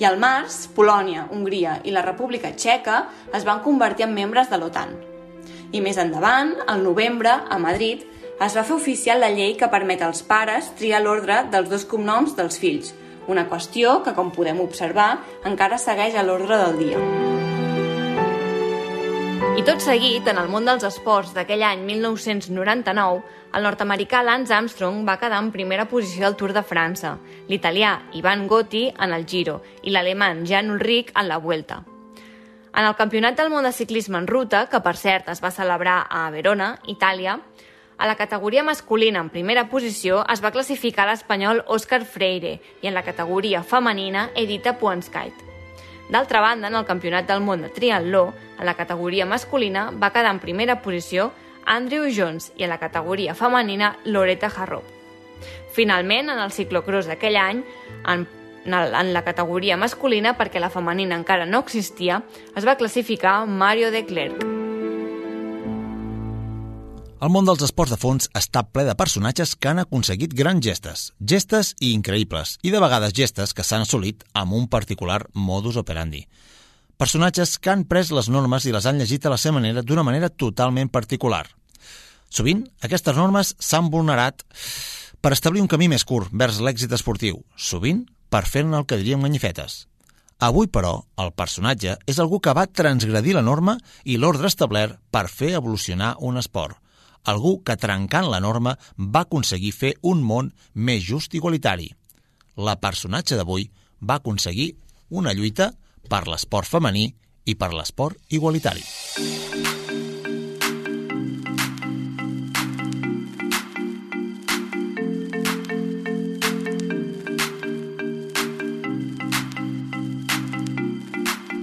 I 0.00 0.08
al 0.08 0.16
març, 0.16 0.66
Polònia, 0.72 1.26
Hongria 1.30 1.78
i 1.84 1.92
la 1.92 2.04
República 2.04 2.54
Txeca 2.56 3.04
es 3.36 3.44
van 3.44 3.60
convertir 3.60 4.08
en 4.08 4.16
membres 4.16 4.48
de 4.48 4.58
l'OTAN. 4.58 4.96
I 5.72 5.80
més 5.84 6.00
endavant, 6.00 6.56
al 6.66 6.82
novembre, 6.84 7.36
a 7.48 7.60
Madrid, 7.60 8.08
es 8.40 8.56
va 8.56 8.64
fer 8.64 8.74
oficial 8.74 9.20
la 9.20 9.30
llei 9.30 9.54
que 9.60 9.68
permet 9.72 10.00
als 10.02 10.24
pares 10.24 10.72
triar 10.80 11.04
l'ordre 11.04 11.44
dels 11.52 11.68
dos 11.68 11.84
cognoms 11.88 12.32
dels 12.36 12.56
fills, 12.58 12.94
una 13.28 13.48
qüestió 13.50 14.00
que, 14.02 14.14
com 14.16 14.32
podem 14.34 14.60
observar, 14.64 15.18
encara 15.48 15.78
segueix 15.78 16.16
a 16.16 16.24
l'ordre 16.26 16.58
del 16.64 16.78
dia. 16.80 17.02
I 19.52 19.62
tot 19.66 19.82
seguit, 19.84 20.26
en 20.26 20.38
el 20.40 20.48
món 20.48 20.64
dels 20.64 20.84
esports 20.88 21.34
d'aquell 21.36 21.62
any 21.66 21.82
1999, 21.84 23.20
el 23.52 23.66
nord-americà 23.66 24.22
Lance 24.24 24.54
Armstrong 24.56 25.02
va 25.04 25.18
quedar 25.20 25.42
en 25.44 25.50
primera 25.52 25.84
posició 25.90 26.26
al 26.26 26.38
Tour 26.40 26.54
de 26.56 26.62
França, 26.64 27.18
l'italià 27.50 27.98
Ivan 28.16 28.46
Gotti 28.48 28.86
en 28.96 29.12
el 29.12 29.26
Giro 29.28 29.60
i 29.82 29.92
l'alemany 29.92 30.46
Jan 30.48 30.72
Ulrich 30.72 31.12
en 31.12 31.28
la 31.28 31.36
Vuelta. 31.36 31.82
En 32.72 32.86
el 32.88 32.96
Campionat 32.96 33.36
del 33.36 33.50
món 33.52 33.68
de 33.68 33.74
ciclisme 33.76 34.16
en 34.16 34.26
ruta, 34.26 34.64
que 34.72 34.80
per 34.80 34.96
cert 34.96 35.28
es 35.28 35.42
va 35.44 35.52
celebrar 35.52 35.98
a 36.08 36.30
Verona, 36.32 36.78
Itàlia, 36.88 37.36
a 38.02 38.06
la 38.06 38.16
categoria 38.16 38.64
masculina 38.64 39.20
en 39.20 39.28
primera 39.30 39.68
posició 39.70 40.24
es 40.32 40.40
va 40.42 40.50
classificar 40.50 41.04
l'espanyol 41.06 41.60
Òscar 41.70 42.00
Freire 42.02 42.56
i 42.82 42.88
en 42.90 42.96
la 42.98 43.04
categoria 43.06 43.60
femenina 43.62 44.24
Edita 44.34 44.72
Puenskait. 44.80 45.36
D'altra 46.10 46.40
banda, 46.42 46.66
en 46.66 46.74
el 46.74 46.88
Campionat 46.88 47.28
del 47.30 47.44
món 47.46 47.62
de 47.62 47.70
triatló, 47.70 48.32
en 48.58 48.66
la 48.66 48.74
categoria 48.74 49.22
masculina 49.24 49.84
va 49.94 50.10
quedar 50.10 50.32
en 50.34 50.42
primera 50.42 50.80
posició 50.82 51.30
Andrew 51.64 52.08
Jones 52.10 52.50
i 52.56 52.66
en 52.66 52.74
la 52.74 52.80
categoria 52.82 53.36
femenina 53.38 53.94
Loretta 54.02 54.50
Harrop. 54.50 54.82
Finalment, 55.70 56.34
en 56.34 56.42
el 56.42 56.50
ciclocross 56.50 57.06
d'aquell 57.06 57.38
any, 57.38 57.62
en 58.02 58.26
en 58.64 59.12
la 59.12 59.24
categoria 59.26 59.76
masculina, 59.76 60.36
perquè 60.38 60.60
la 60.62 60.70
femenina 60.70 61.18
encara 61.18 61.46
no 61.46 61.64
existia, 61.66 62.22
es 62.54 62.66
va 62.66 62.78
classificar 62.78 63.40
Mario 63.46 63.90
de 63.90 64.06
Klerk. 64.06 64.61
El 67.22 67.30
món 67.30 67.46
dels 67.46 67.60
esports 67.62 67.92
de 67.94 67.96
fons 68.02 68.26
està 68.34 68.64
ple 68.66 68.82
de 68.82 68.96
personatges 68.98 69.52
que 69.54 69.68
han 69.70 69.78
aconseguit 69.78 70.32
grans 70.34 70.64
gestes, 70.66 71.02
gestes 71.32 71.68
i 71.78 71.92
increïbles, 71.94 72.56
i 72.66 72.72
de 72.74 72.80
vegades 72.82 73.14
gestes 73.14 73.54
que 73.54 73.62
s'han 73.62 73.84
assolit 73.84 74.24
amb 74.40 74.56
un 74.58 74.64
particular 74.66 75.20
modus 75.32 75.78
operandi. 75.78 76.24
Personatges 76.98 77.60
que 77.62 77.70
han 77.70 77.84
pres 77.86 78.10
les 78.10 78.26
normes 78.26 78.66
i 78.66 78.74
les 78.74 78.90
han 78.90 78.98
llegit 78.98 79.22
a 79.22 79.34
la 79.36 79.38
seva 79.38 79.60
manera 79.60 79.86
d'una 79.86 80.02
manera 80.02 80.32
totalment 80.34 80.90
particular. 80.90 81.44
Sovint, 82.26 82.66
aquestes 82.82 83.14
normes 83.14 83.54
s'han 83.54 83.94
vulnerat 83.94 84.42
per 85.22 85.36
establir 85.38 85.62
un 85.62 85.70
camí 85.70 85.86
més 85.94 86.02
curt 86.02 86.34
vers 86.34 86.58
l'èxit 86.58 86.90
esportiu, 86.90 87.38
sovint 87.54 88.02
per 88.34 88.48
fer-ne 88.50 88.80
el 88.82 88.88
que 88.90 88.98
diríem 88.98 89.22
ganyifetes. 89.22 89.84
Avui, 90.42 90.66
però, 90.66 91.04
el 91.22 91.30
personatge 91.38 92.00
és 92.02 92.18
algú 92.18 92.42
que 92.42 92.58
va 92.58 92.66
transgredir 92.66 93.38
la 93.38 93.46
norma 93.46 93.78
i 94.02 94.18
l'ordre 94.18 94.50
establert 94.50 94.98
per 95.14 95.28
fer 95.30 95.54
evolucionar 95.54 96.16
un 96.18 96.42
esport. 96.42 96.81
Algú 97.24 97.60
que, 97.62 97.76
trencant 97.78 98.26
la 98.30 98.40
norma, 98.42 98.74
va 98.98 99.22
aconseguir 99.26 99.72
fer 99.76 99.92
un 100.02 100.22
món 100.26 100.50
més 100.74 101.04
just 101.06 101.34
i 101.34 101.38
igualitari. 101.38 101.92
La 102.56 102.74
personatge 102.82 103.38
d'avui 103.38 103.68
va 104.02 104.18
aconseguir 104.18 104.72
una 105.10 105.32
lluita 105.32 105.70
per 106.10 106.26
l'esport 106.26 106.66
femení 106.66 107.06
i 107.46 107.54
per 107.54 107.70
l'esport 107.74 108.18
igualitari. 108.34 108.82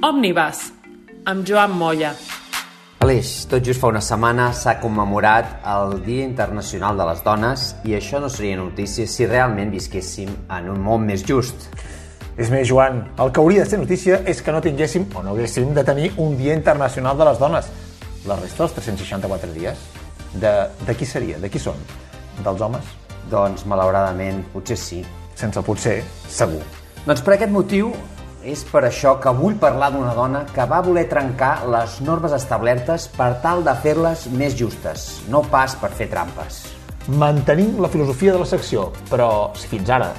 Òmnibus, 0.09 0.69
amb 1.27 1.45
Joan 1.45 1.75
Molla. 1.77 2.15
Aleix, 2.99 3.45
tot 3.47 3.63
just 3.63 3.79
fa 3.79 3.87
una 3.93 4.01
setmana 4.03 4.49
s'ha 4.51 4.73
commemorat 4.81 5.61
el 5.71 6.01
Dia 6.03 6.25
Internacional 6.27 6.97
de 6.99 7.05
les 7.07 7.21
Dones 7.23 7.61
i 7.87 7.93
això 7.95 8.19
no 8.19 8.27
seria 8.27 8.57
notícia 8.59 9.07
si 9.07 9.23
realment 9.23 9.71
visquéssim 9.71 10.33
en 10.51 10.67
un 10.73 10.81
món 10.83 11.05
més 11.07 11.23
just. 11.23 11.69
És 12.35 12.51
més, 12.51 12.67
Joan, 12.67 12.99
el 13.23 13.31
que 13.31 13.39
hauria 13.39 13.63
de 13.63 13.71
ser 13.71 13.79
notícia 13.79 14.19
és 14.27 14.43
que 14.43 14.51
no 14.51 14.59
tinguéssim 14.65 15.07
o 15.15 15.23
no 15.23 15.31
haguéssim 15.31 15.71
de 15.77 15.85
tenir 15.87 16.11
un 16.19 16.35
Dia 16.35 16.59
Internacional 16.59 17.15
de 17.15 17.29
les 17.29 17.39
Dones. 17.39 17.71
La 18.27 18.35
resta 18.35 18.65
dels 18.65 18.75
364 18.81 19.55
dies, 19.55 19.87
de, 20.35 20.53
de 20.83 20.99
qui 20.99 21.07
seria? 21.07 21.39
De 21.39 21.47
qui 21.47 21.63
són? 21.63 21.79
Dels 22.43 22.67
homes? 22.67 22.93
Doncs, 23.31 23.63
malauradament, 23.63 24.43
potser 24.51 24.75
sí. 24.75 25.05
Sense 25.39 25.63
potser, 25.63 26.01
segur. 26.27 26.65
Doncs 27.05 27.23
per 27.23 27.37
aquest 27.37 27.55
motiu 27.55 27.95
és 28.43 28.63
per 28.71 28.85
això 28.87 29.17
que 29.19 29.33
vull 29.35 29.57
parlar 29.59 29.91
d'una 29.91 30.13
dona 30.15 30.43
que 30.53 30.65
va 30.69 30.81
voler 30.85 31.05
trencar 31.11 31.67
les 31.67 31.99
normes 32.05 32.33
establertes 32.35 33.09
per 33.15 33.33
tal 33.43 33.63
de 33.65 33.73
fer-les 33.83 34.27
més 34.31 34.55
justes, 34.55 35.09
no 35.29 35.43
pas 35.51 35.75
per 35.79 35.91
fer 35.95 36.07
trampes. 36.11 36.61
Mantenim 37.09 37.79
la 37.81 37.89
filosofia 37.89 38.33
de 38.35 38.43
la 38.43 38.47
secció, 38.47 38.89
però 39.09 39.51
si 39.57 39.67
fins 39.71 39.89
ara 39.89 40.11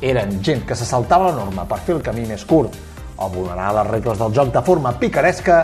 eren 0.00 0.38
gent 0.42 0.64
que 0.66 0.76
se 0.76 0.88
saltava 0.88 1.28
la 1.30 1.36
norma 1.36 1.66
per 1.68 1.78
fer 1.84 1.98
el 1.98 2.02
camí 2.02 2.24
més 2.26 2.46
curt 2.48 2.76
o 3.20 3.28
vulnerar 3.28 3.74
les 3.76 3.90
regles 3.90 4.18
del 4.18 4.34
joc 4.34 4.52
de 4.54 4.62
forma 4.64 4.94
picaresca, 4.98 5.60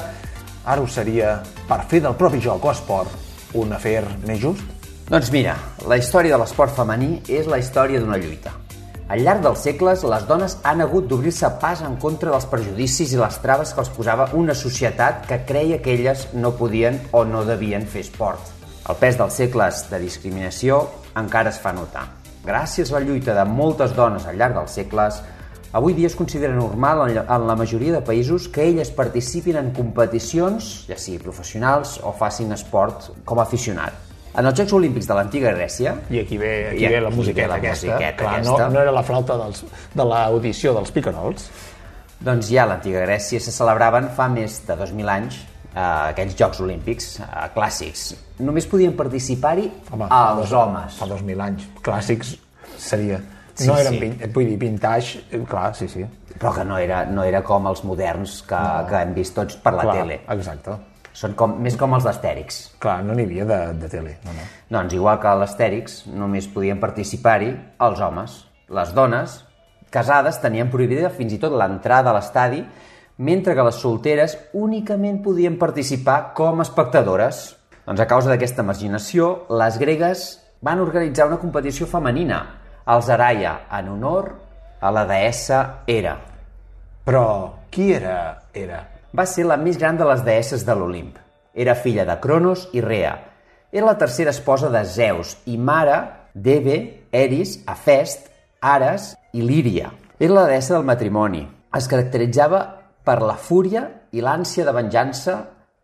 ara 0.67 0.83
ho 0.83 0.87
seria 0.87 1.41
per 1.67 1.83
fer 1.89 2.03
del 2.05 2.19
propi 2.19 2.43
joc 2.45 2.65
o 2.65 2.75
esport 2.75 3.57
un 3.57 3.73
afer 3.73 4.03
més 4.27 4.43
just? 4.43 4.63
Doncs 5.09 5.33
mira, 5.33 5.57
la 5.87 5.97
història 5.97 6.35
de 6.35 6.43
l'esport 6.43 6.75
femení 6.77 7.23
és 7.31 7.47
la 7.47 7.63
història 7.63 8.03
d'una 8.03 8.19
lluita. 8.21 8.66
Al 9.07 9.21
llarg 9.23 9.45
dels 9.45 9.61
segles, 9.63 10.01
les 10.03 10.25
dones 10.27 10.57
han 10.67 10.81
hagut 10.83 11.05
d'obrir-se 11.07 11.47
pas 11.63 11.79
en 11.87 11.93
contra 12.03 12.33
dels 12.33 12.47
prejudicis 12.51 13.13
i 13.15 13.21
les 13.21 13.37
traves 13.39 13.71
que 13.71 13.79
els 13.79 13.91
posava 13.95 14.25
una 14.35 14.55
societat 14.59 15.29
que 15.29 15.45
creia 15.47 15.79
que 15.83 15.93
elles 15.95 16.25
no 16.35 16.51
podien 16.59 16.99
o 17.15 17.23
no 17.25 17.45
devien 17.47 17.87
fer 17.87 18.03
esport. 18.03 18.51
El 18.91 18.99
pes 18.99 19.15
dels 19.21 19.39
segles 19.39 19.85
de 19.93 20.01
discriminació 20.03 20.81
encara 21.23 21.53
es 21.55 21.61
fa 21.63 21.71
notar. 21.77 22.03
Gràcies 22.47 22.91
a 22.91 22.99
la 22.99 23.05
lluita 23.07 23.37
de 23.39 23.45
moltes 23.47 23.95
dones 23.95 24.27
al 24.27 24.43
llarg 24.43 24.59
dels 24.59 24.75
segles, 24.75 25.21
avui 25.71 25.95
dia 25.95 26.11
es 26.11 26.19
considera 26.19 26.59
normal 26.59 27.05
en 27.15 27.47
la 27.47 27.57
majoria 27.63 27.95
de 27.95 28.03
països 28.03 28.51
que 28.51 28.67
elles 28.67 28.91
participin 28.91 29.61
en 29.63 29.71
competicions, 29.77 30.83
ja 30.91 30.99
sigui 30.99 31.23
professionals 31.23 32.01
o 32.03 32.11
facin 32.11 32.59
esport 32.59 33.13
com 33.23 33.39
a 33.39 33.47
aficionat. 33.47 34.06
En 34.37 34.45
els 34.45 34.59
Jocs 34.59 34.75
Olímpics 34.77 35.07
de 35.09 35.17
l'antiga 35.17 35.53
Grècia... 35.57 35.95
I 36.13 36.21
aquí 36.21 36.37
ve, 36.37 36.53
aquí 36.75 36.89
ve 36.93 37.01
la 37.01 37.11
musiqueta 37.11 37.55
la 37.55 37.61
aquesta. 37.63 37.87
musiqueta 37.87 38.21
Clar, 38.21 38.33
aquesta. 38.35 38.57
No, 38.67 38.75
no 38.75 38.83
era 38.83 38.93
la 38.93 39.03
flauta 39.07 39.37
dels, 39.41 39.63
de 39.97 40.05
l'audició 40.05 40.75
dels 40.77 40.93
picarols. 40.93 41.47
Doncs 42.27 42.51
ja 42.53 42.67
a 42.67 42.71
l'antiga 42.73 43.05
Grècia 43.07 43.41
se 43.41 43.55
celebraven 43.55 44.11
fa 44.17 44.29
més 44.33 44.59
de 44.67 44.77
2.000 44.77 45.13
anys 45.13 45.39
eh, 45.41 45.81
aquells 45.81 46.37
Jocs 46.37 46.61
Olímpics 46.65 47.09
eh, 47.21 47.47
clàssics. 47.55 48.11
Només 48.45 48.69
podien 48.69 48.93
participar-hi 48.99 49.71
els 49.95 50.53
homes. 50.53 51.01
Fa 51.01 51.09
2.000 51.15 51.47
anys. 51.49 51.71
Clàssics 51.87 52.37
seria... 52.77 53.23
Sí, 53.57 53.71
no 53.71 53.79
eren, 53.81 53.95
sí. 53.97 54.09
sí. 54.21 54.29
vull 54.35 54.51
dir, 54.51 54.59
vintage, 54.61 55.23
eh, 55.33 55.41
clar, 55.49 55.71
sí, 55.79 55.89
sí. 55.89 56.05
Però 56.35 56.53
que 56.53 56.67
no 56.69 56.77
era, 56.77 57.07
no 57.09 57.25
era 57.25 57.41
com 57.41 57.65
els 57.71 57.81
moderns 57.89 58.43
que, 58.45 58.59
no. 58.61 58.85
que 58.91 59.01
hem 59.01 59.17
vist 59.17 59.33
tots 59.39 59.57
per 59.65 59.73
la 59.79 59.87
clar, 59.87 59.95
tele. 60.03 60.19
Exacte. 60.35 60.77
Són 61.17 61.33
com, 61.33 61.55
més 61.65 61.79
com 61.81 61.95
els 61.97 62.05
d'Astèrix. 62.05 62.59
Clar, 62.83 62.99
no 63.07 63.15
n'hi 63.17 63.25
havia 63.25 63.47
de, 63.49 63.59
de 63.81 63.89
tele, 63.89 64.19
no, 64.27 64.35
no. 64.37 64.47
Doncs 64.77 64.97
igual 64.99 65.21
que 65.23 65.33
l'Astèrix, 65.41 66.03
només 66.13 66.49
podien 66.53 66.81
participar-hi 66.83 67.55
els 67.87 68.03
homes. 68.05 68.35
Les 68.77 68.93
dones, 68.93 69.39
casades, 69.95 70.37
tenien 70.43 70.69
prohibida 70.69 71.09
fins 71.15 71.33
i 71.33 71.39
tot 71.41 71.55
l'entrada 71.57 72.13
a 72.13 72.17
l'estadi, 72.19 72.61
mentre 73.17 73.55
que 73.57 73.65
les 73.65 73.79
solteres 73.81 74.37
únicament 74.53 75.23
podien 75.25 75.57
participar 75.57 76.35
com 76.37 76.61
a 76.61 76.67
espectadores. 76.67 77.47
Doncs 77.87 78.03
a 78.03 78.09
causa 78.11 78.33
d'aquesta 78.33 78.67
marginació, 78.67 79.47
les 79.49 79.79
gregues 79.81 80.27
van 80.67 80.83
organitzar 80.85 81.31
una 81.31 81.41
competició 81.41 81.89
femenina, 81.89 82.43
els 82.93 83.09
Araya, 83.09 83.55
en 83.79 83.89
honor 83.95 84.35
a 84.81 84.93
la 84.93 85.07
deessa 85.09 85.63
Hera. 85.87 86.19
Però 87.07 87.25
qui 87.73 87.89
era 87.95 88.19
Hera? 88.53 88.83
Va 89.15 89.27
ser 89.27 89.47
la 89.47 89.57
més 89.61 89.79
gran 89.79 89.99
de 89.99 90.07
les 90.09 90.25
deesses 90.27 90.65
de 90.67 90.75
l'Olimp. 90.75 91.15
Era 91.55 91.77
filla 91.79 92.05
de 92.05 92.17
Cronos 92.21 92.67
i 92.75 92.83
Rea. 92.83 93.15
Era 93.73 93.87
la 93.87 93.99
tercera 93.99 94.33
esposa 94.35 94.71
de 94.71 94.83
Zeus 94.85 95.37
i 95.47 95.57
mare 95.57 95.99
d'Hebe, 96.35 97.07
Eris, 97.13 97.61
Afest, 97.67 98.29
Ares 98.61 99.15
i 99.33 99.45
Líria. 99.47 99.93
Era 100.19 100.41
la 100.41 100.47
deessa 100.51 100.75
del 100.75 100.89
matrimoni. 100.89 101.45
Es 101.77 101.89
caracteritzava 101.89 102.63
per 103.07 103.21
la 103.23 103.37
fúria 103.37 103.87
i 104.13 104.25
l'ànsia 104.25 104.65
de 104.67 104.75
venjança 104.75 105.37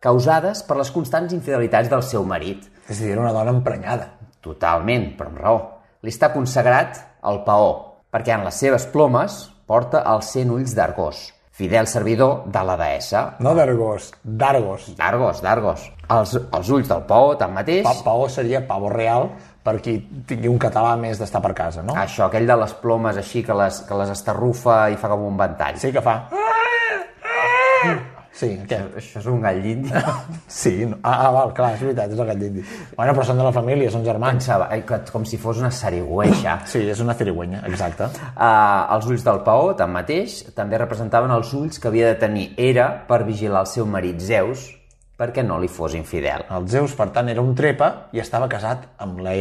causades 0.02 0.64
per 0.66 0.76
les 0.80 0.90
constants 0.90 1.32
infidelitats 1.32 1.90
del 1.92 2.02
seu 2.02 2.24
marit. 2.26 2.66
És 2.88 2.98
a 2.98 3.04
dir, 3.04 3.12
era 3.14 3.22
una 3.22 3.34
dona 3.36 3.54
emprenyada. 3.54 4.08
Totalment, 4.42 5.12
però 5.16 5.30
amb 5.30 5.42
raó. 5.44 5.60
Li 6.02 6.10
està 6.10 6.32
consagrat 6.34 6.98
el 7.30 7.44
paó, 7.46 8.02
perquè 8.10 8.34
en 8.34 8.42
les 8.48 8.58
seves 8.58 8.88
plomes 8.90 9.44
porta 9.70 10.02
els 10.10 10.32
100 10.34 10.50
ulls 10.56 10.74
d'Argós, 10.74 11.28
fidel 11.52 11.86
servidor 11.86 12.46
de 12.48 12.62
la 12.64 12.76
deessa. 12.80 13.22
No 13.44 13.52
d'Argos, 13.54 14.10
d'Argos. 14.24 14.88
D'Argos, 14.96 15.42
d'Argos. 15.44 15.88
Els, 16.12 16.34
els 16.40 16.70
ulls 16.72 16.88
del 16.88 17.04
paó, 17.08 17.34
tanmateix... 17.40 17.84
Pa 17.86 17.94
Paó 18.06 18.28
seria 18.32 18.62
pavo 18.68 18.90
real 18.92 19.28
per 19.62 19.76
qui 19.84 19.98
tingui 20.28 20.50
un 20.50 20.58
català 20.60 20.96
més 21.00 21.20
d'estar 21.20 21.42
per 21.44 21.52
casa, 21.56 21.84
no? 21.86 21.94
Això, 21.98 22.26
aquell 22.26 22.48
de 22.48 22.56
les 22.64 22.74
plomes 22.82 23.20
així 23.20 23.44
que 23.46 23.56
les, 23.56 23.82
que 23.88 24.00
les 24.00 24.16
estarrufa 24.16 24.86
i 24.92 24.98
fa 25.00 25.12
com 25.12 25.28
un 25.28 25.38
ventall. 25.38 25.78
Sí 25.80 25.92
que 25.94 26.04
fa... 26.04 26.18
Sí, 28.32 28.48
què? 28.68 28.78
Això 28.96 29.20
és 29.20 29.26
un 29.28 29.42
gall 29.44 29.58
d'indi. 29.62 29.90
Sí, 30.52 30.86
no. 30.88 30.96
ah, 31.02 31.26
ah, 31.26 31.30
val, 31.34 31.52
clar, 31.56 31.74
és 31.76 31.82
veritat, 31.84 32.12
és 32.14 32.18
el 32.20 32.26
gat 32.30 32.38
d'indi. 32.40 32.62
Bueno, 32.96 33.12
però 33.16 33.24
són 33.28 33.38
de 33.40 33.44
la 33.44 33.52
família, 33.52 33.90
són 33.92 34.04
germans. 34.06 34.40
Pensava, 34.42 34.68
ai, 34.72 34.82
que- 34.88 35.00
com 35.12 35.24
si 35.28 35.36
fos 35.40 35.60
una 35.60 35.70
sarigüeixa. 35.70 36.58
Sí, 36.68 36.82
és 36.88 37.00
una 37.04 37.14
cirigüenya, 37.18 37.62
exacte. 37.68 38.08
Uh, 38.32 38.94
els 38.96 39.08
ulls 39.10 39.24
del 39.26 39.42
paó, 39.46 39.72
tanmateix, 39.78 40.38
també 40.56 40.80
representaven 40.80 41.30
els 41.36 41.52
ulls 41.56 41.78
que 41.78 41.88
havia 41.92 42.08
de 42.12 42.20
tenir 42.20 42.46
Hera 42.56 42.88
per 43.08 43.22
vigilar 43.28 43.66
el 43.66 43.70
seu 43.72 43.86
marit 43.86 44.20
Zeus 44.20 44.70
perquè 45.18 45.44
no 45.46 45.58
li 45.62 45.68
fos 45.70 45.92
infidel. 45.94 46.42
El 46.50 46.64
Zeus, 46.72 46.96
per 46.98 47.10
tant, 47.14 47.28
era 47.30 47.44
un 47.44 47.52
trepa 47.54 48.08
i 48.16 48.18
estava 48.18 48.48
casat 48.50 48.88
amb 49.04 49.20
la 49.22 49.36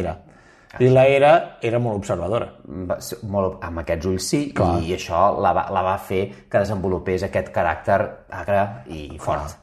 Hera. 0.71 0.83
I 0.85 0.89
la 0.93 1.05
Hera 1.07 1.31
era 1.61 1.79
molt 1.79 1.99
observadora. 2.01 2.47
Va 2.89 2.97
Molt, 3.27 3.57
amb 3.63 3.83
aquests 3.83 4.07
ulls 4.07 4.27
sí, 4.33 4.41
Clar. 4.55 4.77
i 4.83 4.93
això 4.95 5.23
la 5.41 5.51
va, 5.57 5.65
la 5.73 5.83
va 5.85 5.97
fer 5.99 6.21
que 6.47 6.61
desenvolupés 6.61 7.27
aquest 7.27 7.51
caràcter 7.55 7.99
agre 8.41 8.63
i 8.87 9.17
fort. 9.19 9.57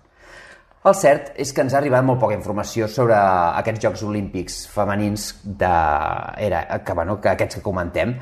El 0.88 0.94
cert 0.94 1.32
és 1.36 1.50
que 1.52 1.64
ens 1.64 1.74
ha 1.74 1.80
arribat 1.80 2.04
molt 2.06 2.20
poca 2.22 2.36
informació 2.36 2.86
sobre 2.88 3.16
aquests 3.18 3.82
Jocs 3.82 4.04
Olímpics 4.06 4.58
femenins 4.70 5.32
de... 5.44 5.72
Era, 6.46 6.62
que, 6.84 6.94
bueno, 6.94 7.18
que 7.20 7.32
aquests 7.32 7.58
que 7.58 7.64
comentem, 7.64 8.14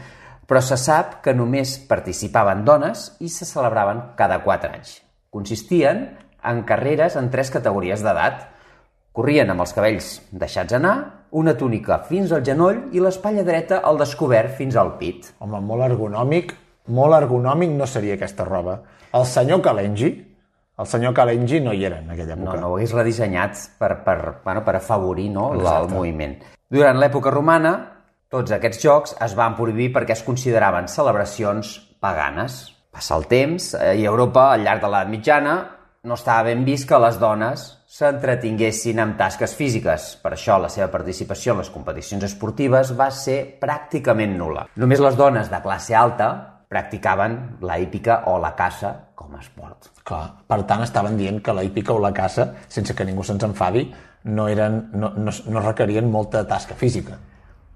però 0.47 0.63
se 0.63 0.79
sap 0.81 1.21
que 1.23 1.35
només 1.35 1.77
participaven 1.91 2.65
dones 2.65 3.11
i 3.21 3.29
se 3.29 3.47
celebraven 3.47 4.03
cada 4.19 4.41
4 4.47 4.73
anys. 4.73 4.97
Consistien 5.31 6.07
en 6.47 6.63
carreres 6.67 7.19
en 7.21 7.29
tres 7.31 7.51
categories 7.53 8.03
d'edat. 8.07 8.47
Corrien 9.17 9.51
amb 9.53 9.65
els 9.65 9.75
cabells 9.77 10.11
deixats 10.31 10.77
anar, 10.77 10.97
una 11.31 11.55
túnica 11.57 11.99
fins 12.09 12.33
al 12.33 12.45
genoll 12.45 12.89
i 12.93 13.01
l'espatlla 13.03 13.43
dreta 13.45 13.81
al 13.83 13.99
descobert 13.99 14.55
fins 14.57 14.77
al 14.77 14.95
pit. 14.99 15.33
Home, 15.41 15.61
molt 15.61 15.83
ergonòmic, 15.89 16.55
molt 16.89 17.15
ergonòmic 17.19 17.71
no 17.77 17.87
seria 17.87 18.15
aquesta 18.15 18.45
roba. 18.45 18.79
El 19.13 19.25
senyor 19.27 19.61
Kalenji, 19.63 20.11
el 20.79 20.87
senyor 20.87 21.15
Kalenji 21.17 21.61
no 21.65 21.73
hi 21.73 21.85
era 21.89 21.99
en 22.03 22.11
aquella 22.11 22.37
No, 22.37 22.45
època. 22.51 22.61
no 22.61 22.69
ho 22.71 22.77
hagués 22.77 22.93
redissenyat 22.93 23.57
per, 23.79 24.05
per, 24.05 24.19
bueno, 24.45 24.63
per 24.65 24.77
afavorir 24.77 25.31
no, 25.31 25.55
la, 25.55 25.81
el 25.81 25.89
moviment. 25.89 26.37
Durant 26.71 26.99
l'època 27.01 27.31
romana, 27.31 27.75
tots 28.29 28.53
aquests 28.53 28.83
jocs 28.83 29.17
es 29.23 29.35
van 29.39 29.55
prohibir 29.57 29.93
perquè 29.95 30.13
es 30.13 30.23
consideraven 30.27 30.89
celebracions 30.89 31.77
paganes. 32.01 32.73
Passa 32.93 33.17
el 33.17 33.27
temps 33.29 33.75
eh, 33.75 33.95
i 34.01 34.07
a 34.07 34.11
Europa, 34.11 34.53
al 34.53 34.63
llarg 34.65 34.81
de 34.83 34.89
l'edat 34.89 35.09
mitjana, 35.13 35.57
no 36.07 36.15
estava 36.15 36.47
ben 36.47 36.63
vist 36.65 36.87
que 36.89 36.99
les 37.03 37.19
dones 37.19 37.65
s'entretinguessin 37.91 39.01
amb 39.03 39.17
tasques 39.19 39.57
físiques. 39.59 40.13
Per 40.23 40.33
això 40.37 40.59
la 40.63 40.71
seva 40.73 40.89
participació 40.93 41.55
en 41.55 41.63
les 41.65 41.71
competicions 41.75 42.25
esportives 42.29 42.93
va 42.99 43.11
ser 43.11 43.41
pràcticament 43.61 44.37
nula. 44.39 44.69
Només 44.79 45.03
les 45.03 45.19
dones 45.19 45.51
de 45.51 45.61
classe 45.65 45.97
alta 45.99 46.31
practicaven 46.71 47.37
la 47.67 47.79
hípica 47.83 48.23
o 48.31 48.39
la 48.43 48.55
caça 48.59 48.93
com 49.19 49.35
a 49.35 49.43
esport. 49.43 49.91
Clar, 50.07 50.25
per 50.47 50.63
tant, 50.71 50.83
estaven 50.87 51.19
dient 51.19 51.43
que 51.43 51.55
la 51.55 51.65
hípica 51.67 51.95
o 51.95 52.03
la 52.03 52.15
caça, 52.15 52.53
sense 52.69 52.95
que 52.95 53.07
ningú 53.07 53.27
se'ns 53.27 53.47
enfadi, 53.47 53.87
no, 54.31 54.47
eren, 54.51 54.85
no, 54.95 55.13
no, 55.19 55.35
no 55.51 55.63
requerien 55.63 56.11
molta 56.11 56.47
tasca 56.47 56.75
física. 56.75 57.19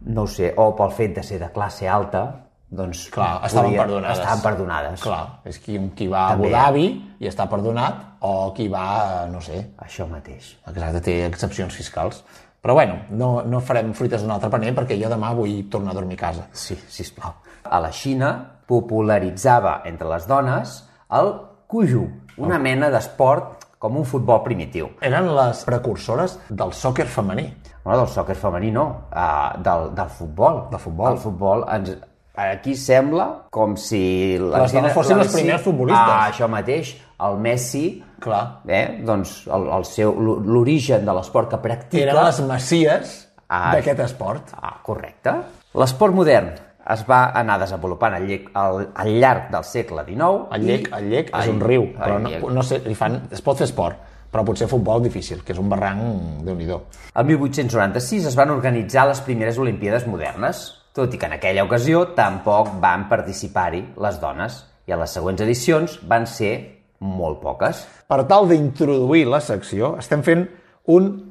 no 0.00 0.22
ho 0.22 0.28
sé, 0.28 0.54
o 0.56 0.70
pel 0.76 0.94
fet 0.96 1.18
de 1.18 1.22
ser 1.22 1.38
de 1.42 1.50
classe 1.52 1.88
alta, 1.88 2.22
doncs... 2.70 3.08
Clar, 3.10 3.40
estaven 3.46 3.70
podia- 3.72 3.82
perdonades. 3.84 4.18
Estaven 4.18 4.42
perdonades. 4.44 5.00
Clar, 5.02 5.22
és 5.44 5.58
qui, 5.58 5.78
qui 5.96 6.06
va 6.10 6.26
a 6.28 6.34
També. 6.36 6.48
Abu 6.48 6.54
Dhabi 6.54 6.84
i 7.20 7.28
està 7.28 7.48
perdonat, 7.50 8.06
o 8.20 8.52
qui 8.54 8.68
va, 8.68 9.26
no 9.32 9.40
sé, 9.40 9.74
Això 9.82 10.06
mateix. 10.08 10.54
exacte, 10.70 11.00
té 11.00 11.26
excepcions 11.26 11.74
fiscals. 11.74 12.22
Però 12.60 12.74
bueno, 12.76 12.98
no, 13.16 13.42
no 13.42 13.60
farem 13.64 13.94
fruites 13.96 14.20
d'un 14.20 14.34
altre 14.34 14.50
paner 14.52 14.74
perquè 14.76 14.98
jo 15.00 15.08
demà 15.08 15.32
vull 15.34 15.62
tornar 15.72 15.94
a 15.94 15.96
dormir 15.96 16.18
a 16.18 16.24
casa. 16.26 16.42
Sí, 16.52 16.76
sisplau. 16.92 17.32
A 17.64 17.78
la 17.80 17.88
Xina 17.90 18.34
popularitzava 18.68 19.80
entre 19.88 20.08
les 20.12 20.26
dones 20.28 20.74
el 21.16 21.32
cuju, 21.70 22.04
una 22.36 22.58
mena 22.58 22.90
d'esport 22.92 23.64
com 23.80 23.96
un 23.96 24.04
futbol 24.04 24.42
primitiu. 24.44 24.90
Eren 25.00 25.30
les 25.34 25.64
precursores 25.64 26.36
del 26.50 26.74
sòquer 26.76 27.06
femení. 27.08 27.46
Bueno, 27.82 28.02
del 28.02 28.10
sòquer 28.12 28.36
femení 28.36 28.70
no, 28.74 28.84
uh, 29.08 29.56
del, 29.64 29.94
del 29.96 30.10
futbol. 30.12 30.66
Del 30.70 30.82
futbol. 30.84 31.14
El 31.14 31.18
futbol 31.22 31.64
ens... 31.72 31.94
Aquí 32.40 32.74
sembla 32.76 33.26
com 33.50 33.76
si... 33.76 34.38
la 34.40 34.62
Les 34.64 34.72
dones 34.72 34.92
fossin 34.96 35.18
les 35.20 35.32
primeres 35.34 35.62
futbolistes. 35.64 36.12
Ah, 36.14 36.30
això 36.30 36.48
mateix. 36.48 36.94
El 37.20 37.36
Messi, 37.42 38.02
Clar. 38.22 38.60
eh, 38.66 39.00
doncs 39.04 39.42
l'origen 39.46 41.04
de 41.04 41.12
l'esport 41.12 41.50
que 41.50 41.58
practica... 41.62 42.04
Eren 42.06 42.22
les 42.24 42.40
macies 42.48 43.18
Ah. 43.50 43.72
d'aquest 43.74 43.98
esport. 44.04 44.52
Ah, 44.62 44.76
correcte. 44.86 45.32
L'esport 45.74 46.14
modern 46.14 46.52
es 46.94 47.00
va 47.08 47.32
anar 47.34 47.56
desenvolupant 47.58 48.14
al, 48.14 48.26
llec, 48.28 48.44
al, 48.54 48.84
al 48.94 49.08
llarg 49.20 49.48
del 49.50 49.64
segle 49.66 50.04
XIX. 50.06 50.46
El 50.54 50.64
llec, 50.68 50.86
i- 50.86 50.92
el 51.00 51.08
llec 51.10 51.32
és 51.34 51.48
un 51.50 51.58
riu, 51.60 51.82
el 51.88 51.96
però 51.98 52.18
no, 52.22 52.30
no 52.54 52.62
sé, 52.62 52.78
li 52.86 52.94
fan, 52.94 53.24
es 53.34 53.42
pot 53.42 53.58
fer 53.58 53.66
esport, 53.66 53.98
però 54.30 54.44
potser 54.46 54.68
futbol 54.70 55.02
difícil, 55.02 55.42
que 55.42 55.50
és 55.52 55.58
un 55.58 55.68
barranc 55.68 55.98
déu 56.46 56.54
nhi 56.54 56.68
El 56.70 57.24
1896 57.26 58.26
es 58.30 58.36
van 58.38 58.50
organitzar 58.54 59.08
les 59.08 59.20
primeres 59.20 59.58
Olimpíades 59.58 60.06
modernes, 60.06 60.79
tot 60.94 61.14
i 61.14 61.18
que 61.18 61.26
en 61.26 61.32
aquella 61.38 61.64
ocasió 61.64 62.06
tampoc 62.16 62.72
van 62.80 63.08
participar-hi 63.08 63.84
les 64.02 64.20
dones, 64.20 64.64
i 64.86 64.92
a 64.92 64.96
les 64.98 65.10
següents 65.14 65.40
edicions 65.44 65.98
van 66.08 66.26
ser 66.26 66.52
molt 67.00 67.40
poques. 67.40 67.84
Per 68.08 68.24
tal 68.28 68.48
d'introduir 68.50 69.26
la 69.30 69.40
secció, 69.40 69.94
estem 69.98 70.22
fent 70.26 70.46
un 70.90 71.30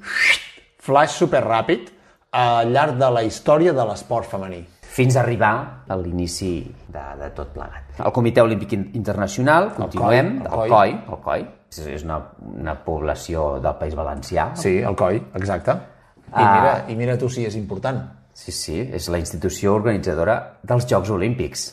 flash 0.80 1.18
superràpid 1.20 1.90
al 2.32 2.72
llarg 2.74 2.98
de 3.02 3.10
la 3.12 3.24
història 3.26 3.74
de 3.74 3.86
l'esport 3.86 4.26
femení. 4.30 4.66
fins 4.90 5.16
a 5.16 5.22
arribar 5.22 5.84
a 5.88 5.96
l'inici 5.96 6.66
de, 6.88 7.02
de 7.20 7.28
tot 7.38 7.52
plegat. 7.54 8.00
El 8.04 8.12
Comitè 8.12 8.42
Olímpic 8.42 8.72
In- 8.74 8.90
Internacional, 8.98 9.70
continuem, 9.76 10.40
COI, 10.44 10.50
el 10.50 10.64
el 10.64 10.72
COI. 10.74 10.92
El 11.14 11.20
COI, 11.24 11.46
és 11.94 12.04
una, 12.04 12.18
una 12.42 12.74
població 12.84 13.60
del 13.62 13.76
País 13.80 13.94
Valencià. 13.96 14.50
Sí, 14.58 14.80
el 14.82 14.96
COI, 14.96 15.22
exacte. 15.36 15.72
I, 15.72 16.32
Ah. 16.34 16.50
mira, 16.60 16.74
I 16.90 16.96
mira 16.96 17.18
tu 17.18 17.30
si 17.30 17.46
és 17.46 17.56
important. 17.56 18.02
Sí, 18.40 18.54
sí, 18.56 18.78
és 18.96 19.10
la 19.12 19.20
institució 19.20 19.74
organitzadora 19.76 20.38
dels 20.64 20.88
Jocs 20.88 21.12
Olímpics. 21.12 21.66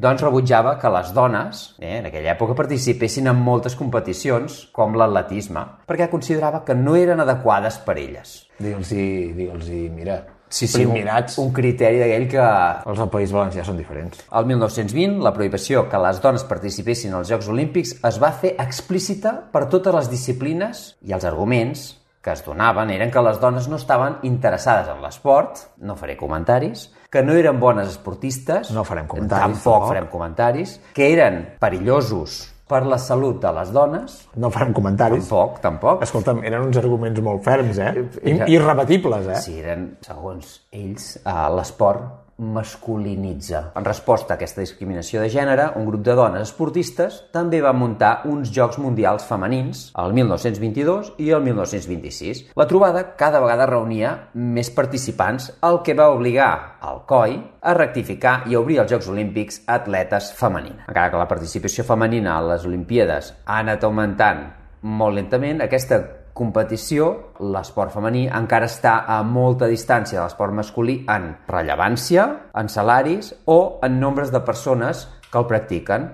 Doncs 0.00 0.22
rebutjava 0.24 0.74
que 0.80 0.92
les 0.92 1.10
dones, 1.16 1.60
eh, 1.78 1.98
en 1.98 2.06
aquella 2.08 2.34
època, 2.34 2.56
participessin 2.56 3.28
en 3.28 3.36
moltes 3.36 3.76
competicions, 3.76 4.62
com 4.72 4.96
l'atletisme, 4.96 5.64
perquè 5.88 6.08
considerava 6.12 6.62
que 6.64 6.76
no 6.76 6.96
eren 6.96 7.20
adequades 7.20 7.78
per 7.84 7.98
elles. 8.00 8.46
Digue'ls-hi, 8.58 9.06
digue'ls 9.36 9.68
mira, 9.96 10.22
Sí, 10.48 10.68
sí, 10.68 10.84
un, 10.86 10.94
un 10.94 11.48
criteri 11.52 11.98
d'aquell 11.98 12.28
que 12.30 12.42
els 12.86 13.00
del 13.02 13.08
País 13.10 13.32
Valencià 13.34 13.64
són 13.66 13.80
diferents. 13.80 14.20
El 14.30 14.46
1920, 14.46 15.18
la 15.24 15.32
prohibició 15.34 15.88
que 15.90 15.98
les 15.98 16.20
dones 16.22 16.46
participessin 16.46 17.16
als 17.18 17.32
Jocs 17.32 17.48
Olímpics 17.50 17.96
es 18.06 18.20
va 18.22 18.30
fer 18.30 18.54
explícita 18.62 19.34
per 19.52 19.66
totes 19.72 19.96
les 19.98 20.10
disciplines 20.12 20.92
i 21.02 21.16
els 21.16 21.26
arguments 21.26 21.88
que 22.26 22.32
es 22.34 22.40
donaven 22.42 22.90
eren 22.90 23.12
que 23.14 23.22
les 23.22 23.36
dones 23.38 23.68
no 23.70 23.76
estaven 23.78 24.16
interessades 24.26 24.88
en 24.90 24.98
l'esport, 25.04 25.60
no 25.78 25.94
faré 25.94 26.16
comentaris, 26.18 26.88
que 27.08 27.22
no 27.22 27.36
eren 27.38 27.60
bones 27.62 27.86
esportistes, 27.92 28.72
No 28.74 28.82
farem 28.82 29.06
comentaris, 29.06 29.44
tampoc 29.46 29.62
tampoc. 29.76 29.88
farem 29.92 30.08
comentaris, 30.10 30.80
que 30.92 31.12
eren 31.12 31.36
perillosos 31.62 32.52
per 32.66 32.82
la 32.82 32.98
salut 32.98 33.38
de 33.40 33.52
les 33.54 33.70
dones, 33.70 34.18
No 34.34 34.50
farem 34.50 34.72
comentaris. 34.74 35.22
tampoc, 35.28 35.60
tampoc. 35.62 36.02
Escolta'm, 36.02 36.42
eren 36.44 36.66
uns 36.66 36.76
arguments 36.82 37.22
molt 37.22 37.44
ferms, 37.46 37.78
eh? 37.78 37.92
I, 38.26 38.40
irrebatibles, 38.56 39.28
eh? 39.28 39.40
Si 39.46 39.60
eren, 39.62 39.92
segons 40.02 40.64
ells, 40.72 41.12
eh, 41.22 41.48
l'esport 41.54 42.25
masculinitza. 42.38 43.72
En 43.76 43.84
resposta 43.84 44.34
a 44.34 44.36
aquesta 44.36 44.60
discriminació 44.60 45.22
de 45.22 45.30
gènere, 45.32 45.70
un 45.80 45.86
grup 45.88 46.02
de 46.04 46.16
dones 46.18 46.44
esportistes 46.48 47.22
també 47.32 47.62
va 47.64 47.72
muntar 47.72 48.26
uns 48.28 48.52
Jocs 48.52 48.78
Mundials 48.82 49.24
femenins 49.28 49.86
el 50.02 50.12
1922 50.16 51.14
i 51.22 51.30
el 51.32 51.42
1926. 51.46 52.42
La 52.60 52.68
trobada 52.68 53.04
cada 53.16 53.40
vegada 53.40 53.68
reunia 53.70 54.12
més 54.34 54.70
participants, 54.70 55.48
el 55.64 55.80
que 55.86 55.96
va 55.96 56.10
obligar 56.12 56.50
al 56.80 57.02
COI 57.08 57.38
a 57.62 57.74
rectificar 57.74 58.42
i 58.46 58.54
a 58.54 58.60
obrir 58.60 58.82
els 58.82 58.92
Jocs 58.92 59.08
Olímpics 59.12 59.62
a 59.66 59.80
atletes 59.80 60.32
femenines. 60.36 60.84
Encara 60.88 61.10
que 61.10 61.24
la 61.24 61.30
participació 61.30 61.88
femenina 61.88 62.36
a 62.36 62.44
les 62.52 62.68
Olimpíades 62.68 63.32
ha 63.46 63.60
anat 63.64 63.84
augmentant 63.84 64.46
molt 64.86 65.16
lentament, 65.16 65.62
aquesta 65.64 65.98
competició, 66.36 67.08
l'esport 67.40 67.94
femení 67.94 68.26
encara 68.28 68.68
està 68.68 68.98
a 69.08 69.22
molta 69.24 69.68
distància 69.70 70.18
de 70.18 70.22
l'esport 70.24 70.54
masculí 70.54 71.00
en 71.10 71.32
rellevància, 71.48 72.26
en 72.54 72.70
salaris 72.72 73.32
o 73.46 73.80
en 73.86 73.98
nombres 74.00 74.30
de 74.34 74.42
persones 74.44 75.06
que 75.30 75.40
el 75.40 75.48
practiquen. 75.48 76.08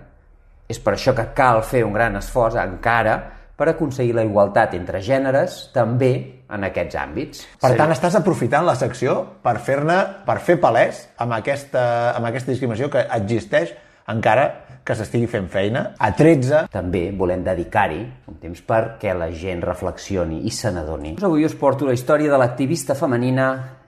És 0.71 0.81
per 0.81 0.95
això 0.95 1.15
que 1.17 1.29
cal 1.37 1.63
fer 1.67 1.83
un 1.85 1.93
gran 1.99 2.17
esforç 2.17 2.57
encara 2.63 3.19
per 3.59 3.69
aconseguir 3.73 4.15
la 4.17 4.25
igualtat 4.27 4.73
entre 4.79 5.03
gèneres 5.05 5.69
també 5.75 6.13
en 6.53 6.65
aquests 6.67 6.99
àmbits. 6.99 7.47
Per 7.61 7.75
tant, 7.79 7.93
estàs 7.93 8.17
aprofitant 8.19 8.67
la 8.67 8.77
secció 8.79 9.19
per 9.45 9.59
fer-ne, 9.65 9.99
per 10.27 10.39
fer 10.45 10.59
palès 10.63 11.07
amb 11.23 11.37
aquesta, 11.37 11.85
amb 12.17 12.29
aquesta 12.31 12.55
discriminació 12.55 12.91
que 12.93 13.05
existeix 13.19 13.75
encara 14.11 14.49
que 14.85 14.97
s'estigui 14.99 15.29
fent 15.31 15.49
feina. 15.51 15.85
A 15.99 16.11
13, 16.17 16.67
també 16.73 17.09
volem 17.17 17.45
dedicar-hi 17.47 18.01
un 18.31 18.39
temps 18.43 18.63
perquè 18.67 19.15
la 19.17 19.31
gent 19.31 19.63
reflexioni 19.65 20.43
i 20.49 20.53
se 20.55 20.73
n'adoni. 20.75 21.17
Avui 21.23 21.47
us 21.47 21.55
porto 21.59 21.87
la 21.87 21.95
història 21.97 22.33
de 22.33 22.41
l'activista 22.41 22.97
femenina 22.99 23.47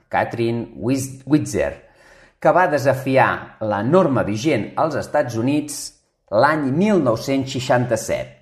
Catherine 0.09 0.69
Witzer, 0.79 1.73
que 2.39 2.53
va 2.55 2.67
desafiar 2.71 3.57
la 3.65 3.81
norma 3.83 4.23
vigent 4.23 4.71
als 4.79 4.95
Estats 4.99 5.35
Units 5.35 5.81
l'any 6.31 6.69
1967. 6.71 8.41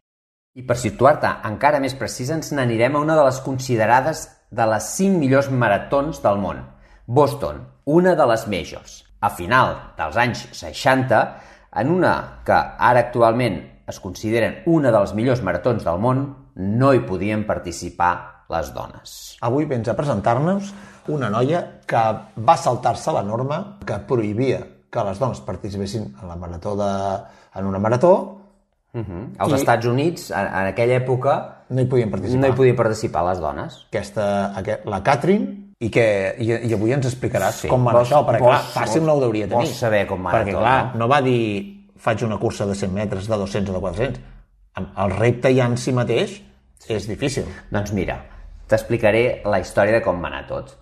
I 0.53 0.61
per 0.67 0.77
situar-te 0.77 1.29
encara 1.49 1.79
més 1.81 1.95
precisa, 1.97 2.35
ens 2.37 2.51
n'anirem 2.53 2.93
a 2.95 3.01
una 3.01 3.15
de 3.17 3.23
les 3.25 3.39
considerades 3.41 4.27
de 4.53 4.67
les 4.69 4.89
5 4.99 5.17
millors 5.17 5.49
maratons 5.49 6.21
del 6.21 6.37
món, 6.37 6.61
Boston, 7.07 7.63
una 7.89 8.13
de 8.15 8.27
les 8.29 8.45
majors. 8.47 9.01
A 9.23 9.31
final 9.33 9.73
dels 9.97 10.19
anys 10.19 10.43
60, 10.53 11.23
en 11.75 11.89
una 11.91 12.39
que 12.45 12.53
ara 12.53 12.99
actualment 12.99 13.61
es 13.87 13.99
consideren 13.99 14.61
una 14.65 14.91
de 14.91 14.99
les 14.99 15.13
millors 15.13 15.41
maratons 15.43 15.83
del 15.83 15.99
món, 15.99 16.35
no 16.55 16.93
hi 16.93 16.99
podien 16.99 17.45
participar 17.47 18.45
les 18.49 18.73
dones. 18.73 19.37
Avui 19.41 19.65
vens 19.65 19.87
a 19.89 19.95
presentar-nos 19.97 20.73
una 21.07 21.29
noia 21.29 21.79
que 21.87 22.03
va 22.37 22.55
saltar-se 22.57 23.11
la 23.11 23.23
norma 23.23 23.79
que 23.85 23.97
prohibia 24.07 24.61
que 24.93 25.03
les 25.03 25.17
dones 25.19 25.41
participessin 25.41 26.13
en 26.21 26.27
la 26.29 26.35
marató 26.35 26.75
de, 26.77 27.23
en 27.59 27.65
una 27.65 27.79
marató 27.79 28.39
Uh 28.95 28.99
-huh. 29.01 29.29
Als 29.39 29.51
I- 29.53 29.55
Estats 29.55 29.85
Units, 29.87 30.29
en, 30.29 30.45
en 30.45 30.67
aquella 30.67 30.95
època, 31.03 31.63
no 31.69 31.81
hi 31.81 31.85
podien 31.85 32.11
participar. 32.11 32.41
no 32.41 32.47
hi 32.53 32.55
podien 32.55 32.75
participar 32.75 33.23
les 33.25 33.39
dones. 33.39 33.85
aquesta, 33.87 34.55
aquest, 34.55 34.85
la 34.85 35.01
Catherine 35.01 35.62
i, 35.83 35.89
que, 35.91 36.05
i, 36.39 36.49
i 36.69 36.73
avui 36.77 36.93
ens 36.95 37.07
explicaràs 37.09 37.63
Sí. 37.65 37.67
com 37.71 37.83
va 37.85 37.91
Vols- 37.97 38.07
això, 38.11 38.21
perquè 38.25 38.39
clar, 38.43 38.59
vols- 38.61 38.73
fàcil 38.75 39.01
vols- 39.01 39.07
no 39.09 39.13
ho 39.17 39.23
deuria 39.25 39.47
tenir. 39.49 39.57
vols 39.65 39.75
saber 39.79 40.05
com 40.07 40.23
va 40.25 40.31
Perquè 40.37 40.51
tot, 40.55 40.61
clar, 40.61 40.77
no? 40.93 40.99
no 41.03 41.07
va 41.11 41.21
dir 41.21 41.41
faig 42.03 42.23
una 42.27 42.37
cursa 42.39 42.65
de 42.67 42.75
100 42.75 42.93
metres, 42.93 43.27
de 43.27 43.37
200 43.37 43.69
o 43.71 43.73
de 43.79 43.79
400. 43.79 44.21
El 44.97 45.11
repte 45.17 45.51
ja 45.55 45.65
en 45.69 45.77
si 45.77 45.91
mateix 45.93 46.41
és 46.89 47.07
difícil. 47.07 47.45
Doncs 47.71 47.93
mira, 47.93 48.17
t'explicaré 48.67 49.41
la 49.45 49.59
història 49.61 49.99
de 49.99 50.01
com 50.01 50.19
va 50.23 50.27
anar 50.31 50.47
tot. 50.47 50.79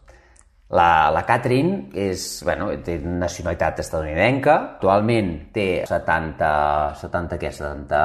La, 0.71 1.11
la 1.11 1.25
Catherine 1.27 1.89
és, 1.99 2.21
bueno, 2.47 2.69
té 2.79 2.93
nacionalitat 3.03 3.81
estadounidenca, 3.83 4.53
actualment 4.77 5.33
té 5.51 5.83
70... 5.85 6.95
70 7.01 7.37
què? 7.41 7.51
70... 7.51 7.99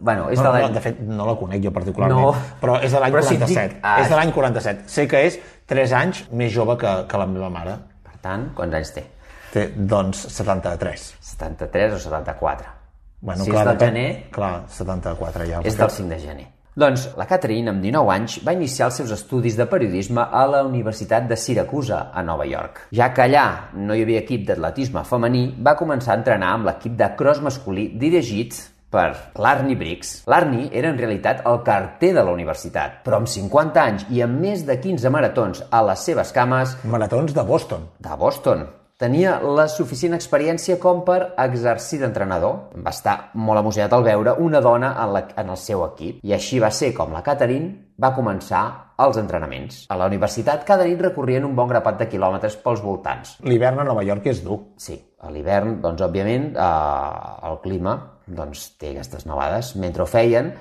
Bueno, 0.00 0.30
és 0.32 0.40
No, 0.40 0.46
de 0.46 0.48
no, 0.48 0.62
l'any... 0.64 0.72
de 0.78 0.80
fet, 0.86 1.02
no 1.04 1.26
la 1.28 1.34
conec 1.36 1.62
jo 1.66 1.70
particularment, 1.76 2.22
No. 2.30 2.32
però 2.62 2.78
és 2.80 2.90
de 2.96 3.02
l'any 3.02 3.12
Però 3.12 3.22
si 3.26 3.34
et 3.36 3.42
47. 3.44 3.74
dic- 3.74 3.80
ah, 3.84 3.98
és 4.00 4.08
de 4.08 4.16
l'any 4.16 4.32
47. 4.32 4.88
Sé 4.88 5.06
que 5.06 5.20
és 5.26 5.36
3 5.68 5.92
anys 5.98 6.24
més 6.32 6.52
jove 6.54 6.76
que, 6.80 6.92
que 7.08 7.20
la 7.20 7.26
meva 7.28 7.50
mare. 7.52 7.76
Per 8.04 8.16
tant, 8.24 8.48
quants 8.56 8.74
anys 8.78 8.92
té? 8.96 9.04
Té, 9.52 9.66
doncs, 9.76 10.26
73. 10.32 11.08
73 11.20 11.94
o 11.96 11.98
74? 12.02 12.74
Bueno, 13.20 13.44
si 13.44 13.50
clar, 13.50 13.64
és 13.64 13.72
del 13.72 13.88
gener, 13.88 14.08
Clar, 14.32 14.52
74 14.70 15.44
ja. 15.48 15.60
és 15.64 15.74
perquè- 15.74 15.78
del 15.80 15.90
5 15.90 16.08
de 16.14 16.18
gener. 16.22 16.46
Doncs 16.78 17.08
la 17.18 17.24
Catherine, 17.26 17.72
amb 17.72 17.82
19 17.82 18.12
anys, 18.14 18.36
va 18.46 18.52
iniciar 18.54 18.86
els 18.86 19.00
seus 19.00 19.10
estudis 19.10 19.56
de 19.58 19.64
periodisme 19.66 20.22
a 20.22 20.44
la 20.46 20.60
Universitat 20.62 21.24
de 21.26 21.34
Siracusa, 21.36 22.12
a 22.14 22.22
Nova 22.22 22.46
York. 22.46 22.84
Ja 22.94 23.08
que 23.12 23.24
allà 23.24 23.70
no 23.74 23.96
hi 23.98 24.04
havia 24.04 24.20
equip 24.22 24.44
d'atletisme 24.46 25.02
femení, 25.04 25.56
va 25.58 25.74
començar 25.76 26.12
a 26.14 26.18
entrenar 26.20 26.52
amb 26.54 26.68
l'equip 26.70 26.94
de 27.00 27.08
cross 27.18 27.40
masculí 27.42 27.88
dirigit 27.98 28.54
per 28.90 29.32
l'Arnie 29.36 29.76
Briggs. 29.76 30.22
L'Arnie 30.30 30.70
era 30.72 30.92
en 30.92 30.98
realitat 30.98 31.44
el 31.48 31.60
carter 31.66 32.14
de 32.16 32.24
la 32.24 32.32
universitat, 32.32 33.02
però 33.04 33.20
amb 33.20 33.30
50 33.30 33.84
anys 33.84 34.08
i 34.14 34.24
amb 34.24 34.40
més 34.40 34.64
de 34.68 34.78
15 34.80 35.12
maratons 35.12 35.62
a 35.70 35.84
les 35.90 36.08
seves 36.10 36.32
cames, 36.32 36.76
Maratons 36.84 37.34
de 37.34 37.44
Boston. 37.44 37.88
de 37.98 38.16
Boston. 38.16 38.66
Tenia 38.98 39.36
la 39.38 39.68
suficient 39.70 40.16
experiència 40.16 40.74
com 40.82 41.04
per 41.06 41.34
exercir 41.38 42.00
d'entrenador. 42.00 42.56
Va 42.82 42.90
estar 42.90 43.30
molt 43.34 43.60
emocionat 43.60 43.92
al 43.94 44.02
veure 44.02 44.32
una 44.42 44.58
dona 44.60 44.88
en, 45.04 45.12
la, 45.14 45.22
en 45.38 45.52
el 45.54 45.56
seu 45.56 45.84
equip. 45.84 46.18
I 46.26 46.34
així 46.34 46.58
va 46.58 46.72
ser 46.74 46.90
com 46.96 47.14
la 47.14 47.22
Catherine 47.22 47.94
va 48.02 48.10
començar 48.16 48.64
els 48.98 49.20
entrenaments. 49.22 49.84
A 49.94 50.00
la 50.00 50.10
universitat 50.10 50.66
cada 50.66 50.82
nit 50.88 50.98
recorrien 50.98 51.46
un 51.46 51.54
bon 51.54 51.70
grapat 51.70 52.02
de 52.02 52.10
quilòmetres 52.10 52.58
pels 52.64 52.82
voltants. 52.82 53.36
L'hivern 53.46 53.78
a 53.78 53.86
Nova 53.86 54.02
York 54.02 54.26
és 54.34 54.42
dur. 54.42 54.64
Sí, 54.82 54.98
a 55.22 55.30
l'hivern, 55.30 55.78
doncs, 55.84 56.02
òbviament, 56.02 56.56
eh, 56.58 57.48
el 57.52 57.62
clima 57.62 57.94
doncs, 58.28 58.70
té 58.80 58.92
aquestes 58.92 59.26
nevades. 59.28 59.74
Mentre 59.80 60.04
ho 60.04 60.06
feien, 60.08 60.52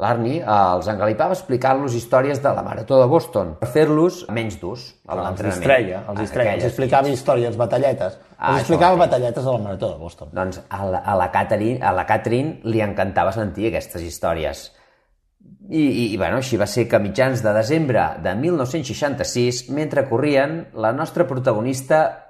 l'Arni 0.00 0.38
eh, 0.38 0.46
els 0.46 0.88
engalipava 0.88 1.36
explicant-los 1.36 1.94
històries 1.98 2.40
de 2.40 2.52
la 2.56 2.62
Marató 2.64 3.00
de 3.02 3.06
Boston 3.10 3.54
per 3.60 3.68
fer-los 3.74 4.22
menys 4.32 4.56
durs 4.62 4.86
a 5.06 5.14
Els 5.14 5.22
l'entrenament. 5.22 5.60
distreia, 5.60 6.02
els 6.08 6.20
distreia. 6.20 6.54
Els 6.56 6.64
explicava 6.70 7.08
nits. 7.08 7.20
històries, 7.20 7.56
batalletes. 7.60 8.18
Ah, 8.38 8.54
els 8.54 8.60
això 8.60 8.60
explicava 8.64 8.96
mateix. 8.96 9.10
batalletes 9.10 9.46
a 9.46 9.56
la 9.56 9.64
Marató 9.66 9.92
de 9.92 9.98
Boston. 10.00 10.28
Doncs 10.32 10.62
a 10.68 10.84
la, 10.86 11.02
a, 11.04 11.16
la 11.20 11.30
Catherine, 11.30 11.82
a 11.84 11.92
la 11.92 12.06
Catherine 12.08 12.60
li 12.64 12.80
encantava 12.80 13.32
sentir 13.36 13.68
aquestes 13.68 14.02
històries. 14.02 14.70
I, 15.70 15.80
i, 15.84 16.04
i 16.14 16.16
bueno, 16.16 16.40
així 16.40 16.56
va 16.56 16.66
ser 16.66 16.86
que 16.88 16.96
a 16.96 17.02
mitjans 17.04 17.44
de 17.44 17.52
desembre 17.54 18.02
de 18.24 18.34
1966, 18.34 19.68
mentre 19.70 20.08
corrien, 20.08 20.66
la 20.74 20.92
nostra 20.92 21.26
protagonista 21.28 22.29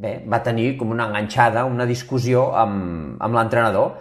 bé, 0.00 0.16
va 0.26 0.40
tenir 0.44 0.74
com 0.80 0.92
una 0.94 1.08
enganxada, 1.10 1.66
una 1.68 1.86
discussió 1.88 2.50
amb, 2.56 3.18
amb 3.20 3.36
l'entrenador. 3.36 3.92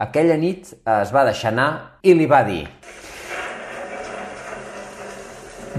Aquella 0.00 0.36
nit 0.40 0.72
es 0.72 1.12
va 1.12 1.26
deixar 1.28 1.52
anar 1.52 1.70
i 2.02 2.14
li 2.16 2.28
va 2.28 2.44
dir 2.46 2.62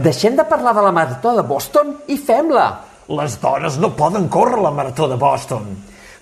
Deixem 0.01 0.37
de 0.37 0.45
parlar 0.47 0.71
de 0.77 0.83
la 0.85 0.91
marató 0.95 1.33
de 1.35 1.43
Boston 1.43 1.89
i 2.07 2.15
fem-la! 2.17 2.67
Les 3.11 3.33
dones 3.41 3.75
no 3.81 3.89
poden 3.97 4.29
córrer 4.31 4.61
la 4.63 4.71
Marató 4.71 5.09
de 5.11 5.17
Boston. 5.19 5.65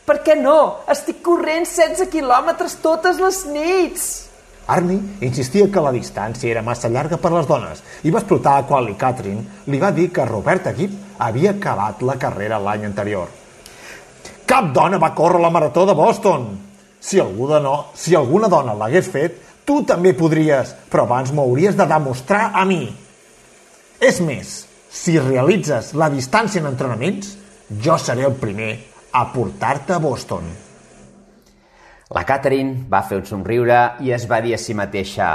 Per 0.08 0.16
què 0.26 0.34
no? 0.40 0.56
Estic 0.90 1.20
corrent 1.22 1.68
16 1.70 2.10
quilòmetres 2.10 2.80
totes 2.82 3.20
les 3.22 3.44
nits! 3.52 4.08
Arnie 4.74 5.22
insistia 5.26 5.68
que 5.70 5.84
la 5.86 5.94
distància 5.94 6.50
era 6.50 6.66
massa 6.66 6.90
llarga 6.90 7.20
per 7.22 7.32
les 7.34 7.46
dones 7.50 7.84
i 8.06 8.14
va 8.14 8.24
explotar 8.24 8.64
quan 8.70 8.88
li 8.88 8.98
Catherine 8.98 9.70
li 9.70 9.82
va 9.82 9.94
dir 9.94 10.10
que 10.14 10.26
Robert 10.26 10.66
Equip 10.74 11.09
havia 11.20 11.54
acabat 11.58 12.02
la 12.08 12.16
carrera 12.20 12.60
l'any 12.64 12.88
anterior. 12.88 13.30
Cap 14.50 14.72
dona 14.74 14.98
va 14.98 15.14
córrer 15.14 15.42
la 15.44 15.52
marató 15.54 15.86
de 15.86 15.94
Boston! 15.94 16.48
Si, 17.00 17.20
algú 17.20 17.48
de 17.48 17.60
no, 17.64 17.76
si 17.96 18.16
alguna 18.16 18.50
dona 18.52 18.74
l'hagués 18.76 19.08
fet, 19.12 19.38
tu 19.64 19.84
també 19.88 20.16
podries, 20.18 20.74
però 20.90 21.06
abans 21.06 21.32
m'ho 21.32 21.46
hauries 21.46 21.78
de 21.78 21.86
demostrar 21.88 22.50
a 22.58 22.66
mi. 22.66 22.82
És 24.02 24.20
més, 24.26 24.56
si 24.90 25.20
realitzes 25.20 25.94
la 25.94 26.10
distància 26.10 26.64
en 26.64 26.72
entrenaments, 26.72 27.36
jo 27.70 28.00
seré 28.02 28.26
el 28.26 28.36
primer 28.42 28.72
a 29.14 29.28
portar-te 29.32 29.94
a 29.94 30.02
Boston. 30.02 30.50
La 32.10 32.26
Catherine 32.26 32.88
va 32.90 33.04
fer 33.06 33.20
un 33.22 33.30
somriure 33.30 33.80
i 34.02 34.10
es 34.16 34.26
va 34.26 34.42
dir 34.42 34.56
a 34.56 34.62
si 34.62 34.74
mateixa 34.74 35.30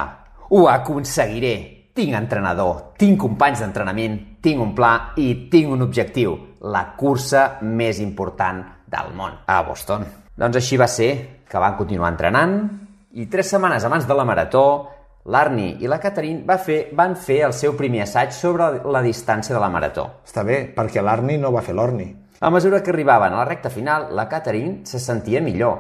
«Ho 0.50 0.66
aconseguiré! 0.68 1.54
Tinc 1.94 2.16
entrenador, 2.18 2.96
tinc 2.98 3.20
companys 3.22 3.62
d'entrenament, 3.62 4.18
tinc 4.44 4.60
un 4.62 4.74
pla 4.76 5.14
i 5.16 5.48
tinc 5.50 5.72
un 5.72 5.82
objectiu, 5.86 6.36
la 6.60 6.90
cursa 6.98 7.62
més 7.64 8.00
important 8.04 8.62
del 8.86 9.14
món, 9.16 9.40
a 9.46 9.62
Boston». 9.64 10.04
Doncs 10.34 10.58
així 10.58 10.76
va 10.76 10.88
ser, 10.90 11.10
que 11.46 11.60
van 11.62 11.76
continuar 11.78 12.10
entrenant 12.10 12.58
i 13.14 13.28
tres 13.30 13.52
setmanes 13.52 13.84
abans 13.86 14.08
de 14.08 14.14
la 14.18 14.24
marató, 14.26 14.64
l'Arnie 15.30 15.76
i 15.80 15.88
la 15.88 16.00
Catherine 16.02 16.42
va 16.44 16.58
fer, 16.58 16.88
van 16.92 17.14
fer 17.16 17.44
el 17.46 17.54
seu 17.54 17.76
primer 17.78 18.02
assaig 18.04 18.34
sobre 18.34 18.66
la 18.82 19.02
distància 19.04 19.54
de 19.54 19.62
la 19.62 19.70
marató. 19.70 20.08
Està 20.26 20.42
bé, 20.44 20.64
perquè 20.74 21.02
l'Arnie 21.02 21.38
no 21.38 21.52
va 21.54 21.62
fer 21.62 21.76
l'Orni. 21.78 22.08
A 22.40 22.50
mesura 22.50 22.82
que 22.82 22.90
arribaven 22.90 23.32
a 23.32 23.38
la 23.40 23.46
recta 23.48 23.70
final, 23.70 24.10
la 24.10 24.26
Catherine 24.28 24.82
se 24.84 24.98
sentia 24.98 25.40
millor. 25.40 25.78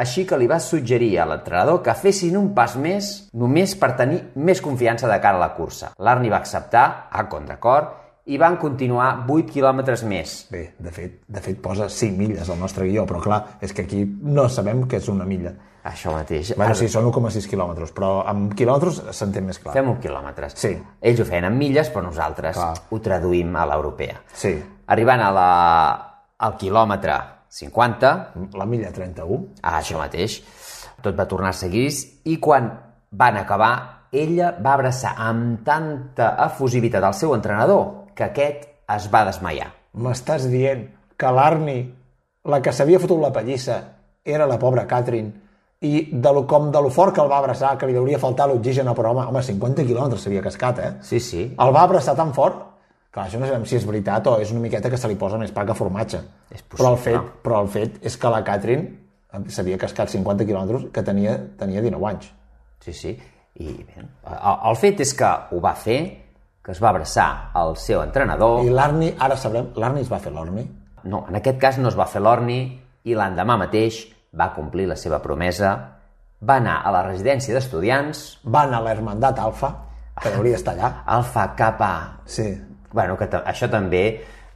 Així 0.00 0.24
que 0.24 0.38
li 0.40 0.48
va 0.48 0.56
suggerir 0.62 1.12
a 1.20 1.26
l'entrenador 1.28 1.82
que 1.84 1.94
fessin 1.94 2.38
un 2.38 2.54
pas 2.56 2.76
més 2.80 3.12
només 3.36 3.76
per 3.76 3.92
tenir 3.98 4.22
més 4.34 4.62
confiança 4.64 5.10
de 5.10 5.20
cara 5.20 5.36
a 5.36 5.44
la 5.44 5.52
cursa. 5.54 5.92
L'Arni 6.00 6.32
va 6.32 6.40
acceptar, 6.40 7.10
a 7.12 7.28
contracor, 7.28 7.90
i 8.30 8.38
van 8.38 8.56
continuar 8.62 9.24
8 9.26 9.50
quilòmetres 9.50 10.04
més. 10.06 10.36
Bé, 10.52 10.62
de 10.78 10.92
fet, 10.94 11.16
de 11.26 11.42
fet 11.42 11.58
posa 11.62 11.88
5 11.90 12.18
milles 12.18 12.50
al 12.50 12.60
nostre 12.60 12.86
guió, 12.86 13.02
però 13.08 13.18
clar, 13.24 13.40
és 13.60 13.74
que 13.74 13.82
aquí 13.88 14.04
no 14.06 14.46
sabem 14.48 14.84
què 14.86 15.00
és 15.00 15.08
una 15.10 15.26
milla. 15.26 15.56
Això 15.90 16.12
mateix. 16.12 16.52
Bueno, 16.52 16.68
Ara 16.68 16.76
sí, 16.76 16.90
són 16.92 17.08
1,6 17.08 17.48
quilòmetres, 17.48 17.90
però 17.96 18.10
amb 18.28 18.52
quilòmetres 18.54 19.00
s'entén 19.16 19.46
més 19.48 19.58
clar. 19.58 19.72
Fem 19.74 19.88
un 19.88 19.98
quilòmetres. 20.02 20.54
Sí. 20.60 20.74
Ells 21.00 21.22
ho 21.22 21.26
feien 21.26 21.48
en 21.48 21.56
milles, 21.58 21.88
però 21.90 22.04
nosaltres 22.04 22.58
Clar. 22.58 22.74
ho 22.90 23.00
traduïm 23.00 23.56
a 23.56 23.64
l'europea. 23.70 24.20
Sí. 24.36 24.52
Arribant 24.92 25.24
a 25.24 25.30
la, 25.34 25.50
al 26.38 26.58
quilòmetre 26.60 27.16
50, 27.50 28.12
La 28.60 28.66
milla 28.68 28.92
31. 28.94 29.40
Ah, 29.62 29.80
això 29.80 29.98
mateix. 29.98 30.42
Tot 31.02 31.16
va 31.16 31.26
tornar 31.26 31.50
a 31.50 31.56
seguir 31.56 31.88
i 32.28 32.36
quan 32.38 32.68
van 33.10 33.40
acabar, 33.40 33.72
ella 34.12 34.52
va 34.60 34.74
abraçar 34.76 35.14
amb 35.18 35.64
tanta 35.66 36.34
efusivitat 36.44 37.02
al 37.02 37.16
seu 37.16 37.34
entrenador 37.34 38.09
que 38.20 38.28
aquest 38.28 38.68
es 38.96 39.08
va 39.12 39.24
desmaiar. 39.28 39.70
M'estàs 39.96 40.46
dient 40.52 40.86
que 41.18 41.32
l'Arni, 41.34 41.80
la 42.52 42.60
que 42.62 42.72
s'havia 42.72 43.00
fotut 43.02 43.20
la 43.22 43.32
pallissa, 43.34 43.80
era 44.24 44.46
la 44.46 44.58
pobra 44.60 44.86
Catherine, 44.88 45.32
i 45.80 46.10
de 46.12 46.32
lo, 46.36 46.44
com 46.44 46.68
de 46.72 46.80
lo 46.84 46.90
fort 46.92 47.14
que 47.16 47.22
el 47.24 47.30
va 47.32 47.38
abraçar, 47.40 47.72
que 47.80 47.88
li 47.88 47.96
hauria 47.96 48.20
faltar 48.20 48.50
l'oxigen, 48.50 48.88
però 48.96 49.14
home, 49.14 49.24
home, 49.32 49.42
50 49.42 49.86
quilòmetres 49.88 50.26
s'havia 50.26 50.44
cascat, 50.44 50.82
eh? 50.84 50.90
Sí, 51.00 51.20
sí. 51.24 51.46
El 51.56 51.72
va 51.72 51.86
abraçar 51.88 52.14
tan 52.18 52.34
fort 52.36 52.66
Clar, 53.10 53.24
això 53.26 53.40
no 53.42 53.46
sabem 53.48 53.64
si 53.66 53.74
és 53.74 53.84
veritat 53.86 54.28
o 54.30 54.36
és 54.38 54.52
una 54.54 54.60
miqueta 54.62 54.90
que 54.90 54.98
se 55.00 55.08
li 55.10 55.16
posa 55.18 55.38
més 55.38 55.50
pa 55.50 55.64
que 55.66 55.74
formatge. 55.74 56.20
És 56.46 56.62
possible. 56.62 56.76
però, 56.76 56.90
el 56.92 57.00
fet, 57.02 57.32
però 57.42 57.62
el 57.64 57.70
fet 57.72 57.96
és 58.06 58.16
que 58.16 58.30
la 58.30 58.44
Catherine 58.46 59.48
s'havia 59.50 59.78
cascat 59.82 60.12
50 60.12 60.46
quilòmetres 60.46 60.84
que 60.94 61.02
tenia, 61.02 61.34
tenia 61.58 61.82
19 61.82 62.06
anys. 62.06 62.28
Sí, 62.86 62.94
sí. 62.94 63.16
I 63.60 63.72
bé, 63.82 64.04
el, 64.04 64.60
el 64.70 64.78
fet 64.78 65.02
és 65.02 65.12
que 65.18 65.30
ho 65.50 65.58
va 65.64 65.74
fer, 65.74 65.98
que 66.64 66.72
es 66.72 66.80
va 66.82 66.90
abraçar 66.90 67.50
al 67.56 67.76
seu 67.80 68.02
entrenador. 68.02 68.64
I 68.66 68.70
l'Arni, 68.74 69.12
ara 69.18 69.36
sabrem, 69.36 69.70
l'Arni 69.80 70.02
es 70.04 70.10
va 70.12 70.18
fer 70.20 70.32
l'Orni? 70.32 70.66
No, 71.04 71.24
en 71.30 71.36
aquest 71.38 71.58
cas 71.62 71.78
no 71.80 71.88
es 71.88 71.96
va 71.96 72.04
fer 72.06 72.20
l'orni 72.20 72.58
i 73.08 73.14
l'endemà 73.16 73.56
mateix 73.56 74.02
va 74.36 74.50
complir 74.52 74.84
la 74.90 74.96
seva 75.00 75.18
promesa 75.24 75.70
va 76.44 76.56
anar 76.60 76.82
a 76.84 76.90
la 76.92 77.00
residència 77.06 77.54
d'estudiants, 77.56 78.38
Van 78.44 78.72
a 78.74 78.80
l'Hermandat 78.84 79.38
Alfa, 79.40 79.70
que 80.20 80.28
hauria 80.34 80.56
d'estar 80.58 80.74
allà. 80.76 80.90
Alfa 81.16 81.46
Kappa... 81.56 81.90
Sí. 82.26 82.50
Bueno, 82.92 83.16
que 83.16 83.28
això 83.44 83.68
també... 83.70 84.04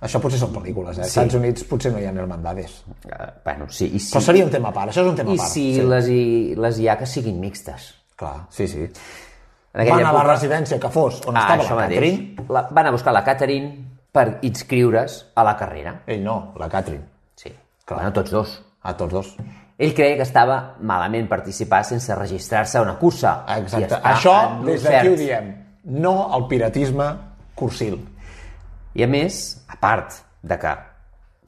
Això 0.05 0.21
potser 0.21 0.37
són 0.41 0.51
pel·lícules, 0.53 0.99
eh? 0.99 1.05
Als 1.07 1.13
Sí. 1.15 1.21
Estats 1.21 1.37
Units 1.39 1.65
potser 1.65 1.93
no 1.95 1.99
hi 2.01 2.05
ha 2.05 2.11
hermandades. 2.13 2.83
Eh, 3.09 3.29
bueno, 3.45 3.69
sí, 3.73 3.87
i 3.97 3.99
si, 4.01 4.11
Però 4.13 4.21
seria 4.21 4.45
un 4.45 4.51
tema 4.53 4.69
a 4.69 4.77
part, 4.77 4.91
això 4.93 5.01
és 5.05 5.09
un 5.09 5.17
tema 5.17 5.33
i 5.33 5.39
a 5.39 5.41
part. 5.41 5.53
si 5.55 5.81
les, 5.81 6.09
hi, 6.13 6.55
les 6.61 6.79
hi 6.83 6.89
ha 6.93 6.97
que 7.01 7.07
siguin 7.09 7.39
mixtes. 7.41 7.87
Clar, 8.21 8.35
sí, 8.53 8.67
sí. 8.69 8.85
En 9.75 9.89
Van 9.91 10.07
a 10.07 10.13
la 10.15 10.23
residència 10.23 10.79
que 10.79 10.89
fos, 10.93 11.19
on 11.27 11.35
ah, 11.35 11.43
estava 11.43 11.65
la 11.67 11.77
mateix. 11.81 11.99
Catherine. 11.99 12.47
La, 12.55 12.63
van 12.71 12.87
a 12.87 12.93
buscar 12.95 13.13
la 13.15 13.25
Catherine 13.27 13.73
per 14.15 14.39
inscriure's 14.47 15.17
a 15.35 15.43
la 15.43 15.57
carrera. 15.59 15.97
Ell 16.07 16.23
no, 16.23 16.55
la 16.63 16.69
Catherine. 16.71 17.03
Sí. 17.35 17.51
Bueno, 17.89 18.13
tots 18.15 18.31
dos. 18.31 18.53
A 18.87 18.93
tots 18.95 19.13
dos. 19.17 19.33
Ell 19.75 19.95
creia 19.97 20.15
que 20.21 20.23
estava 20.23 20.77
malament 20.87 21.27
participar 21.27 21.81
sense 21.89 22.15
registrar-se 22.15 22.79
a 22.79 22.83
una 22.85 22.95
cursa. 23.01 23.41
Exacte. 23.57 23.99
Això, 24.13 24.35
des 24.63 24.85
d'aquí 24.87 25.11
ho 25.11 25.17
diem. 25.19 25.49
No 26.05 26.13
al 26.37 26.47
piratisme 26.47 27.09
cursil. 27.59 27.97
I 28.95 29.03
a 29.03 29.09
més, 29.11 29.41
a 29.67 29.81
part 29.83 30.21
de 30.47 30.59
que 30.63 30.75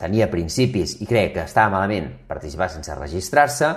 tenia 0.02 0.26
principis 0.32 0.96
i 0.98 1.06
creia 1.06 1.30
que 1.36 1.44
estava 1.46 1.76
malament 1.76 2.10
participar 2.26 2.68
sense 2.74 2.98
registrar-se, 2.98 3.70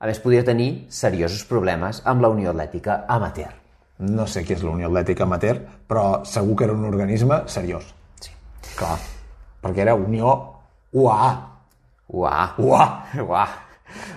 a 0.00 0.08
més 0.08 0.22
podia 0.24 0.46
tenir 0.46 0.86
seriosos 0.88 1.44
problemes 1.50 2.00
amb 2.08 2.24
la 2.24 2.32
Unió 2.32 2.56
Atlètica 2.56 3.02
Amateur. 3.12 3.63
No 3.98 4.26
sé 4.26 4.42
què 4.42 4.56
és 4.56 4.62
la 4.66 4.72
Unió 4.74 4.88
Atlètica 4.90 5.22
Amateur, 5.22 5.60
però 5.86 6.24
segur 6.26 6.56
que 6.58 6.66
era 6.66 6.74
un 6.74 6.86
organisme 6.88 7.44
seriós. 7.46 7.86
Sí. 8.20 8.32
Clar, 8.74 8.96
perquè 9.62 9.84
era 9.84 9.94
Unió 9.94 10.32
UAA. 10.94 11.28
Uà. 12.14 12.38
Uà. 12.58 12.86
Uà. 13.22 13.44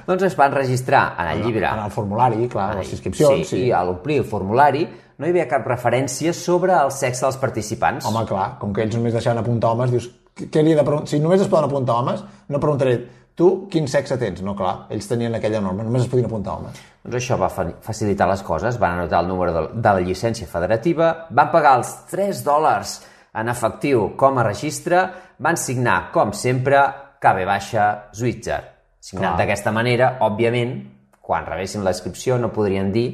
Doncs 0.08 0.24
es 0.28 0.36
van 0.38 0.54
registrar 0.54 1.16
en 1.22 1.28
el 1.34 1.44
llibre. 1.46 1.68
En 1.68 1.84
el 1.84 1.92
formulari, 1.94 2.48
clar, 2.50 2.72
les 2.80 2.92
inscripcions, 2.96 3.44
sí, 3.46 3.50
sí. 3.52 3.60
I 3.68 3.74
a 3.76 3.84
l'omplir 3.86 4.22
el 4.24 4.26
formulari 4.28 4.86
no 5.18 5.26
hi 5.26 5.34
havia 5.34 5.48
cap 5.50 5.66
referència 5.70 6.34
sobre 6.34 6.74
el 6.78 6.92
sexe 6.94 7.26
dels 7.26 7.38
participants. 7.42 8.06
Home, 8.10 8.26
clar, 8.30 8.56
com 8.62 8.74
que 8.74 8.86
ells 8.86 8.98
només 8.98 9.16
deixaven 9.18 9.42
apuntar 9.42 9.74
homes, 9.74 9.94
dius, 9.94 10.10
què 10.38 10.64
li 10.64 10.74
he 10.74 10.78
de 10.78 10.86
preguntar? 10.86 11.10
Si 11.10 11.22
només 11.22 11.42
es 11.42 11.50
poden 11.52 11.70
apuntar 11.70 11.98
homes, 12.02 12.24
no 12.50 12.62
preguntaré, 12.62 12.98
tu 13.38 13.68
quin 13.72 13.86
sexe 13.88 14.18
tens? 14.18 14.42
No, 14.46 14.56
clar, 14.58 14.88
ells 14.94 15.08
tenien 15.08 15.36
aquella 15.38 15.62
norma, 15.62 15.86
només 15.86 16.04
es 16.08 16.10
podien 16.12 16.26
apuntar 16.28 16.56
homes. 16.58 16.80
Doncs 17.06 17.20
això 17.20 17.38
va 17.40 17.50
fa- 17.54 17.70
facilitar 17.86 18.28
les 18.32 18.42
coses, 18.44 18.80
van 18.82 18.98
anotar 18.98 19.22
el 19.24 19.30
número 19.30 19.54
de, 19.54 19.62
de 19.78 19.94
la 20.00 20.02
llicència 20.04 20.48
federativa, 20.50 21.12
van 21.30 21.52
pagar 21.54 21.76
els 21.80 21.94
3 22.10 22.42
dòlars 22.46 22.98
en 23.38 23.50
efectiu 23.54 24.10
com 24.18 24.40
a 24.42 24.44
registre, 24.48 25.04
van 25.40 25.58
signar, 25.62 26.10
com 26.12 26.34
sempre, 26.34 26.82
KB 27.22 27.46
baixa 27.46 27.88
Switzer. 28.14 28.60
Signat 29.00 29.38
d'aquesta 29.40 29.72
manera, 29.72 30.16
òbviament, 30.26 30.74
quan 31.22 31.46
rebessin 31.46 31.84
la 31.86 31.94
inscripció 31.94 32.38
no 32.42 32.50
podrien 32.54 32.90
dir 32.92 33.08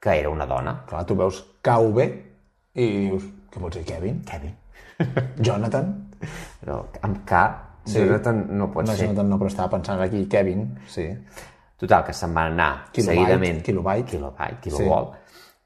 que 0.00 0.14
era 0.20 0.30
una 0.30 0.46
dona. 0.46 0.78
Clar, 0.88 1.04
tu 1.06 1.14
veus 1.18 1.42
KV 1.62 2.02
i 2.78 2.86
dius, 3.10 3.24
què 3.52 3.60
vols 3.60 3.76
dir, 3.76 3.84
Kevin? 3.88 4.22
Kevin. 4.26 4.54
Jonathan? 5.44 5.92
Però 6.62 6.80
amb 7.04 7.22
K, 7.28 7.40
sí. 7.86 8.00
Jonathan 8.00 8.42
no 8.58 8.70
pot 8.72 8.86
no, 8.86 8.94
ser. 8.94 9.06
Jonathan 9.06 9.30
no, 9.32 9.38
però 9.40 9.52
estava 9.52 9.72
pensant 9.76 10.02
aquí, 10.04 10.24
Kevin, 10.30 10.66
sí. 10.90 11.06
Total, 11.76 12.06
que 12.06 12.14
se'n 12.16 12.32
van 12.32 12.54
anar 12.54 12.70
Kilobyte, 12.90 13.12
seguidament... 13.12 13.62
kilobyte. 13.64 14.08
Kilobyte, 14.14 14.58
kilovolt. 14.64 15.14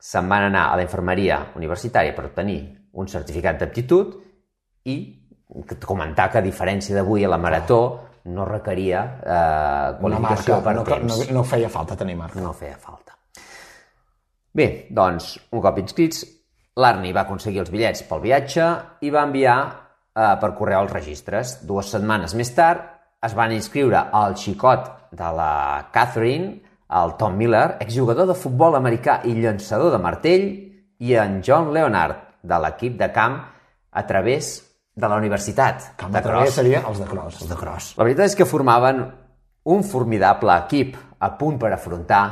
Se'n 0.01 0.29
van 0.29 0.49
anar 0.49 0.71
a 0.73 0.77
la 0.81 0.85
infermeria 0.87 1.39
universitària 1.61 2.15
per 2.17 2.27
obtenir 2.31 2.61
un 2.99 3.09
certificat 3.09 3.61
d'aptitud 3.61 4.17
i 4.91 4.97
comentar 5.87 6.31
que 6.31 6.41
a 6.41 6.45
diferència 6.45 6.97
d'avui 6.97 7.25
a 7.25 7.31
la 7.31 7.39
marató 7.39 7.81
no 8.31 8.45
requeria 8.45 9.05
eh, 9.23 9.31
Una 9.31 10.01
qualificació 10.01 10.59
marca, 10.59 10.65
per 10.65 10.75
no, 10.75 10.85
temps. 10.85 11.31
no, 11.31 11.39
no 11.39 11.45
feia 11.45 11.71
falta 11.73 11.97
tenir 11.97 12.17
marca. 12.19 12.41
No 12.41 12.53
feia 12.53 12.77
falta. 12.79 13.17
Bé, 14.53 14.67
doncs, 14.91 15.37
un 15.55 15.63
cop 15.63 15.79
inscrits, 15.79 16.25
l'Arni 16.81 17.13
va 17.15 17.23
aconseguir 17.23 17.63
els 17.63 17.71
bitllets 17.71 18.03
pel 18.09 18.23
viatge 18.25 18.67
i 19.07 19.13
va 19.15 19.23
enviar 19.29 19.57
eh, 20.17 20.35
per 20.41 20.55
correu 20.59 20.85
els 20.85 20.95
registres. 20.95 21.59
Dues 21.67 21.91
setmanes 21.93 22.35
més 22.39 22.51
tard 22.57 22.87
es 23.23 23.37
van 23.37 23.53
inscriure 23.53 24.07
el 24.17 24.37
xicot 24.41 24.89
de 25.13 25.31
la 25.37 25.53
Catherine, 25.93 26.61
el 27.01 27.15
Tom 27.19 27.37
Miller, 27.39 27.77
exjugador 27.85 28.27
de 28.31 28.35
futbol 28.35 28.75
americà 28.79 29.21
i 29.29 29.37
llançador 29.37 29.93
de 29.95 30.01
martell, 30.03 30.49
i 31.01 31.15
en 31.17 31.41
John 31.45 31.71
Leonard, 31.75 32.17
de 32.43 32.59
l'equip 32.65 32.97
de 32.99 33.11
camp, 33.13 33.39
a 33.91 34.07
través 34.07 34.53
de 34.95 35.09
la 35.09 35.17
universitat 35.17 35.93
Camp 35.97 36.13
de 36.13 36.21
de 36.21 36.29
Cross. 36.29 36.55
seria 36.55 36.83
els 36.89 36.99
de 36.99 37.07
cross. 37.07 37.41
Els 37.41 37.51
de 37.51 37.57
cross. 37.57 37.95
La 37.99 38.05
veritat 38.05 38.31
és 38.31 38.37
que 38.37 38.49
formaven 38.49 39.05
un 39.71 39.85
formidable 39.85 40.57
equip 40.65 40.97
a 41.21 41.33
punt 41.39 41.59
per 41.61 41.73
afrontar 41.73 42.25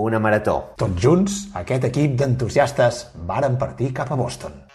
una 0.00 0.18
marató. 0.22 0.74
Tots 0.80 1.02
junts, 1.02 1.40
aquest 1.54 1.84
equip 1.90 2.16
d'entusiastes 2.18 3.06
varen 3.26 3.58
partir 3.58 3.92
cap 3.94 4.12
a 4.12 4.18
Boston. 4.18 4.69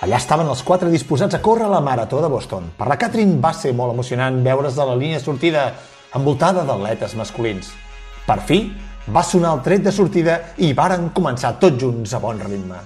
Allà 0.00 0.16
estaven 0.16 0.48
els 0.48 0.62
quatre 0.64 0.88
disposats 0.88 1.36
a 1.36 1.42
córrer 1.44 1.66
la 1.68 1.82
marató 1.84 2.22
de 2.24 2.28
Boston. 2.32 2.70
Per 2.72 2.86
la 2.88 2.96
Catherine 2.96 3.36
va 3.40 3.50
ser 3.52 3.74
molt 3.76 3.92
emocionant 3.92 4.38
veure's 4.40 4.78
a 4.80 4.86
la 4.88 4.94
línia 4.96 5.18
de 5.18 5.24
sortida 5.24 5.64
envoltada 6.16 6.62
d'atletes 6.64 7.12
masculins. 7.20 7.68
Per 8.24 8.38
fi, 8.48 8.62
va 9.12 9.20
sonar 9.20 9.50
el 9.52 9.60
tret 9.66 9.82
de 9.84 9.92
sortida 9.92 10.38
i 10.64 10.70
varen 10.72 11.10
començar 11.12 11.58
tots 11.60 11.76
junts 11.82 12.14
a 12.16 12.20
bon 12.22 12.40
ritme. 12.40 12.78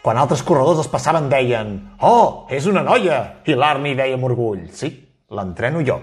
Quan 0.00 0.16
altres 0.16 0.40
corredors 0.40 0.80
els 0.80 0.88
passaven 0.88 1.28
deien 1.28 1.74
«Oh, 2.08 2.46
és 2.48 2.64
una 2.70 2.80
noia!» 2.86 3.18
i 3.44 3.52
l'Arni 3.52 3.92
deia 3.98 4.16
amb 4.16 4.24
orgull 4.30 4.62
«Sí, 4.72 4.88
l'entreno 5.36 5.82
jo». 5.84 5.98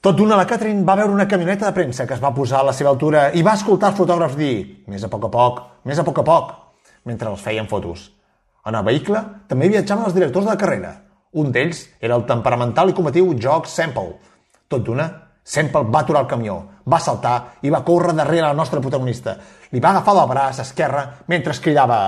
Tot 0.00 0.16
d'una, 0.16 0.38
la 0.40 0.46
Catherine 0.48 0.86
va 0.88 0.96
veure 0.96 1.12
una 1.12 1.28
camioneta 1.28 1.66
de 1.66 1.76
premsa 1.76 2.06
que 2.08 2.16
es 2.16 2.22
va 2.24 2.32
posar 2.32 2.62
a 2.62 2.70
la 2.70 2.72
seva 2.72 2.88
altura 2.94 3.26
i 3.36 3.44
va 3.44 3.52
escoltar 3.60 3.92
els 3.92 4.00
fotògrafs 4.00 4.40
dir 4.40 4.54
«Més 4.88 5.04
a 5.04 5.12
poc 5.12 5.28
a 5.28 5.30
poc, 5.36 5.60
més 5.84 6.00
a 6.00 6.06
poc 6.08 6.22
a 6.24 6.26
poc», 6.30 6.56
mentre 7.04 7.28
els 7.28 7.44
feien 7.44 7.68
fotos. 7.68 8.08
En 8.70 8.76
el 8.78 8.84
vehicle 8.86 9.20
també 9.50 9.68
viatjaven 9.70 10.06
els 10.06 10.14
directors 10.14 10.46
de 10.46 10.52
la 10.52 10.58
carrera. 10.58 10.92
Un 11.42 11.50
d'ells 11.54 11.80
era 11.98 12.14
el 12.14 12.22
temperamental 12.28 12.92
i 12.92 12.94
combatiu 12.94 13.32
Jock 13.34 13.66
Semple. 13.66 14.12
Tot 14.70 14.84
d'una, 14.86 15.08
Semple 15.42 15.88
va 15.90 16.04
aturar 16.04 16.22
el 16.22 16.28
camió, 16.30 16.54
va 16.86 17.00
saltar 17.02 17.34
i 17.66 17.72
va 17.74 17.82
córrer 17.82 18.14
darrere 18.14 18.44
la 18.46 18.54
nostra 18.54 18.78
protagonista. 18.84 19.34
Li 19.74 19.82
va 19.82 19.90
agafar 19.90 20.14
del 20.20 20.30
braç 20.30 20.62
esquerre 20.62 21.02
mentre 21.32 21.56
es 21.56 21.62
cridava 21.64 21.98